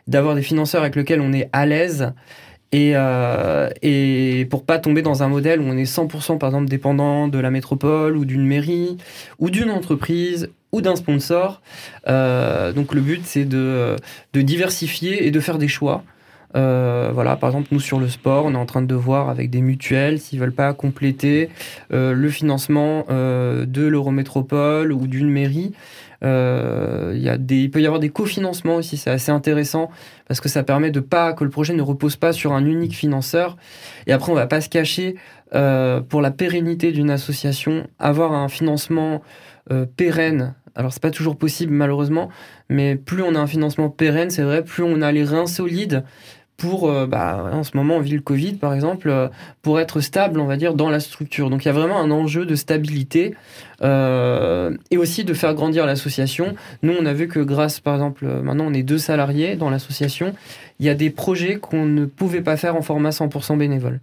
d'avoir 0.08 0.36
des 0.36 0.42
financeurs 0.42 0.82
avec 0.82 0.96
lesquels 0.96 1.22
on 1.22 1.34
est 1.34 1.50
à 1.54 1.66
l'aise. 1.66 2.14
Et, 2.74 2.94
euh, 2.96 3.70
et 3.82 4.48
pour 4.50 4.66
pas 4.66 4.80
tomber 4.80 5.02
dans 5.02 5.24
un 5.24 5.28
modèle 5.28 5.60
où 5.60 5.66
on 5.66 5.76
est 5.76 5.84
100% 5.84 6.38
par 6.38 6.50
exemple 6.50 6.70
dépendant 6.70 7.28
de 7.28 7.38
la 7.38 7.52
métropole 7.52 8.16
ou 8.16 8.24
d'une 8.24 8.48
mairie 8.48 8.98
ou 9.40 9.50
d'une 9.50 9.70
entreprise 9.70 10.50
ou 10.72 10.82
d'un 10.82 10.96
sponsor. 10.96 11.62
Euh, 12.08 12.72
donc 12.72 12.94
le 12.94 13.02
but, 13.02 13.22
c'est 13.26 13.46
de, 13.46 13.98
de, 14.34 14.42
diversifier 14.42 15.28
et 15.28 15.32
de 15.32 15.40
faire 15.40 15.58
des 15.58 15.68
choix. 15.68 16.04
Euh, 16.56 17.12
voilà, 17.14 17.36
par 17.36 17.50
exemple, 17.50 17.70
nous 17.72 17.80
sur 17.80 18.00
le 18.00 18.08
sport, 18.08 18.46
on 18.46 18.54
est 18.54 18.58
en 18.58 18.66
train 18.66 18.82
de 18.82 18.96
voir 18.96 19.30
avec 19.30 19.50
des 19.50 19.62
mutuelles 19.62 20.20
s'ils 20.20 20.40
veulent 20.40 20.54
pas 20.54 20.74
compléter 20.74 21.50
euh, 21.94 22.14
le 22.14 22.30
financement 22.30 23.06
euh, 23.10 23.66
de 23.66 23.86
l'Eurométropole 23.86 24.92
ou 24.92 25.08
d'une 25.08 25.30
mairie. 25.30 25.74
Euh, 26.24 27.14
y 27.16 27.30
a 27.30 27.38
des, 27.38 27.64
il 27.64 27.72
peut 27.72 27.82
y 27.82 27.86
avoir 27.86 28.00
des 28.00 28.10
cofinancements 28.10 28.76
aussi, 28.76 28.96
c'est 28.98 29.10
assez 29.10 29.32
intéressant 29.32 29.90
parce 30.28 30.40
que 30.40 30.50
ça 30.50 30.62
permet 30.62 30.92
de 30.92 31.00
pas 31.00 31.34
que 31.34 31.44
le 31.44 31.50
projet 31.50 31.74
ne 31.74 31.82
repose 31.82 32.16
pas 32.16 32.32
sur 32.32 32.54
un 32.54 32.66
unique 32.66 32.94
financeur. 32.96 33.58
Et 34.06 34.14
après, 34.14 34.32
on 34.32 34.36
va 34.36 34.48
pas 34.48 34.62
se 34.62 34.70
cacher 34.70 35.16
euh, 35.56 36.00
pour 36.02 36.22
la 36.22 36.32
pérennité 36.32 36.92
d'une 36.92 37.10
association, 37.10 37.88
avoir 37.98 38.34
un 38.34 38.50
financement 38.50 39.22
euh, 39.72 39.86
pérenne 39.86 40.54
alors 40.74 40.94
c'est 40.94 41.02
pas 41.02 41.12
toujours 41.12 41.36
possible 41.36 41.74
malheureusement, 41.74 42.30
mais 42.70 42.96
plus 42.96 43.24
on 43.24 43.36
a 43.36 43.40
un 43.40 43.48
financement 43.48 43.90
pérenne, 43.90 44.30
c'est 44.30 44.44
vrai, 44.44 44.64
plus 44.64 44.84
on 44.84 45.02
a 45.02 45.12
les 45.12 45.26
reins 45.26 45.46
solides 45.46 46.06
pour, 46.62 46.92
euh, 46.92 47.08
bah, 47.08 47.50
en 47.52 47.64
ce 47.64 47.76
moment, 47.76 47.96
on 47.96 48.02
vit 48.02 48.14
le 48.14 48.22
Covid 48.22 48.54
par 48.54 48.76
exemple, 48.76 49.10
euh, 49.10 49.30
pour 49.64 49.80
être 49.80 50.00
stable, 50.00 50.40
on 50.40 50.46
va 50.46 50.58
dire, 50.58 50.76
dans 50.76 50.92
la 50.92 51.00
structure. 51.00 51.50
Donc 51.50 51.66
il 51.66 51.68
y 51.68 51.70
a 51.70 51.74
vraiment 51.74 52.00
un 52.00 52.12
enjeu 52.12 52.46
de 52.46 52.54
stabilité 52.54 53.34
euh, 53.82 54.78
et 54.92 54.98
aussi 54.98 55.24
de 55.24 55.34
faire 55.34 55.56
grandir 55.56 55.88
l'association. 55.88 56.54
Nous, 56.84 56.94
on 56.94 57.08
a 57.08 57.14
vu 57.14 57.28
que 57.28 57.40
grâce, 57.40 57.80
par 57.80 57.96
exemple, 57.96 58.28
maintenant 58.28 58.66
on 58.68 58.74
est 58.76 58.84
deux 58.84 59.00
salariés 59.00 59.56
dans 59.56 59.72
l'association, 59.72 60.36
il 60.80 60.86
y 60.86 60.90
a 60.90 60.94
des 60.94 61.10
projets 61.10 61.56
qu'on 61.56 61.86
ne 61.88 62.06
pouvait 62.06 62.42
pas 62.42 62.58
faire 62.58 62.76
en 62.76 62.84
format 62.84 63.10
100% 63.10 63.58
bénévole. 63.58 64.00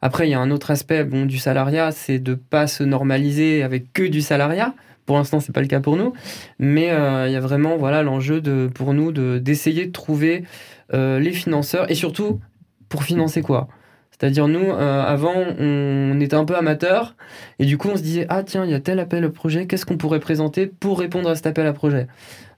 Après, 0.00 0.26
il 0.26 0.30
y 0.30 0.34
a 0.34 0.40
un 0.40 0.50
autre 0.50 0.70
aspect 0.70 1.04
bon, 1.04 1.26
du 1.26 1.36
salariat, 1.36 1.92
c'est 1.92 2.18
de 2.18 2.34
pas 2.34 2.66
se 2.66 2.84
normaliser 2.84 3.62
avec 3.62 3.92
que 3.92 4.02
du 4.02 4.22
salariat. 4.22 4.72
Pour 5.06 5.16
l'instant, 5.16 5.40
c'est 5.40 5.52
pas 5.52 5.62
le 5.62 5.68
cas 5.68 5.80
pour 5.80 5.96
nous, 5.96 6.12
mais 6.58 6.90
euh, 6.90 7.28
il 7.28 7.32
y 7.32 7.36
a 7.36 7.40
vraiment 7.40 7.76
voilà 7.76 8.02
l'enjeu 8.02 8.40
de 8.40 8.68
pour 8.74 8.92
nous 8.92 9.12
de 9.12 9.38
d'essayer 9.38 9.86
de 9.86 9.92
trouver 9.92 10.44
euh, 10.92 11.18
les 11.20 11.32
financeurs 11.32 11.90
et 11.90 11.94
surtout 11.94 12.40
pour 12.88 13.04
financer 13.04 13.40
quoi? 13.40 13.68
C'est-à-dire, 14.18 14.48
nous, 14.48 14.70
euh, 14.70 15.02
avant, 15.02 15.34
on 15.58 16.18
était 16.20 16.36
un 16.36 16.46
peu 16.46 16.56
amateur, 16.56 17.16
et 17.58 17.66
du 17.66 17.76
coup, 17.76 17.90
on 17.92 17.96
se 17.96 18.02
disait, 18.02 18.24
ah 18.30 18.42
tiens, 18.42 18.64
il 18.64 18.70
y 18.70 18.74
a 18.74 18.80
tel 18.80 18.98
appel 18.98 19.22
à 19.24 19.28
projet, 19.28 19.66
qu'est-ce 19.66 19.84
qu'on 19.84 19.98
pourrait 19.98 20.20
présenter 20.20 20.66
pour 20.66 20.98
répondre 21.00 21.28
à 21.28 21.34
cet 21.34 21.46
appel 21.46 21.66
à 21.66 21.74
projet? 21.74 22.06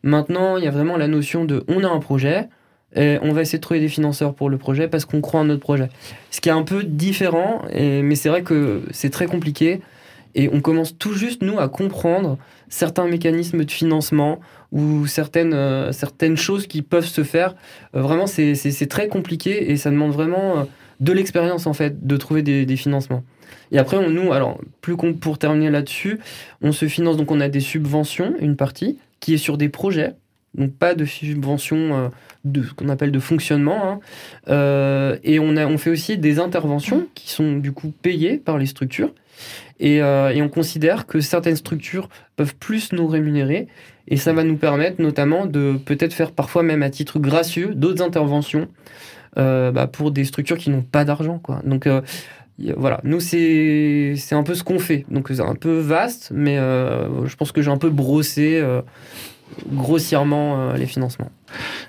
Maintenant, 0.05 0.57
il 0.57 0.63
y 0.63 0.69
a 0.69 0.71
vraiment 0.71 0.97
la 0.97 1.09
notion 1.09 1.45
de, 1.45 1.65
on 1.67 1.83
a 1.83 1.89
un 1.89 1.99
projet, 1.99 2.49
et 2.95 3.19
on 3.23 3.33
va 3.33 3.41
essayer 3.41 3.59
de 3.59 3.63
trouver 3.63 3.81
des 3.81 3.89
financeurs 3.89 4.35
pour 4.35 4.49
le 4.51 4.57
projet 4.57 4.87
parce 4.87 5.05
qu'on 5.05 5.21
croit 5.21 5.41
en 5.41 5.47
notre 5.47 5.61
projet. 5.61 5.89
Ce 6.31 6.41
qui 6.41 6.49
est 6.49 6.53
un 6.53 6.63
peu 6.63 6.85
différent, 6.85 7.63
mais 7.75 8.15
c'est 8.15 8.29
vrai 8.29 8.43
que 8.43 8.83
c'est 8.93 9.11
très 9.11 9.27
compliqué, 9.27 9.81
et 10.39 10.49
on 10.53 10.61
commence 10.61 10.97
tout 10.97 11.13
juste, 11.13 11.43
nous, 11.43 11.59
à 11.59 11.69
comprendre 11.69 12.39
certains 12.69 13.09
mécanismes 13.09 13.65
de 13.65 13.71
financement 13.71 14.39
ou 14.71 15.07
certaines, 15.07 15.53
euh, 15.53 15.91
certaines 15.91 16.37
choses 16.37 16.69
qui 16.69 16.83
peuvent 16.83 17.07
se 17.07 17.25
faire. 17.25 17.57
Euh, 17.97 18.03
vraiment, 18.03 18.27
c'est 18.29 18.89
très 18.89 19.09
compliqué, 19.09 19.73
et 19.73 19.77
ça 19.77 19.91
demande 19.91 20.13
vraiment 20.13 20.67
de 21.01 21.13
l'expérience 21.13 21.67
en 21.67 21.73
fait, 21.73 22.07
de 22.07 22.17
trouver 22.17 22.43
des, 22.43 22.77
financements. 22.77 23.25
Et 23.73 23.79
après, 23.79 24.09
nous, 24.09 24.33
alors, 24.33 24.61
plus 24.81 24.97
pour 24.97 25.39
terminer 25.39 25.71
là-dessus, 25.71 26.21
on 26.63 26.71
se 26.71 26.87
finance, 26.87 27.17
donc 27.17 27.33
on 27.33 27.41
a 27.41 27.49
des 27.49 27.61
subventions, 27.61 28.35
une 28.39 28.57
partie, 28.57 28.99
qui 29.19 29.35
est 29.35 29.39
sur 29.39 29.59
des 29.59 29.69
projets, 29.69 30.15
donc 30.55 30.73
pas 30.73 30.95
de 30.95 31.05
subventions 31.05 31.97
euh, 31.97 32.09
de 32.45 32.63
ce 32.63 32.73
qu'on 32.73 32.89
appelle 32.89 33.13
de 33.13 33.19
fonctionnement. 33.19 33.91
Hein. 33.91 34.01
Euh, 34.49 35.17
et 35.23 35.39
on, 35.39 35.57
a, 35.57 35.67
on 35.67 35.79
fait 35.79 35.91
aussi 35.91 36.19
des 36.19 36.39
interventions 36.39 37.07
qui 37.15 37.31
sont 37.31 37.57
du 37.57 37.73
coup 37.73 37.93
payées 38.03 38.39
par 38.39 38.59
les 38.59 38.67
structures. 38.67 39.13
Et, 39.81 40.03
euh, 40.03 40.31
et, 40.31 40.43
on 40.43 40.49
considère 40.49 41.07
que 41.07 41.21
certaines 41.21 41.57
structures 41.57 42.09
peuvent 42.37 42.57
plus 42.57 42.93
nous 42.93 43.07
rémunérer. 43.07 43.69
Et 44.09 44.17
ça 44.17 44.33
va 44.33 44.43
nous 44.43 44.57
permettre 44.57 45.01
notamment 45.01 45.47
de 45.47 45.79
peut-être 45.85 46.15
faire 46.15 46.33
parfois 46.33 46.63
même 46.63 46.83
à 46.83 46.91
titre 46.91 47.19
gracieux 47.19 47.75
d'autres 47.75 48.03
interventions 48.03 48.69
euh, 49.37 49.71
bah, 49.71 49.87
pour 49.87 50.11
des 50.11 50.25
structures 50.25 50.57
qui 50.57 50.71
n'ont 50.71 50.83
pas 50.83 51.05
d'argent. 51.05 51.43
Donc 51.65 51.87
euh, 51.87 52.01
voilà, 52.77 53.01
nous 53.05 53.21
c'est 53.21 54.17
un 54.33 54.43
peu 54.43 54.55
ce 54.55 54.65
qu'on 54.65 54.79
fait. 54.79 55.05
Donc 55.11 55.29
c'est 55.29 55.41
un 55.41 55.55
peu 55.55 55.79
vaste, 55.79 56.33
mais 56.35 56.57
je 56.57 57.37
pense 57.37 57.53
que 57.53 57.63
j'ai 57.63 57.71
un 57.71 57.77
peu 57.77 57.91
brossé 57.91 58.61
grossièrement 59.71 60.73
les 60.73 60.87
financements. 60.87 61.31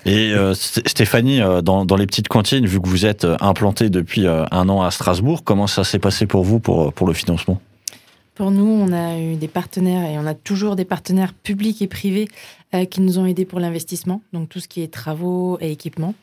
Et 0.06 0.32
Stéphanie, 0.54 1.40
dans, 1.64 1.84
dans, 1.84 1.96
les 1.96 2.06
petites 2.06 2.28
cantines, 2.28 2.66
vu 2.66 2.80
que 2.80 2.88
vous 2.88 3.06
êtes 3.06 3.26
implantée 3.40 3.88
depuis 3.88 4.26
un 4.28 4.68
an 4.68 4.82
à 4.82 4.90
Strasbourg, 4.92 5.42
comment 5.42 5.66
ça 5.66 5.82
s'est 5.82 5.98
passé 5.98 6.26
pour 6.26 6.44
vous 6.44 6.60
pour, 6.60 6.92
pour 6.92 7.08
le 7.08 7.14
financement? 7.14 7.60
Pour 8.40 8.52
nous, 8.52 8.64
on 8.64 8.90
a 8.90 9.20
eu 9.20 9.36
des 9.36 9.48
partenaires 9.48 10.10
et 10.10 10.18
on 10.18 10.24
a 10.24 10.32
toujours 10.32 10.74
des 10.74 10.86
partenaires 10.86 11.34
publics 11.34 11.82
et 11.82 11.86
privés 11.86 12.26
qui 12.88 13.02
nous 13.02 13.18
ont 13.18 13.26
aidés 13.26 13.44
pour 13.44 13.60
l'investissement, 13.60 14.22
donc 14.32 14.48
tout 14.48 14.60
ce 14.60 14.66
qui 14.66 14.80
est 14.80 14.90
travaux 14.90 15.58
et 15.60 15.70
équipements. 15.70 16.14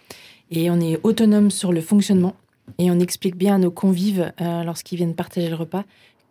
Et 0.49 0.71
on 0.71 0.79
est 0.79 0.99
autonome 1.03 1.51
sur 1.51 1.71
le 1.71 1.79
fonctionnement. 1.79 2.33
Et 2.79 2.89
on 2.89 2.99
explique 2.99 3.35
bien 3.35 3.53
à 3.53 3.57
nos 3.59 3.69
convives, 3.69 4.33
euh, 4.41 4.63
lorsqu'ils 4.63 4.95
viennent 4.95 5.13
partager 5.13 5.47
le 5.47 5.53
repas, 5.53 5.83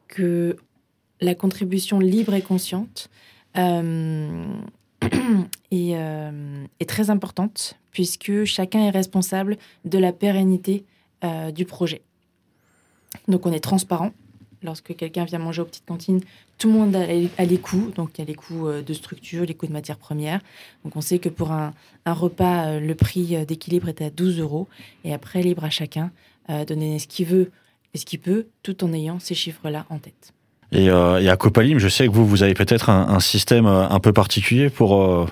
que 0.09 0.57
la 1.21 1.37
contribution 1.37 2.01
libre 2.01 2.35
et 2.35 2.43
consciente 2.43 3.09
euh, 3.57 4.45
euh, 5.73 6.65
est, 6.81 6.89
très 6.89 7.11
importante, 7.11 7.79
puisque 7.93 8.43
chacun 8.43 8.81
est 8.81 8.91
responsable 8.91 9.57
de 9.85 9.99
la 9.99 10.13
pérennité 10.13 10.85
du 11.55 11.65
projet. 11.65 12.03
Donc 13.29 13.47
on 13.47 13.53
est 13.53 13.61
transparent 13.61 14.11
lorsque 14.67 14.95
quelqu'un 14.95 15.25
vient 15.25 15.39
manger 15.39 15.63
aux 15.63 15.65
petites 15.65 15.87
cantines, 15.87 16.21
tout 16.59 16.69
le 16.69 16.75
monde 16.75 16.97
a, 16.97 17.45
les 17.45 17.59
coûts. 17.59 17.93
Donc, 17.95 18.11
il 18.15 18.21
y 18.21 18.25
a 18.25 18.27
les 18.27 18.35
coûts 18.35 18.69
euh, 18.69 18.83
de 18.83 18.93
structure, 18.93 19.45
les 19.45 19.55
coûts 19.55 19.67
de 19.67 19.73
matières 19.73 19.97
premières. 19.97 20.41
Donc, 20.85 20.97
on 20.97 21.01
sait 21.01 21.19
que 21.19 21.29
pour 21.29 21.53
un, 21.53 21.73
repas, 22.07 22.67
euh, 22.67 22.81
le 22.81 22.95
prix 22.95 23.37
euh, 23.37 23.45
d'équilibre 23.45 23.89
est 23.89 24.03
à 24.03 24.11
12 24.11 24.41
euros. 24.41 24.69
Et 25.05 25.15
après, 25.15 25.43
libre 25.43 25.65
à 25.65 25.71
chacun 25.71 26.11
de 26.49 26.63
donner 26.63 27.01
ce 27.01 27.09
qu'il 27.09 27.27
veut 27.27 27.51
et 27.93 27.99
ce 27.99 28.05
qu'il 28.05 28.21
peut, 28.21 28.47
tout 28.63 28.85
en 28.85 28.93
ayant 28.93 29.19
ces 29.19 29.35
chiffres-là 29.35 29.85
en 29.91 29.99
tête. 29.99 30.33
Et, 30.71 30.91
à 30.91 31.37
Copalim, 31.37 31.79
je 31.79 31.89
sais 31.89 32.07
que 32.07 32.13
vous, 32.13 32.25
vous 32.25 32.45
avez 32.45 32.55
peut-être 32.55 32.89
un, 32.89 33.19
système 33.19 33.67
un 33.67 33.99
peu 33.99 34.13
particulier 34.13 34.71
pour, 34.71 35.27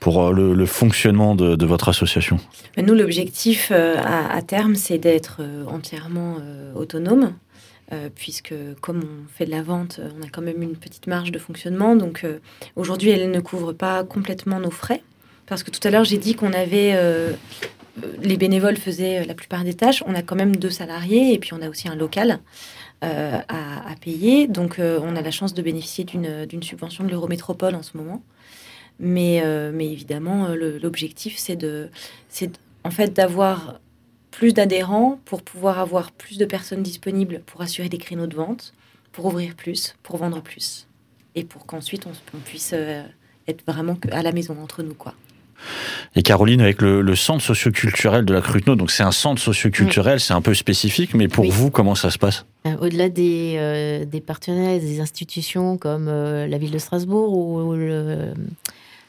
pour 0.00 0.32
le, 0.32 0.66
fonctionnement 0.66 1.34
de, 1.34 1.66
votre 1.66 1.90
association. 1.90 2.38
Nous, 2.78 2.94
l'objectif 2.94 3.70
à, 3.70 4.32
à, 4.32 4.40
terme, 4.40 4.76
c'est 4.76 4.96
d'être 4.96 5.42
entièrement 5.66 6.36
autonome 6.74 7.34
euh, 7.92 8.08
puisque 8.12 8.54
comme 8.80 8.98
on 9.04 9.28
fait 9.28 9.46
de 9.46 9.52
la 9.52 9.62
vente, 9.62 10.00
on 10.18 10.22
a 10.24 10.28
quand 10.28 10.42
même 10.42 10.60
une 10.60 10.76
petite 10.76 11.06
marge 11.06 11.30
de 11.30 11.38
fonctionnement. 11.38 11.94
Donc 11.94 12.24
euh, 12.24 12.40
aujourd'hui, 12.74 13.10
elle 13.10 13.30
ne 13.30 13.40
couvre 13.40 13.72
pas 13.72 14.02
complètement 14.02 14.58
nos 14.58 14.72
frais. 14.72 15.02
Parce 15.46 15.62
que 15.62 15.70
tout 15.70 15.86
à 15.86 15.90
l'heure, 15.90 16.04
j'ai 16.04 16.18
dit 16.18 16.34
qu'on 16.34 16.52
avait... 16.52 16.92
Euh, 16.94 17.32
les 18.22 18.36
bénévoles 18.36 18.76
faisaient 18.76 19.24
la 19.24 19.34
plupart 19.34 19.64
des 19.64 19.72
tâches. 19.72 20.02
On 20.06 20.14
a 20.14 20.20
quand 20.20 20.36
même 20.36 20.56
deux 20.56 20.70
salariés 20.70 21.32
et 21.32 21.38
puis 21.38 21.54
on 21.54 21.62
a 21.62 21.68
aussi 21.70 21.88
un 21.88 21.94
local 21.94 22.40
à, 23.00 23.94
payer. 24.02 24.48
Donc 24.48 24.76
on 24.78 25.16
a 25.16 25.22
la 25.22 25.30
chance 25.30 25.54
de 25.54 25.62
bénéficier 25.62 26.04
d'une 26.04 26.62
subvention 26.62 27.04
de 27.04 27.10
l'Eurométropole 27.10 27.74
en 27.74 27.82
ce 27.82 27.96
moment. 27.96 28.22
Mais, 29.00 29.42
mais 29.72 29.90
évidemment, 29.90 30.48
l'objectif, 30.48 31.38
c'est 31.38 31.56
de, 31.56 31.88
en 32.84 32.90
fait 32.90 33.14
d'avoir 33.14 33.80
plus 34.36 34.52
d'adhérents 34.52 35.18
pour 35.24 35.40
pouvoir 35.40 35.78
avoir 35.78 36.12
plus 36.12 36.36
de 36.36 36.44
personnes 36.44 36.82
disponibles 36.82 37.40
pour 37.46 37.62
assurer 37.62 37.88
des 37.88 37.96
créneaux 37.96 38.26
de 38.26 38.36
vente, 38.36 38.74
pour 39.12 39.24
ouvrir 39.24 39.54
plus, 39.54 39.96
pour 40.02 40.18
vendre 40.18 40.42
plus. 40.42 40.86
Et 41.34 41.42
pour 41.42 41.64
qu'ensuite 41.64 42.06
on, 42.06 42.38
puisse 42.40 42.72
euh, 42.74 43.02
être 43.48 43.64
vraiment 43.66 43.98
à 44.12 44.20
la 44.20 44.32
maison 44.32 44.54
entre 44.62 44.82
nous. 44.82 44.92
quoi. 44.92 45.14
Et 46.16 46.22
Caroline, 46.22 46.60
avec 46.60 46.82
le, 46.82 47.14
centre 47.14 47.42
socioculturel 47.42 48.26
de 48.26 48.34
la 48.34 48.42
Cruteno, 48.42 48.76
donc 48.76 48.90
c'est 48.90 49.02
un 49.02 49.10
centre 49.10 49.40
socioculturel, 49.40 50.20
c'est 50.20 50.34
un 50.34 50.42
peu 50.42 50.52
spécifique, 50.52 51.14
mais 51.14 51.28
pour 51.28 51.50
vous, 51.50 51.70
comment 51.70 51.94
ça 51.94 52.10
se 52.10 52.18
passe? 52.18 52.44
Euh, 52.66 52.76
Au-delà 52.82 53.08
des, 53.08 53.54
euh, 53.56 54.04
des, 54.04 54.20
partenaires, 54.20 54.78
des 54.78 55.00
institutions 55.00 55.78
comme 55.78 56.08
la 56.08 56.58
ville 56.58 56.72
de 56.72 56.78
Strasbourg 56.78 57.32
ou 57.32 57.72
le, 57.72 58.34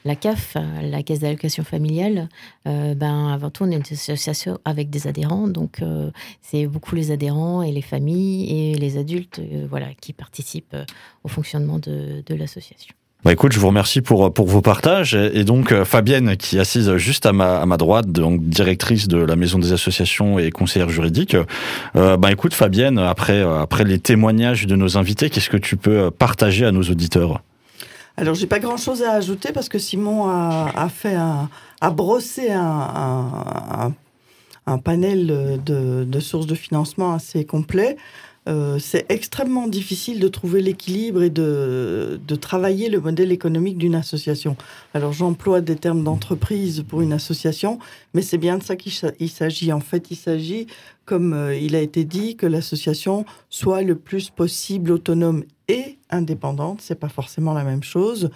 la 0.06 0.16
CAF, 0.16 0.58
la 0.82 1.04
Caisse 1.04 1.20
d'allocation 1.20 1.64
familiale, 1.64 2.30
euh, 2.68 2.96
ben, 2.96 3.28
avant 3.28 3.50
tout, 3.50 3.64
on 3.64 3.72
est 3.72 3.76
une 3.76 3.82
association 3.82 4.60
avec 4.66 4.90
des 4.90 5.08
adhérents. 5.08 5.48
Donc, 5.48 5.82
euh, 5.82 6.12
c'est 6.42 6.66
beaucoup 6.66 6.96
les 6.96 7.12
adhérents 7.12 7.62
et 7.62 7.72
les 7.72 7.82
familles 7.82 8.72
et 8.72 8.76
les 8.76 8.98
adultes 8.98 9.40
euh, 9.40 9.68
voilà, 9.70 9.88
qui 10.00 10.14
participent 10.14 10.76
au 11.24 11.28
fonctionnement 11.28 11.80
de, 11.80 12.24
l'association. 12.30 12.94
Bah 13.24 13.34
écoute, 13.34 13.52
je 13.52 13.60
vous 13.60 13.68
remercie 13.68 14.02
pour, 14.02 14.32
pour 14.32 14.48
vos 14.48 14.62
partages. 14.62 15.16
Et 15.16 15.44
donc, 15.44 15.74
Fabienne, 15.84 16.38
qui 16.38 16.58
est 16.58 16.60
assise 16.60 16.96
juste 16.98 17.26
à 17.26 17.34
ma, 17.34 17.60
à 17.60 17.66
ma 17.66 17.78
droite, 17.78 18.12
donc 18.12 18.44
directrice 18.44 19.08
de 19.08 19.18
la 19.18 19.36
Maison 19.36 19.58
des 19.58 19.74
associations 19.74 20.38
et 20.38 20.52
conseillère 20.52 20.90
juridique. 20.90 21.36
bah 21.96 22.32
écoute, 22.32 22.54
Fabienne, 22.54 23.00
après, 23.00 23.42
après 23.42 23.86
les 23.86 24.00
témoignages 24.00 24.68
de 24.68 24.76
nos 24.76 24.98
invités, 24.98 25.32
qu'est-ce 25.32 25.50
que 25.50 25.58
tu 25.58 25.78
peux 25.78 26.12
partager 26.12 26.64
à 26.64 26.72
nos 26.72 26.84
auditeurs? 26.84 27.42
Alors, 28.20 28.34
j'ai 28.34 28.48
pas 28.48 28.58
grand-chose 28.58 29.04
à 29.04 29.12
ajouter 29.12 29.52
parce 29.54 29.70
que 29.70 29.78
Simon 29.78 30.28
a, 30.28 30.90
fait 30.90 31.14
un, 31.14 31.50
a 31.82 31.92
brossé 31.92 32.52
un, 32.52 33.94
un, 34.66 34.78
panel 34.80 35.28
de, 35.64 36.04
de, 36.04 36.20
sources 36.20 36.48
de 36.48 36.56
financement 36.56 37.14
assez 37.14 37.46
complet. 37.46 37.96
Euh, 38.48 38.80
c'est 38.80 39.06
extrêmement 39.10 39.68
difficile 39.68 40.20
de 40.22 40.28
trouver 40.30 40.62
l'équilibre 40.62 41.22
et 41.22 41.30
de, 41.30 42.20
de, 42.26 42.36
travailler 42.36 42.88
le 42.90 43.02
modèle 43.02 43.34
économique 43.34 43.78
d'une 43.78 43.96
association. 43.96 44.56
Alors 44.94 45.12
j'emploie 45.12 45.60
des 45.60 45.76
termes 45.76 46.04
d'entreprise 46.04 46.86
pour 46.88 47.02
une 47.02 47.12
association, 47.12 47.78
mais 48.14 48.22
c'est 48.22 48.38
bien 48.38 48.58
de 48.58 48.64
ça 48.64 48.78
qu'il 48.78 49.30
s'agit. 49.30 49.74
En 49.74 49.82
fait, 49.82 50.12
il 50.12 50.16
s'agit, 50.16 50.68
comme 51.06 51.34
euh, 51.34 51.58
il 51.58 51.76
a 51.76 51.82
été 51.82 52.06
dit, 52.06 52.38
que 52.38 52.46
l'association 52.46 53.26
soit 53.50 53.82
le 53.82 53.96
plus 53.96 54.30
possible 54.30 54.92
autonome 54.92 55.44
et 55.68 55.98
indépendante. 56.10 56.80
C'est 56.82 57.00
pas 57.00 57.10
forcément 57.10 57.54
la 57.54 57.66
même 57.66 57.84
chose. 57.84 58.30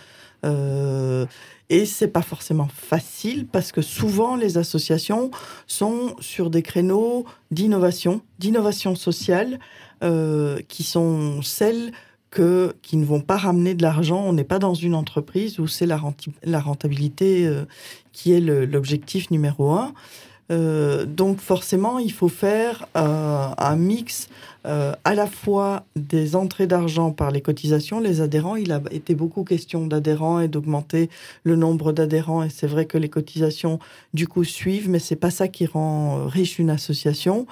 Euh, 0.43 1.25
et 1.71 1.85
c'est 1.85 2.09
pas 2.09 2.21
forcément 2.21 2.67
facile 2.67 3.47
parce 3.47 3.71
que 3.71 3.81
souvent 3.81 4.35
les 4.35 4.57
associations 4.57 5.31
sont 5.67 6.17
sur 6.19 6.49
des 6.49 6.61
créneaux 6.61 7.25
d'innovation, 7.49 8.21
d'innovation 8.39 8.93
sociale, 8.93 9.57
euh, 10.03 10.59
qui 10.67 10.83
sont 10.83 11.41
celles 11.41 11.93
que, 12.29 12.75
qui 12.81 12.97
ne 12.97 13.05
vont 13.05 13.21
pas 13.21 13.37
ramener 13.37 13.73
de 13.73 13.83
l'argent. 13.83 14.21
On 14.21 14.33
n'est 14.33 14.43
pas 14.43 14.59
dans 14.59 14.73
une 14.73 14.93
entreprise 14.93 15.59
où 15.59 15.67
c'est 15.67 15.85
la, 15.85 15.97
rentabilité 16.59 17.47
euh, 17.47 17.63
qui 18.11 18.33
est 18.33 18.41
l'objectif 18.41 19.31
numéro 19.31 19.71
un. 19.71 19.93
Euh, 20.51 21.05
donc 21.05 21.39
forcément, 21.39 21.99
il 21.99 22.11
faut 22.11 22.27
faire 22.27 22.85
un 22.95 23.75
mix 23.77 24.27
euh, 24.65 24.93
à 25.03 25.15
la 25.15 25.27
fois 25.27 25.85
des 25.95 26.35
entrées 26.35 26.67
d'argent 26.67 27.11
par 27.11 27.31
les 27.31 27.41
cotisations, 27.41 27.99
les 27.99 28.21
adhérents. 28.21 28.55
Il 28.55 28.71
a 28.71 28.81
été 28.91 29.15
beaucoup 29.15 29.43
question 29.43 29.87
d'adhérents 29.87 30.39
et 30.39 30.47
d'augmenter 30.47 31.09
le 31.43 31.55
nombre 31.55 31.91
d'adhérents. 31.91 32.43
Et 32.43 32.49
c'est 32.49 32.67
vrai 32.67 32.85
que 32.85 32.97
les 32.97 33.09
cotisations, 33.09 33.79
du 34.13 34.27
coup, 34.27 34.43
suivent, 34.43 34.89
mais 34.89 34.99
c'est 34.99 35.15
pas 35.15 35.31
ça 35.31 35.47
qui 35.47 35.65
rend 35.65 36.25
riche 36.25 36.59
une 36.59 36.69
association. 36.69 37.47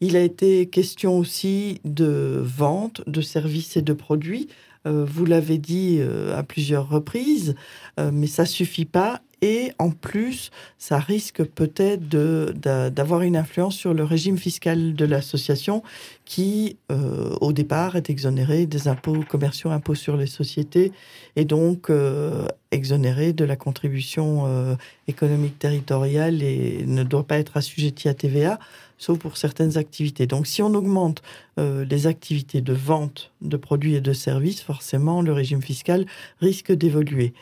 Il 0.00 0.16
a 0.16 0.20
été 0.20 0.66
question 0.66 1.18
aussi 1.18 1.80
de 1.84 2.42
vente 2.44 3.02
de 3.06 3.20
services 3.20 3.76
et 3.76 3.82
de 3.82 3.92
produits 3.92 4.48
Euh, 4.86 5.04
vous 5.06 5.24
l'avez 5.24 5.58
dit 5.58 5.98
euh, 5.98 6.36
à 6.36 6.42
plusieurs 6.42 6.88
reprises, 6.88 7.54
euh, 7.98 8.10
mais 8.12 8.26
ça 8.26 8.44
suffit 8.44 8.84
pas. 8.84 9.20
Et 9.44 9.72
en 9.78 9.90
plus, 9.90 10.50
ça 10.78 10.98
risque 10.98 11.44
peut-être 11.44 12.08
d'avoir 12.08 13.20
une 13.20 13.36
influence 13.36 13.76
sur 13.76 13.92
le 13.92 14.02
régime 14.02 14.38
fiscal 14.38 14.94
de 14.94 15.04
l'association 15.04 15.82
qui, 16.24 16.78
euh, 16.90 17.36
au 17.42 17.52
départ, 17.52 17.94
est 17.94 18.08
exonéré 18.08 18.64
des 18.64 18.88
impôts 18.88 19.22
commerciaux, 19.28 19.68
impôts 19.68 19.96
sur 19.96 20.16
les 20.16 20.28
sociétés, 20.28 20.92
et 21.36 21.44
donc 21.44 21.90
euh, 21.90 22.46
exonéré 22.70 23.34
de 23.34 23.44
la 23.44 23.56
contribution 23.56 24.46
euh, 24.46 24.76
économique 25.08 25.58
territoriale 25.58 26.42
et 26.42 26.82
ne 26.86 27.02
doit 27.02 27.26
pas 27.26 27.36
être 27.36 27.58
assujetti 27.58 28.08
à 28.08 28.14
TVA, 28.14 28.58
sauf 28.96 29.18
pour 29.18 29.36
certaines 29.36 29.76
activités. 29.76 30.26
Donc 30.26 30.46
si 30.46 30.62
on 30.62 30.72
augmente 30.72 31.20
les 31.58 32.06
activités 32.06 32.62
de 32.62 32.72
vente 32.72 33.30
de 33.42 33.58
produits 33.58 33.94
et 33.94 34.00
de 34.00 34.14
services, 34.14 34.62
forcément, 34.62 35.20
le 35.20 35.34
régime 35.34 35.60
fiscal 35.60 36.06
risque 36.40 36.72
d'évoluer. 36.72 37.34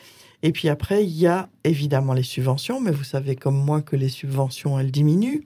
Et 0.43 0.53
puis 0.53 0.69
après, 0.69 1.05
il 1.05 1.17
y 1.17 1.27
a 1.27 1.49
évidemment 1.65 2.15
les 2.15 2.23
subventions, 2.23 2.81
mais 2.81 2.91
vous 2.91 3.05
savez 3.05 3.37
comme 3.37 3.57
moi 3.57 3.81
que 3.81 3.97
les 3.97 4.09
subventions, 4.09 4.79
elles 4.79 4.91
diminuent, 4.91 5.45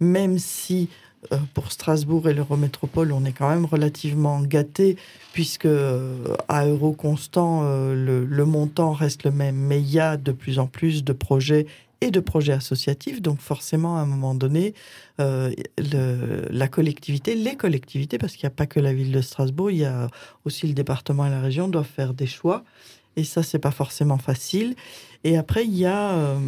même 0.00 0.38
si 0.38 0.88
euh, 1.32 1.38
pour 1.54 1.72
Strasbourg 1.72 2.28
et 2.28 2.34
l'Eurométropole, 2.34 3.12
on 3.12 3.24
est 3.24 3.32
quand 3.32 3.48
même 3.48 3.64
relativement 3.64 4.40
gâté, 4.40 4.96
puisque 5.32 5.66
euh, 5.66 6.36
à 6.48 6.66
euro 6.66 6.92
constant, 6.92 7.62
euh, 7.64 8.26
le, 8.28 8.44
montant 8.44 8.92
reste 8.92 9.24
le 9.24 9.30
même, 9.30 9.56
mais 9.56 9.80
il 9.80 9.90
y 9.90 10.00
a 10.00 10.16
de 10.16 10.32
plus 10.32 10.58
en 10.58 10.66
plus 10.66 11.04
de 11.04 11.12
projets 11.12 11.66
et 12.00 12.10
de 12.10 12.20
projets 12.20 12.52
associatifs, 12.52 13.22
donc 13.22 13.40
forcément 13.40 13.96
à 13.96 14.00
un 14.00 14.06
moment 14.06 14.34
donné, 14.34 14.74
la 15.18 16.68
collectivité, 16.68 17.34
les 17.34 17.56
collectivités, 17.56 18.18
parce 18.18 18.34
qu'il 18.34 18.44
n'y 18.44 18.52
a 18.52 18.54
pas 18.54 18.66
que 18.66 18.78
la 18.78 18.92
ville 18.92 19.12
de 19.12 19.22
Strasbourg, 19.22 19.70
il 19.70 19.78
y 19.78 19.86
a 19.86 20.10
aussi 20.44 20.66
le 20.66 20.74
département 20.74 21.26
et 21.26 21.30
la 21.30 21.40
région, 21.40 21.68
doivent 21.68 21.86
faire 21.86 22.12
des 22.12 22.26
choix. 22.26 22.64
Et 23.16 23.24
ça, 23.24 23.42
c'est 23.42 23.58
pas 23.58 23.70
forcément 23.70 24.18
facile. 24.18 24.74
Et 25.24 25.36
après, 25.36 25.64
il 25.64 25.74
y 25.76 25.86
a 25.86 26.12
euh, 26.12 26.38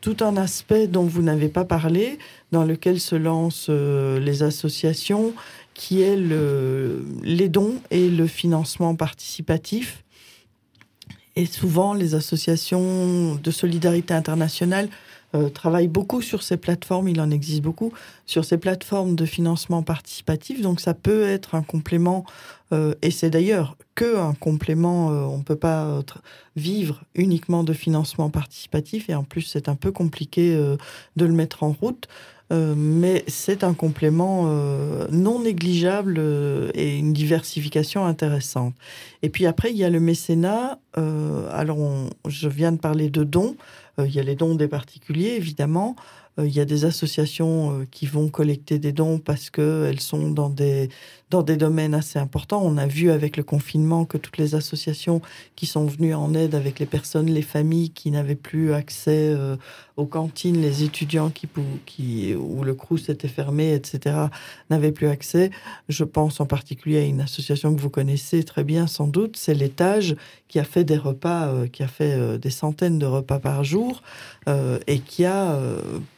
tout 0.00 0.16
un 0.20 0.36
aspect 0.36 0.86
dont 0.86 1.04
vous 1.04 1.22
n'avez 1.22 1.48
pas 1.48 1.64
parlé, 1.64 2.18
dans 2.50 2.64
lequel 2.64 3.00
se 3.00 3.14
lancent 3.14 3.68
euh, 3.70 4.18
les 4.18 4.42
associations, 4.42 5.32
qui 5.74 6.02
est 6.02 6.16
le, 6.16 7.04
les 7.22 7.48
dons 7.48 7.76
et 7.90 8.10
le 8.10 8.26
financement 8.26 8.94
participatif. 8.94 10.02
Et 11.36 11.46
souvent, 11.46 11.94
les 11.94 12.14
associations 12.14 13.36
de 13.36 13.50
solidarité 13.50 14.12
internationale 14.12 14.88
euh, 15.34 15.48
travaillent 15.48 15.88
beaucoup 15.88 16.20
sur 16.20 16.42
ces 16.42 16.58
plateformes, 16.58 17.08
il 17.08 17.18
en 17.20 17.30
existe 17.30 17.62
beaucoup, 17.62 17.92
sur 18.26 18.44
ces 18.44 18.58
plateformes 18.58 19.16
de 19.16 19.24
financement 19.24 19.82
participatif. 19.82 20.60
Donc 20.60 20.80
ça 20.80 20.92
peut 20.92 21.22
être 21.22 21.54
un 21.54 21.62
complément, 21.62 22.26
euh, 22.72 22.94
et 23.00 23.10
c'est 23.10 23.30
d'ailleurs 23.30 23.78
que 23.94 24.18
un 24.18 24.34
complément, 24.34 25.10
euh, 25.10 25.22
on 25.22 25.38
ne 25.38 25.42
peut 25.42 25.56
pas 25.56 26.02
vivre 26.54 27.02
uniquement 27.14 27.64
de 27.64 27.72
financement 27.72 28.28
participatif, 28.28 29.08
et 29.08 29.14
en 29.14 29.24
plus 29.24 29.42
c'est 29.42 29.70
un 29.70 29.74
peu 29.74 29.90
compliqué 29.90 30.54
de 30.54 31.24
le 31.24 31.32
mettre 31.32 31.62
en 31.62 31.72
route. 31.72 32.08
Mais 32.50 33.24
c'est 33.28 33.64
un 33.64 33.72
complément 33.72 34.44
non 35.10 35.40
négligeable 35.40 36.20
et 36.74 36.98
une 36.98 37.14
diversification 37.14 38.04
intéressante. 38.04 38.74
Et 39.22 39.30
puis 39.30 39.46
après, 39.46 39.70
il 39.70 39.78
y 39.78 39.84
a 39.84 39.88
le 39.88 40.00
mécénat. 40.00 40.78
Alors, 40.94 41.78
je 42.28 42.48
viens 42.48 42.72
de 42.72 42.76
parler 42.76 43.08
de 43.08 43.24
dons. 43.24 43.56
Euh, 43.98 44.06
il 44.06 44.14
y 44.14 44.20
a 44.20 44.22
les 44.22 44.36
dons 44.36 44.54
des 44.54 44.68
particuliers, 44.68 45.34
évidemment. 45.36 45.96
Euh, 46.38 46.46
il 46.46 46.54
y 46.54 46.60
a 46.60 46.64
des 46.64 46.84
associations 46.84 47.80
euh, 47.80 47.86
qui 47.90 48.06
vont 48.06 48.28
collecter 48.28 48.78
des 48.78 48.92
dons 48.92 49.18
parce 49.18 49.50
qu'elles 49.50 50.00
sont 50.00 50.30
dans 50.30 50.48
des, 50.48 50.88
dans 51.32 51.42
des 51.42 51.56
domaines 51.56 51.94
assez 51.94 52.18
importants. 52.18 52.60
On 52.62 52.76
a 52.76 52.86
vu 52.86 53.10
avec 53.10 53.38
le 53.38 53.42
confinement 53.42 54.04
que 54.04 54.18
toutes 54.18 54.36
les 54.36 54.54
associations 54.54 55.22
qui 55.56 55.64
sont 55.64 55.86
venues 55.86 56.14
en 56.14 56.34
aide 56.34 56.54
avec 56.54 56.78
les 56.78 56.84
personnes, 56.84 57.26
les 57.26 57.42
familles 57.42 57.88
qui 57.88 58.10
n'avaient 58.10 58.34
plus 58.34 58.74
accès 58.74 59.32
euh, 59.34 59.56
aux 59.96 60.04
cantines, 60.04 60.60
les 60.60 60.84
étudiants 60.84 61.30
qui, 61.30 61.48
qui, 61.86 62.34
où 62.34 62.62
le 62.62 62.74
crous 62.74 63.08
était 63.08 63.28
fermé, 63.28 63.72
etc., 63.72 64.26
n'avaient 64.68 64.92
plus 64.92 65.08
accès. 65.08 65.50
Je 65.88 66.04
pense 66.04 66.38
en 66.38 66.46
particulier 66.46 66.98
à 66.98 67.04
une 67.04 67.22
association 67.22 67.74
que 67.74 67.80
vous 67.80 67.90
connaissez 67.90 68.44
très 68.44 68.62
bien 68.62 68.86
sans 68.86 69.06
doute, 69.06 69.38
c'est 69.38 69.54
l'étage 69.54 70.16
qui 70.48 70.58
a 70.58 70.64
fait 70.64 70.84
des 70.84 70.98
repas, 70.98 71.46
euh, 71.46 71.66
qui 71.66 71.82
a 71.82 71.88
fait 71.88 72.12
euh, 72.12 72.36
des 72.36 72.50
centaines 72.50 72.98
de 72.98 73.06
repas 73.06 73.38
par 73.38 73.64
jour 73.64 74.02
et 74.88 74.98
qui 74.98 75.24
a 75.24 75.56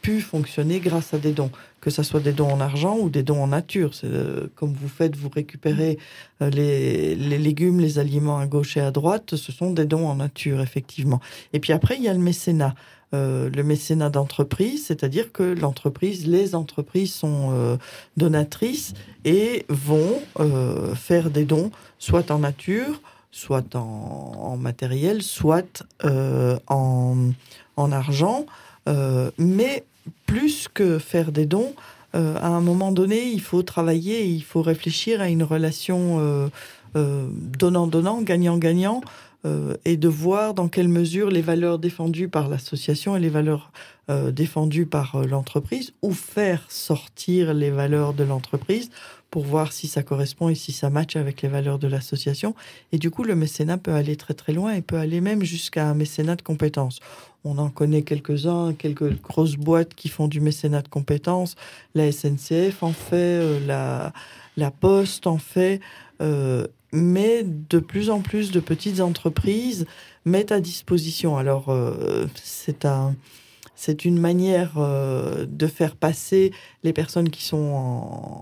pu 0.01 0.19
fonctionner 0.19 0.79
grâce 0.79 1.13
à 1.13 1.19
des 1.19 1.31
dons, 1.31 1.51
que 1.85 1.91
ce 1.91 2.01
soit 2.01 2.19
des 2.19 2.31
dons 2.31 2.51
en 2.51 2.61
argent 2.61 2.97
ou 2.97 3.09
des 3.11 3.21
dons 3.21 3.43
en 3.43 3.47
nature. 3.49 3.91
Euh, 4.03 4.47
comme 4.55 4.73
vous 4.73 4.89
faites, 4.89 5.15
vous 5.15 5.29
récupérez 5.29 5.99
euh, 6.41 6.49
les, 6.49 7.13
légumes, 7.15 7.79
les 7.79 7.99
aliments 7.99 8.39
à 8.39 8.47
gauche 8.47 8.75
et 8.75 8.79
à 8.79 8.89
droite, 8.89 9.35
ce 9.35 9.51
sont 9.51 9.69
des 9.69 9.85
dons 9.85 10.07
en 10.07 10.15
nature, 10.15 10.61
effectivement. 10.61 11.21
Et 11.53 11.59
puis 11.59 11.73
après, 11.73 11.97
il 11.97 12.01
y 12.01 12.07
a 12.07 12.13
le 12.13 12.19
mécénat. 12.19 12.73
Euh, 13.13 13.51
le 13.51 13.63
mécénat 13.63 14.09
d'entreprise, 14.09 14.87
c'est-à-dire 14.87 15.31
que 15.31 15.43
l'entreprise, 15.43 16.25
les 16.25 16.55
entreprises 16.55 17.13
sont 17.13 17.51
euh, 17.53 17.77
donatrices 18.17 18.95
et 19.23 19.63
vont 19.69 20.21
faire 20.95 21.29
des 21.29 21.45
dons, 21.45 21.69
soit 21.99 22.31
en 22.31 22.39
nature, 22.39 22.99
soit 23.29 23.75
en, 23.75 24.57
matériel, 24.57 25.21
soit 25.21 25.83
en, 26.03 27.15
en 27.77 27.91
argent. 27.91 28.47
Euh, 28.87 29.31
mais 29.37 29.83
plus 30.25 30.67
que 30.73 30.99
faire 30.99 31.31
des 31.31 31.45
dons, 31.45 31.73
euh, 32.15 32.35
à 32.39 32.47
un 32.47 32.61
moment 32.61 32.91
donné, 32.91 33.29
il 33.29 33.41
faut 33.41 33.61
travailler, 33.61 34.25
il 34.25 34.43
faut 34.43 34.61
réfléchir 34.61 35.21
à 35.21 35.27
une 35.27 35.43
relation 35.43 36.19
euh, 36.19 36.47
euh, 36.95 37.27
donnant-donnant, 37.31 38.21
gagnant-gagnant, 38.21 39.01
et 39.85 39.95
de 39.95 40.07
voir 40.07 40.55
dans 40.55 40.67
quelle 40.69 40.87
mesure 40.87 41.29
les 41.29 41.43
valeurs 41.43 41.77
défendues 41.77 42.29
par 42.29 42.49
l'association 42.49 43.15
et 43.15 43.19
les 43.19 43.29
valeurs 43.29 43.71
défendues 44.31 44.87
par 44.87 45.21
l'entreprise, 45.23 45.93
ou 46.01 46.13
faire 46.13 46.65
sortir 46.67 47.53
les 47.53 47.69
valeurs 47.69 48.15
de 48.15 48.23
l'entreprise 48.23 48.89
pour 49.35 49.43
voir 49.43 49.73
si 49.73 49.89
ça 49.89 50.01
correspond 50.01 50.47
et 50.47 50.55
si 50.55 50.71
ça 50.71 50.89
matche 50.89 51.17
avec 51.17 51.41
les 51.41 51.49
valeurs 51.49 51.77
de 51.77 51.89
l'association. 51.89 52.55
Et 52.93 52.97
du 52.97 53.11
coup, 53.11 53.25
le 53.25 53.35
mécénat 53.35 53.77
peut 53.77 53.91
aller 53.91 54.15
très 54.15 54.33
très 54.33 54.53
loin 54.53 54.71
et 54.71 54.81
peut 54.81 54.95
aller 54.95 55.19
même 55.19 55.43
jusqu'à 55.43 55.89
un 55.89 55.93
mécénat 55.93 56.37
de 56.37 56.41
compétences. 56.41 57.01
On 57.43 57.57
en 57.57 57.69
connaît 57.69 58.03
quelques-uns, 58.03 58.73
quelques 58.73 59.21
grosses 59.21 59.57
boîtes 59.57 59.93
qui 59.93 60.07
font 60.07 60.29
du 60.29 60.39
mécénat 60.39 60.83
de 60.83 60.87
compétences. 60.87 61.57
La 61.95 62.09
SNCF 62.13 62.81
en 62.81 62.93
fait, 62.93 63.41
euh, 63.41 63.59
la, 63.67 64.13
la 64.55 64.71
Poste 64.71 65.27
en 65.27 65.37
fait. 65.37 65.81
euh, 66.21 66.65
mais 66.93 67.43
de 67.43 67.79
plus 67.79 68.09
en 68.11 68.21
plus 68.21 68.51
de 68.51 68.61
petites 68.61 69.01
entreprises 69.01 69.85
mettent 70.23 70.53
à 70.53 70.61
disposition. 70.61 71.35
Alors, 71.35 71.67
euh, 71.67 72.25
c'est 72.41 72.85
un, 72.85 73.17
c'est 73.75 74.05
une 74.05 74.19
manière 74.19 74.73
euh, 74.77 75.45
de 75.47 75.67
faire 75.67 75.95
passer 75.95 76.51
les 76.83 76.93
personnes 76.93 77.29
qui 77.29 77.43
sont 77.43 77.57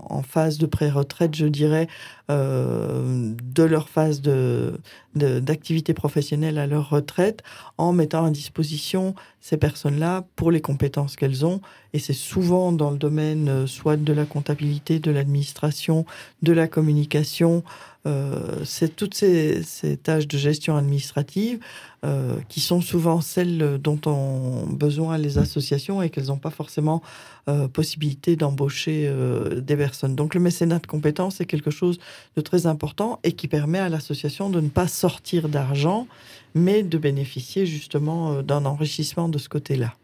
en, 0.08 0.22
phase 0.22 0.58
de 0.58 0.66
pré-retraite, 0.66 1.34
je 1.34 1.46
dirais, 1.46 1.86
euh, 2.30 3.34
de 3.42 3.62
leur 3.62 3.88
phase 3.88 4.20
de, 4.20 4.80
de- 5.14 5.40
d'activité 5.40 5.92
professionnelle 5.92 6.58
à 6.58 6.66
leur 6.66 6.88
retraite, 6.88 7.42
en 7.78 7.92
mettant 7.92 8.24
à 8.24 8.30
disposition 8.30 9.14
ces 9.40 9.56
personnes-là 9.56 10.24
pour 10.36 10.50
les 10.50 10.60
compétences 10.60 11.16
qu'elles 11.16 11.44
ont. 11.44 11.60
Et 11.92 11.98
c'est 11.98 12.14
souvent 12.14 12.72
dans 12.72 12.90
le 12.90 12.96
domaine 12.96 13.48
euh, 13.48 13.66
soit 13.66 13.96
de 13.96 14.12
la 14.12 14.24
comptabilité, 14.24 14.98
de 14.98 15.10
l'administration, 15.10 16.06
de 16.42 16.52
la 16.52 16.68
communication. 16.68 17.62
Euh, 18.06 18.64
c'est 18.64 18.94
toutes 18.96 19.14
ces, 19.14 19.62
tâches 20.02 20.28
de 20.28 20.36
gestion 20.36 20.76
administrative 20.76 21.58
euh, 22.04 22.36
qui 22.48 22.60
sont 22.60 22.82
souvent 22.82 23.22
celles 23.22 23.78
dont 23.82 23.98
ont 24.06 24.66
besoin 24.66 25.16
les 25.16 25.38
associations 25.38 26.02
et 26.02 26.10
qu'elles 26.10 26.26
n'ont 26.26 26.36
pas 26.36 26.50
forcément 26.50 27.02
euh, 27.48 27.66
possibilité 27.66 28.36
d'embaucher 28.36 29.10
des 29.56 29.76
personnes. 29.76 30.14
Donc 30.14 30.34
le 30.34 30.40
mécénat 30.40 30.80
de 30.80 30.86
compétences 30.86 31.40
est 31.40 31.46
quelque 31.46 31.70
chose 31.70 31.98
de 32.36 32.42
très 32.42 32.66
important 32.66 33.20
et 33.24 33.32
qui 33.32 33.48
permet 33.48 33.78
à 33.78 33.88
l'association 33.88 34.50
de 34.50 34.60
ne 34.60 34.68
pas 34.68 34.88
sortir 34.88 35.48
d'argent, 35.48 36.06
mais 36.54 36.82
de 36.82 36.98
bénéficier 36.98 37.64
justement 37.64 38.42
d'un 38.42 38.66
enrichissement 38.66 39.28
de 39.28 39.38
ce 39.38 39.48
côté-là. 39.48 39.94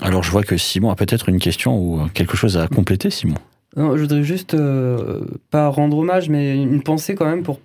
Alors 0.00 0.24
je 0.24 0.30
vois 0.32 0.42
que 0.42 0.56
Simon 0.56 0.90
a 0.90 0.96
peut-être 0.96 1.28
une 1.28 1.38
question 1.38 1.78
ou 1.78 2.08
quelque 2.08 2.36
chose 2.36 2.56
à 2.56 2.66
compléter, 2.66 3.10
Simon? 3.10 3.38
Non, 3.76 3.96
je 3.96 4.02
voudrais 4.02 4.22
juste, 4.22 4.54
euh, 4.54 5.24
pas 5.50 5.68
rendre 5.68 5.98
hommage, 5.98 6.28
mais 6.28 6.54
une 6.54 6.82
pensée 6.82 7.14
quand 7.14 7.26
même 7.26 7.42
pour 7.42 7.60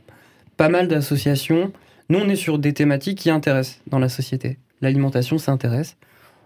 pas 0.57 0.69
mal 0.69 0.87
d'associations. 0.87 1.71
Nous, 2.09 2.19
on 2.19 2.27
est 2.29 2.35
sur 2.35 2.57
des 2.57 2.73
thématiques 2.73 3.19
qui 3.19 3.29
intéressent 3.29 3.81
dans 3.87 3.99
la 3.99 4.09
société. 4.09 4.57
L'alimentation, 4.81 5.37
ça 5.37 5.51
intéresse. 5.51 5.97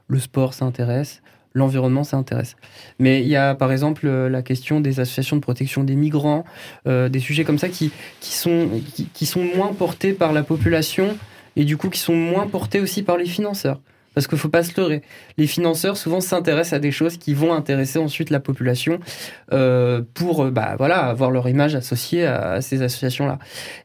Le 0.07 0.19
sport, 0.19 0.53
ça 0.53 0.65
intéresse. 0.65 1.21
L'environnement, 1.53 2.03
ça 2.03 2.17
intéresse. 2.17 2.55
Mais 2.99 3.21
il 3.21 3.27
y 3.27 3.35
a, 3.35 3.55
par 3.55 3.71
exemple, 3.71 4.07
euh, 4.07 4.27
la 4.27 4.41
question 4.41 4.81
des 4.81 4.99
associations 4.99 5.37
de 5.37 5.41
protection 5.41 5.83
des 5.83 5.95
migrants, 5.95 6.43
euh, 6.87 7.09
des 7.09 7.19
sujets 7.19 7.43
comme 7.43 7.59
ça 7.59 7.69
qui, 7.69 7.91
qui, 8.19 8.33
sont, 8.33 8.69
qui, 8.93 9.05
qui 9.05 9.25
sont 9.25 9.43
moins 9.55 9.71
portés 9.71 10.13
par 10.13 10.33
la 10.33 10.43
population 10.43 11.15
et 11.55 11.63
du 11.63 11.77
coup 11.77 11.89
qui 11.89 11.99
sont 11.99 12.15
moins 12.15 12.47
portés 12.47 12.79
aussi 12.79 13.03
par 13.03 13.17
les 13.17 13.25
financeurs. 13.25 13.79
Parce 14.13 14.27
qu'il 14.27 14.35
ne 14.35 14.41
faut 14.41 14.49
pas 14.49 14.63
se 14.63 14.79
leurrer. 14.79 15.01
Les 15.37 15.47
financeurs 15.47 15.97
souvent 15.97 16.21
s'intéressent 16.21 16.73
à 16.73 16.79
des 16.79 16.91
choses 16.91 17.17
qui 17.17 17.33
vont 17.33 17.53
intéresser 17.53 17.99
ensuite 17.99 18.29
la 18.29 18.39
population 18.39 18.99
euh, 19.51 20.01
pour 20.13 20.45
bah, 20.51 20.75
voilà, 20.77 21.05
avoir 21.05 21.31
leur 21.31 21.47
image 21.49 21.75
associée 21.75 22.25
à, 22.25 22.61
ces 22.61 22.81
associations-là. 22.81 23.39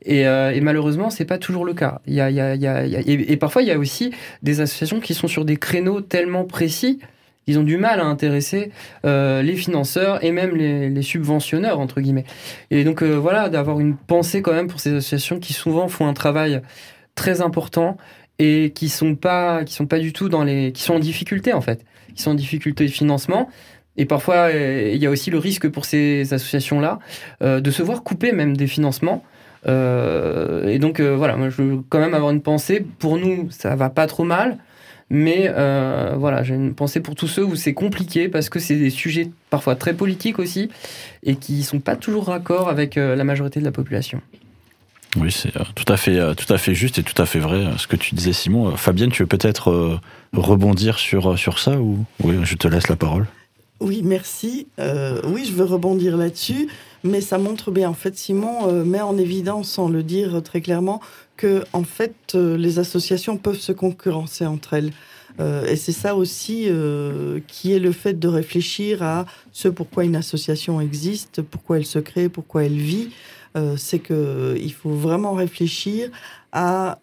Et, 0.05 0.21
et, 0.23 0.61
malheureusement, 0.61 1.11
ce 1.11 1.23
n'est 1.23 1.27
pas 1.27 1.39
toujours 1.39 1.65
le 1.65 1.75
cas. 1.75 2.01
Y 2.07 2.21
a, 2.21 2.85
et, 2.85 3.37
parfois, 3.37 3.63
il 3.63 3.69
y 3.69 3.73
a 3.73 3.79
aussi 3.79 4.13
des 4.43 4.61
associations 4.61 5.01
qui 5.01 5.15
sont 5.15 5.29
sur 5.29 5.45
des 5.45 5.57
créneaux 5.57 6.01
tellement 6.01 6.45
précis 6.45 7.01
ils 7.49 7.59
ont 7.59 7.65
du 7.65 7.79
mal 7.79 7.99
à 7.99 8.05
intéresser 8.05 8.71
euh, 9.05 9.43
les 9.43 9.57
financeurs 9.57 10.23
et 10.23 10.31
même 10.33 10.55
les, 10.55 11.03
subventionneurs, 11.03 11.81
entre 11.81 12.01
guillemets. 12.01 12.27
Et 12.71 12.85
donc 12.85 13.03
euh, 13.03 13.15
voilà, 13.15 13.49
d'avoir 13.49 13.81
une 13.81 13.97
pensée 13.97 14.43
quand 14.43 14.53
même 14.53 14.69
pour 14.69 14.81
ces 14.81 14.91
associations 14.91 15.41
qui 15.41 15.55
souvent 15.55 15.89
font 15.89 16.07
un 16.07 16.13
travail 16.13 16.61
très 17.15 17.41
important 17.41 17.97
et 18.39 18.73
qui 18.75 18.89
sont 18.89 19.15
pas, 19.15 19.65
qui 19.65 19.75
sont 19.75 19.87
pas 19.87 19.99
du 19.99 20.13
tout 20.13 20.29
dans 20.29 20.45
les, 20.45 20.73
qui 20.73 20.83
sont 20.83 20.95
en 20.95 20.99
difficulté 20.99 21.53
en 21.53 21.61
fait, 21.61 21.85
qui 22.15 22.23
sont 22.23 22.33
en 22.33 22.35
difficulté 22.35 22.87
de 22.87 22.91
financement. 22.91 23.49
Et 23.97 24.05
parfois, 24.05 24.51
euh, 24.53 24.93
il 24.95 25.03
y 25.03 25.07
a 25.07 25.11
aussi 25.11 25.31
le 25.31 25.39
risque 25.39 25.69
pour 25.69 25.85
ces 25.85 26.33
associations-là 26.33 27.01
de 27.41 27.71
se 27.71 27.83
voir 27.83 28.05
couper 28.05 28.33
même 28.33 28.57
des 28.57 28.69
financements. 28.69 29.25
et 29.67 30.79
donc 30.79 31.01
voilà, 31.01 31.37
moi 31.37 31.49
je 31.51 31.63
veux 31.63 31.79
quand 31.89 31.99
même 31.99 32.15
avoir 32.15 32.31
une 32.31 32.43
pensée. 32.43 32.87
Pour 32.99 33.19
nous, 33.19 33.49
ça 33.51 33.75
va 33.75 33.91
pas 33.91 34.07
trop 34.07 34.25
mal. 34.25 34.59
Mais 35.11 35.51
euh, 35.55 36.15
voilà, 36.19 36.43
j'ai 36.43 36.55
une 36.55 36.75
pensée 36.75 37.01
pour 37.01 37.15
tous 37.15 37.29
ceux 37.29 37.45
où 37.45 37.57
c'est 37.57 37.73
compliqué 37.73 38.29
parce 38.29 38.51
que 38.51 38.59
c'est 38.59 38.77
des 38.77 38.91
sujets 38.91 39.31
parfois 39.49 39.75
très 39.75 39.95
politiques 39.95 40.39
aussi 40.39 40.69
et 41.23 41.37
qui 41.37 41.63
sont 41.63 41.81
pas 41.81 41.97
toujours 41.97 42.27
raccord 42.27 42.69
avec 42.69 42.99
euh, 42.99 43.17
la 43.17 43.25
majorité 43.25 43.59
de 43.61 43.65
la 43.65 43.73
population. 43.73 44.21
Oui, 45.17 45.33
c'est 45.33 45.57
euh, 45.57 45.65
tout, 45.75 45.91
à 45.91 45.97
fait, 45.97 46.35
tout 46.35 46.53
à 46.53 46.59
fait 46.59 46.75
juste 46.75 46.99
et 46.99 47.03
tout 47.03 47.21
à 47.21 47.27
fait 47.27 47.39
vrai 47.39 47.67
ce 47.79 47.87
que 47.87 47.97
tu 47.97 48.15
disais, 48.15 48.33
Simon. 48.33 48.77
Fabienne, 48.77 49.11
tu 49.11 49.23
veux 49.23 49.29
peut-être 49.29 50.01
rebondir 50.33 50.99
sur, 50.99 51.39
sur 51.39 51.59
ça 51.59 51.79
ou? 51.79 52.05
Oui, 52.23 52.37
je 52.43 52.55
te 52.57 52.69
laisse 52.69 52.89
la 52.89 52.97
parole. 52.97 53.27
Oui, 53.81 54.03
merci. 54.05 54.67
oui, 54.79 55.45
je 55.47 55.53
veux 55.53 55.65
rebondir 55.65 56.17
là-dessus, 56.17 56.69
mais 57.05 57.21
ça 57.21 57.39
montre 57.39 57.71
bien. 57.71 57.89
En 57.89 57.95
fait, 57.95 58.17
Simon 58.19 58.85
met 58.85 59.01
en 59.01 59.17
évidence, 59.17 59.71
sans 59.71 59.89
le 59.89 60.03
dire 60.03 60.43
très 60.43 60.61
clairement, 60.61 61.01
que 61.39 61.65
en 61.73 61.85
fait 61.85 62.35
euh, 62.35 62.59
les 62.59 62.79
associations 62.79 63.39
peuvent 63.39 63.61
se 63.61 63.73
concurrencer 63.73 64.45
entre 64.45 64.75
elles. 64.75 64.93
Euh, 65.41 65.65
et 65.67 65.77
c'est 65.77 65.93
ça 65.93 66.17
aussi 66.17 66.65
euh, 66.67 67.39
qui 67.47 67.73
est 67.73 67.79
le 67.79 67.93
fait 67.93 68.19
de 68.19 68.29
réfléchir 68.29 69.03
à 69.03 69.25
ce 69.53 69.69
pourquoi 69.69 70.05
une 70.05 70.17
association 70.17 70.81
existe, 70.81 71.41
pourquoi 71.41 71.79
elle 71.79 71.87
se 71.87 72.01
crée, 72.01 72.29
pourquoi 72.29 72.65
elle 72.65 72.77
vit. 72.77 73.11
C'est 73.77 73.99
que 73.99 74.57
il 74.61 74.73
faut 74.73 74.91
vraiment 74.91 75.33
réfléchir 75.33 76.11
à, 76.53 76.99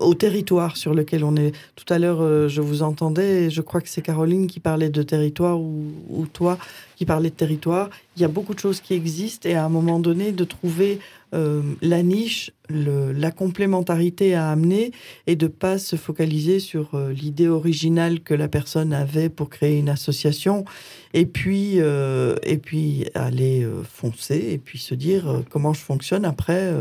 au 0.00 0.14
territoire 0.14 0.76
sur 0.76 0.94
lequel 0.94 1.24
on 1.24 1.36
est. 1.36 1.52
Tout 1.76 1.92
à 1.92 1.98
l'heure, 1.98 2.48
je 2.48 2.60
vous 2.60 2.82
entendais, 2.82 3.50
je 3.50 3.60
crois 3.60 3.80
que 3.80 3.88
c'est 3.88 4.02
Caroline 4.02 4.46
qui 4.46 4.60
parlait 4.60 4.90
de 4.90 5.02
territoire 5.02 5.60
ou, 5.60 6.26
toi 6.32 6.58
qui 6.96 7.04
parlais 7.04 7.30
de 7.30 7.34
territoire. 7.34 7.90
Il 8.16 8.22
y 8.22 8.24
a 8.24 8.28
beaucoup 8.28 8.54
de 8.54 8.58
choses 8.58 8.80
qui 8.80 8.92
existent 8.94 9.48
et 9.48 9.54
à 9.54 9.64
un 9.64 9.68
moment 9.68 10.00
donné, 10.00 10.32
de 10.32 10.42
trouver 10.42 10.98
euh, 11.34 11.62
la 11.82 12.02
niche, 12.02 12.50
la 12.70 13.30
complémentarité 13.30 14.34
à 14.34 14.50
amener 14.50 14.92
et 15.26 15.36
de 15.36 15.46
pas 15.46 15.78
se 15.78 15.96
focaliser 15.96 16.58
sur 16.58 16.94
euh, 16.94 17.12
l'idée 17.12 17.48
originale 17.48 18.20
que 18.20 18.32
la 18.32 18.48
personne 18.48 18.94
avait 18.94 19.28
pour 19.28 19.50
créer 19.50 19.78
une 19.78 19.90
association 19.90 20.64
et 21.12 21.26
puis 21.26 21.80
euh, 21.80 22.36
et 22.42 22.56
puis 22.56 23.06
aller 23.14 23.66
foncer 23.84 24.48
et 24.52 24.58
puis 24.58 24.78
se 24.78 24.94
dire 24.94 25.42
comment 25.50 25.74
je 25.74 25.80
fonctionne 25.80 26.24
après 26.24 26.72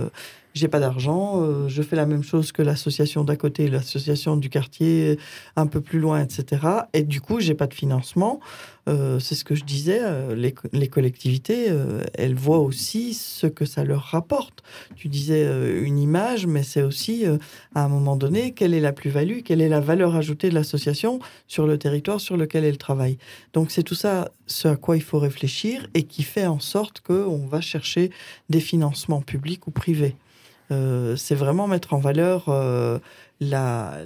j'ai 0.58 0.68
pas 0.68 0.80
d'argent, 0.80 1.68
je 1.68 1.82
fais 1.82 1.96
la 1.96 2.06
même 2.06 2.24
chose 2.24 2.52
que 2.52 2.62
l'association 2.62 3.24
d'à 3.24 3.36
côté, 3.36 3.70
l'association 3.70 4.38
du 4.38 4.50
quartier 4.50 5.18
un 5.56 5.68
peu 5.68 5.82
plus 5.82 6.00
loin, 6.00 6.22
etc. 6.22 6.62
Et 6.94 7.04
du 7.04 7.22
coup, 7.22 7.40
j'ai 7.40 7.54
pas 7.54 7.68
de 7.68 7.74
financement. 7.74 8.40
Euh, 8.88 9.20
c'est 9.20 9.36
ce 9.36 9.44
que 9.44 9.56
je 9.56 9.66
disais, 9.66 10.00
euh, 10.02 10.36
les, 10.36 10.88
collectivités, 10.88 11.66
euh, 11.70 12.04
elles 12.14 12.36
voient 12.36 12.60
aussi 12.60 13.14
ce 13.14 13.48
que 13.48 13.66
ça 13.66 13.84
leur 13.84 14.02
rapporte. 14.02 14.64
Tu 14.96 15.10
disais 15.10 15.46
une 15.82 16.00
image, 16.00 16.48
mais 16.48 16.64
c'est 16.64 16.82
aussi, 16.82 17.26
à 17.76 17.84
un 17.84 17.90
moment 17.90 18.16
donné, 18.16 18.54
quelle 18.54 18.74
est 18.74 18.80
la 18.80 18.94
plus-value, 18.94 19.42
quelle 19.44 19.62
est 19.62 19.70
la 19.70 19.80
valeur 19.80 20.16
ajoutée 20.16 20.50
de 20.50 20.56
l'association 20.56 21.20
sur 21.48 21.68
le 21.68 21.78
territoire 21.78 22.22
sur 22.22 22.38
lequel 22.38 22.64
elle 22.64 22.78
travaille. 22.78 23.18
Donc 23.54 23.72
c'est 23.72 23.84
tout 23.84 23.96
ça 23.96 24.32
ce 24.46 24.68
à 24.68 24.76
quoi 24.76 24.96
il 24.96 25.04
faut 25.04 25.20
réfléchir 25.20 25.88
et 25.94 26.04
qui 26.04 26.24
fait 26.24 26.48
en 26.48 26.60
sorte 26.60 27.02
qu'on 27.02 27.46
va 27.46 27.62
chercher 27.62 28.12
des 28.50 28.60
financements 28.60 29.22
publics 29.22 29.68
ou 29.68 29.72
privés. 29.72 30.16
C'est 30.70 31.36
vraiment 31.36 31.68
mettre 31.68 31.94
en 31.94 32.00
valeur 32.00 32.46
la 33.40 33.98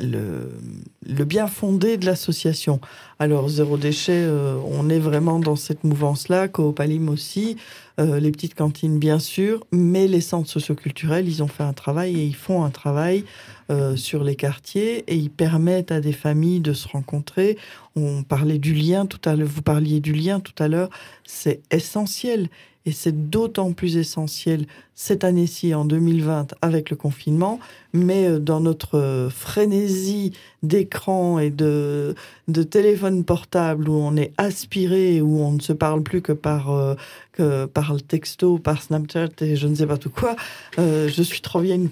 le, 0.00 1.24
bien 1.24 1.46
fondé 1.46 1.96
de 1.96 2.06
l'association. 2.06 2.80
Alors, 3.18 3.48
Zéro 3.48 3.76
Déchet, 3.76 4.12
euh, 4.12 4.56
on 4.66 4.88
est 4.88 4.98
vraiment 4.98 5.38
dans 5.38 5.56
cette 5.56 5.84
mouvance-là, 5.84 6.48
Coopalim 6.48 7.08
aussi, 7.08 7.56
euh, 8.00 8.18
les 8.18 8.32
petites 8.32 8.54
cantines, 8.54 8.98
bien 8.98 9.18
sûr, 9.18 9.64
mais 9.70 10.08
les 10.08 10.20
centres 10.20 10.48
socioculturels, 10.48 11.28
ils 11.28 11.42
ont 11.42 11.48
fait 11.48 11.62
un 11.62 11.72
travail 11.72 12.18
et 12.18 12.24
ils 12.24 12.34
font 12.34 12.64
un 12.64 12.70
travail 12.70 13.24
euh, 13.70 13.96
sur 13.96 14.24
les 14.24 14.34
quartiers 14.34 15.04
et 15.06 15.16
ils 15.16 15.30
permettent 15.30 15.92
à 15.92 16.00
des 16.00 16.12
familles 16.12 16.60
de 16.60 16.72
se 16.72 16.88
rencontrer. 16.88 17.56
On 17.94 18.22
parlait 18.22 18.58
du 18.58 18.74
lien 18.74 19.06
tout 19.06 19.20
à 19.28 19.36
l'heure, 19.36 19.48
vous 19.48 19.62
parliez 19.62 20.00
du 20.00 20.12
lien 20.12 20.40
tout 20.40 20.60
à 20.62 20.68
l'heure, 20.68 20.90
c'est 21.24 21.60
essentiel. 21.70 22.48
Et 22.84 22.92
c'est 22.92 23.30
d'autant 23.30 23.72
plus 23.72 23.96
essentiel 23.96 24.66
cette 24.94 25.24
année-ci, 25.24 25.74
en 25.74 25.84
2020, 25.84 26.54
avec 26.60 26.90
le 26.90 26.96
confinement, 26.96 27.58
mais 27.92 28.28
euh, 28.28 28.38
dans 28.38 28.60
notre 28.60 28.98
euh, 28.98 29.30
frénésie 29.30 30.32
d'écran 30.62 31.38
et 31.38 31.50
de, 31.50 32.14
de 32.48 32.62
téléphone 32.62 33.24
portable 33.24 33.88
où 33.88 33.94
on 33.94 34.16
est 34.16 34.32
aspiré, 34.36 35.20
où 35.20 35.40
on 35.40 35.52
ne 35.52 35.60
se 35.60 35.72
parle 35.72 36.02
plus 36.02 36.22
que 36.22 36.32
par, 36.32 36.70
euh, 36.70 36.94
que 37.32 37.64
par 37.64 37.94
le 37.94 38.00
texto, 38.00 38.58
par 38.58 38.82
Snapchat 38.82 39.30
et 39.40 39.56
je 39.56 39.66
ne 39.66 39.74
sais 39.74 39.86
pas 39.86 39.96
tout 39.96 40.10
quoi, 40.10 40.36
je 40.76 41.22
suis 41.22 41.40
trop 41.40 41.60
vieille 41.60 41.88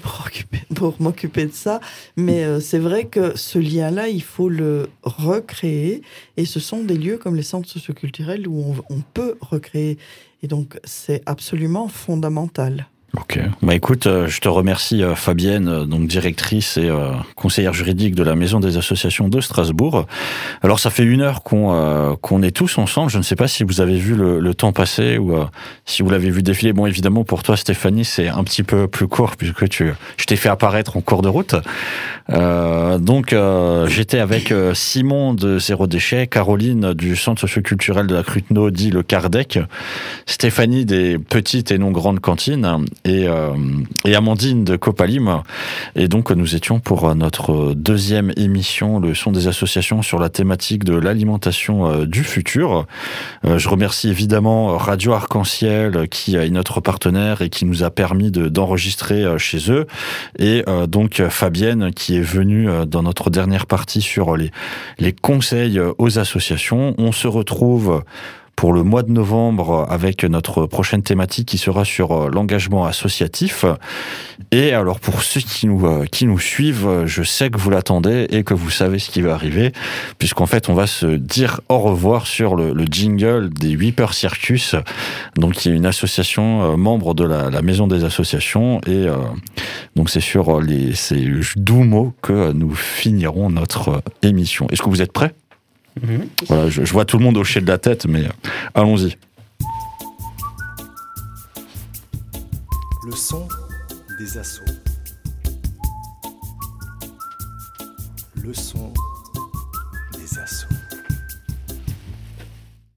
pour, 0.74 0.94
m'occuper 1.00 1.46
de 1.46 1.52
ça. 1.52 1.80
Mais 2.16 2.60
c'est 2.60 2.78
vrai 2.78 3.06
que 3.06 3.36
ce 3.36 3.58
lien-là, 3.58 4.08
il 4.08 4.22
faut 4.22 4.48
le 4.48 4.88
recréer. 5.02 6.02
Et 6.36 6.44
ce 6.44 6.60
sont 6.60 6.84
des 6.84 6.96
lieux 6.96 7.16
comme 7.16 7.34
les 7.34 7.42
centres 7.42 7.68
socioculturels 7.68 8.46
où 8.46 8.76
on 8.90 9.00
peut 9.14 9.36
recréer. 9.40 9.98
Et 10.42 10.48
donc, 10.48 10.78
c'est 10.84 11.22
absolument 11.26 11.88
fondamental. 11.88 12.88
Ok. 13.16 13.40
Bah 13.62 13.74
écoute, 13.74 14.06
euh, 14.06 14.28
je 14.28 14.40
te 14.40 14.48
remercie 14.48 15.02
euh, 15.02 15.16
Fabienne, 15.16 15.66
euh, 15.66 15.84
donc 15.84 16.06
directrice 16.06 16.76
et 16.76 16.88
conseillère 17.34 17.72
juridique 17.72 18.14
de 18.14 18.22
la 18.22 18.36
Maison 18.36 18.60
des 18.60 18.76
associations 18.76 19.28
de 19.28 19.40
Strasbourg. 19.40 20.06
Alors 20.62 20.78
ça 20.78 20.90
fait 20.90 21.02
une 21.02 21.20
heure 21.20 21.42
qu'on 21.42 22.16
qu'on 22.20 22.42
est 22.42 22.50
tous 22.50 22.78
ensemble. 22.78 23.10
Je 23.10 23.18
ne 23.18 23.22
sais 23.22 23.36
pas 23.36 23.48
si 23.48 23.64
vous 23.64 23.80
avez 23.80 23.96
vu 23.96 24.14
le, 24.14 24.38
le 24.38 24.54
temps 24.54 24.72
passer 24.72 25.18
ou 25.18 25.34
si 25.84 26.02
vous 26.02 26.10
l'avez 26.10 26.30
vu 26.30 26.42
défiler. 26.42 26.72
Bon, 26.72 26.86
évidemment 26.86 27.24
pour 27.24 27.42
toi 27.42 27.56
Stéphanie, 27.56 28.04
c'est 28.04 28.28
un 28.28 28.44
petit 28.44 28.62
peu 28.62 28.86
plus 28.86 29.08
court 29.08 29.36
puisque 29.36 29.68
tu, 29.68 29.92
je 30.16 30.24
t'ai 30.24 30.36
fait 30.36 30.48
apparaître 30.48 30.96
en 30.96 31.00
cours 31.00 31.22
de 31.22 31.28
route. 31.28 31.54
donc 32.28 33.34
j'étais 33.86 34.18
avec 34.18 34.52
Simon 34.74 35.34
de 35.34 35.58
Zéro 35.58 35.86
Déchet, 35.86 36.26
Caroline 36.26 36.94
du 36.94 37.16
Centre 37.16 37.40
socioculturel 37.40 38.06
de 38.06 38.14
la 38.14 38.22
Cruteno, 38.22 38.70
dit 38.70 38.90
le 38.90 39.02
Cardec, 39.02 39.58
Stéphanie 40.26 40.84
des 40.84 41.18
petites 41.18 41.70
et 41.70 41.78
non 41.78 41.90
grandes 41.90 42.20
cantines 42.20 42.84
et, 43.04 43.26
euh, 43.26 43.54
et 44.04 44.14
Amandine 44.14 44.64
de 44.64 44.76
Copalim. 44.76 45.42
Et 45.96 46.08
donc, 46.08 46.30
nous 46.30 46.54
étions 46.54 46.80
pour 46.80 47.14
notre 47.14 47.74
deuxième 47.74 48.32
émission, 48.36 49.00
le 49.00 49.14
son 49.14 49.32
des 49.32 49.48
associations 49.48 50.02
sur 50.02 50.18
la 50.18 50.28
thématique 50.28 50.84
de 50.84 50.94
l'alimentation 50.94 51.90
euh, 51.90 52.06
du 52.06 52.24
futur. 52.24 52.86
Euh, 53.44 53.58
je 53.58 53.68
remercie 53.68 54.08
évidemment 54.08 54.76
Radio 54.76 55.12
Arc-en-Ciel 55.12 56.08
qui 56.08 56.36
est 56.36 56.50
notre 56.50 56.80
partenaire 56.80 57.42
et 57.42 57.48
qui 57.48 57.64
nous 57.64 57.82
a 57.82 57.90
permis 57.90 58.30
d'enregistrer 58.30 59.24
chez 59.38 59.70
eux. 59.70 59.86
Et 60.38 60.64
donc, 60.88 61.22
Fabienne 61.28 61.92
qui 61.92 62.16
est 62.16 62.22
venue 62.22 62.68
dans 62.86 63.02
notre 63.02 63.30
dernière 63.30 63.66
partie 63.66 64.02
sur 64.02 64.36
les 64.36 65.12
conseils 65.12 65.80
aux 65.98 66.18
associations. 66.18 66.94
On 66.98 67.12
se 67.12 67.28
retrouve 67.28 68.02
pour 68.60 68.74
le 68.74 68.82
mois 68.82 69.02
de 69.02 69.10
novembre 69.10 69.86
avec 69.88 70.22
notre 70.22 70.66
prochaine 70.66 71.00
thématique 71.00 71.48
qui 71.48 71.56
sera 71.56 71.86
sur 71.86 72.12
euh, 72.12 72.28
l'engagement 72.30 72.84
associatif. 72.84 73.64
Et 74.50 74.74
alors 74.74 75.00
pour 75.00 75.22
ceux 75.22 75.40
qui 75.40 75.66
nous, 75.66 75.86
euh, 75.86 76.04
qui 76.04 76.26
nous 76.26 76.38
suivent, 76.38 77.06
je 77.06 77.22
sais 77.22 77.48
que 77.48 77.56
vous 77.56 77.70
l'attendez 77.70 78.26
et 78.28 78.44
que 78.44 78.52
vous 78.52 78.68
savez 78.68 78.98
ce 78.98 79.08
qui 79.08 79.22
va 79.22 79.32
arriver, 79.32 79.72
puisqu'en 80.18 80.44
fait 80.44 80.68
on 80.68 80.74
va 80.74 80.86
se 80.86 81.06
dire 81.06 81.62
au 81.70 81.78
revoir 81.78 82.26
sur 82.26 82.54
le, 82.54 82.74
jingle 82.90 83.48
des 83.48 83.76
Whipper 83.76 84.08
Circus, 84.12 84.74
donc 85.36 85.54
qui 85.54 85.70
est 85.70 85.74
une 85.74 85.86
association 85.86 86.62
euh, 86.62 86.76
membre 86.76 87.14
de 87.14 87.24
la, 87.24 87.48
la, 87.48 87.62
maison 87.62 87.86
des 87.86 88.04
associations. 88.04 88.82
Et 88.86 89.06
donc 89.96 90.10
c'est 90.10 90.20
sur 90.20 90.60
les, 90.60 90.94
ces 90.94 91.26
doux 91.56 91.82
mots 91.82 92.12
que 92.20 92.52
nous 92.52 92.74
finirons 92.74 93.48
notre 93.48 94.02
émission. 94.22 94.66
Est-ce 94.70 94.82
que 94.82 94.90
vous 94.90 95.00
êtes 95.00 95.12
prêts? 95.12 95.32
Mhm. 96.00 96.28
Voilà, 96.48 96.68
je, 96.68 96.92
vois 96.92 97.04
tout 97.04 97.18
le 97.18 97.24
monde 97.24 97.36
hocher 97.36 97.60
de 97.60 97.66
la 97.66 97.78
tête, 97.78 98.06
mais 98.06 98.24
euh, 98.24 98.30
allons-y. 98.74 99.16
Le 103.06 103.16
son 103.16 103.48
des 104.18 104.38
assauts. 104.38 104.64
le 108.42 108.54
son 108.54 108.92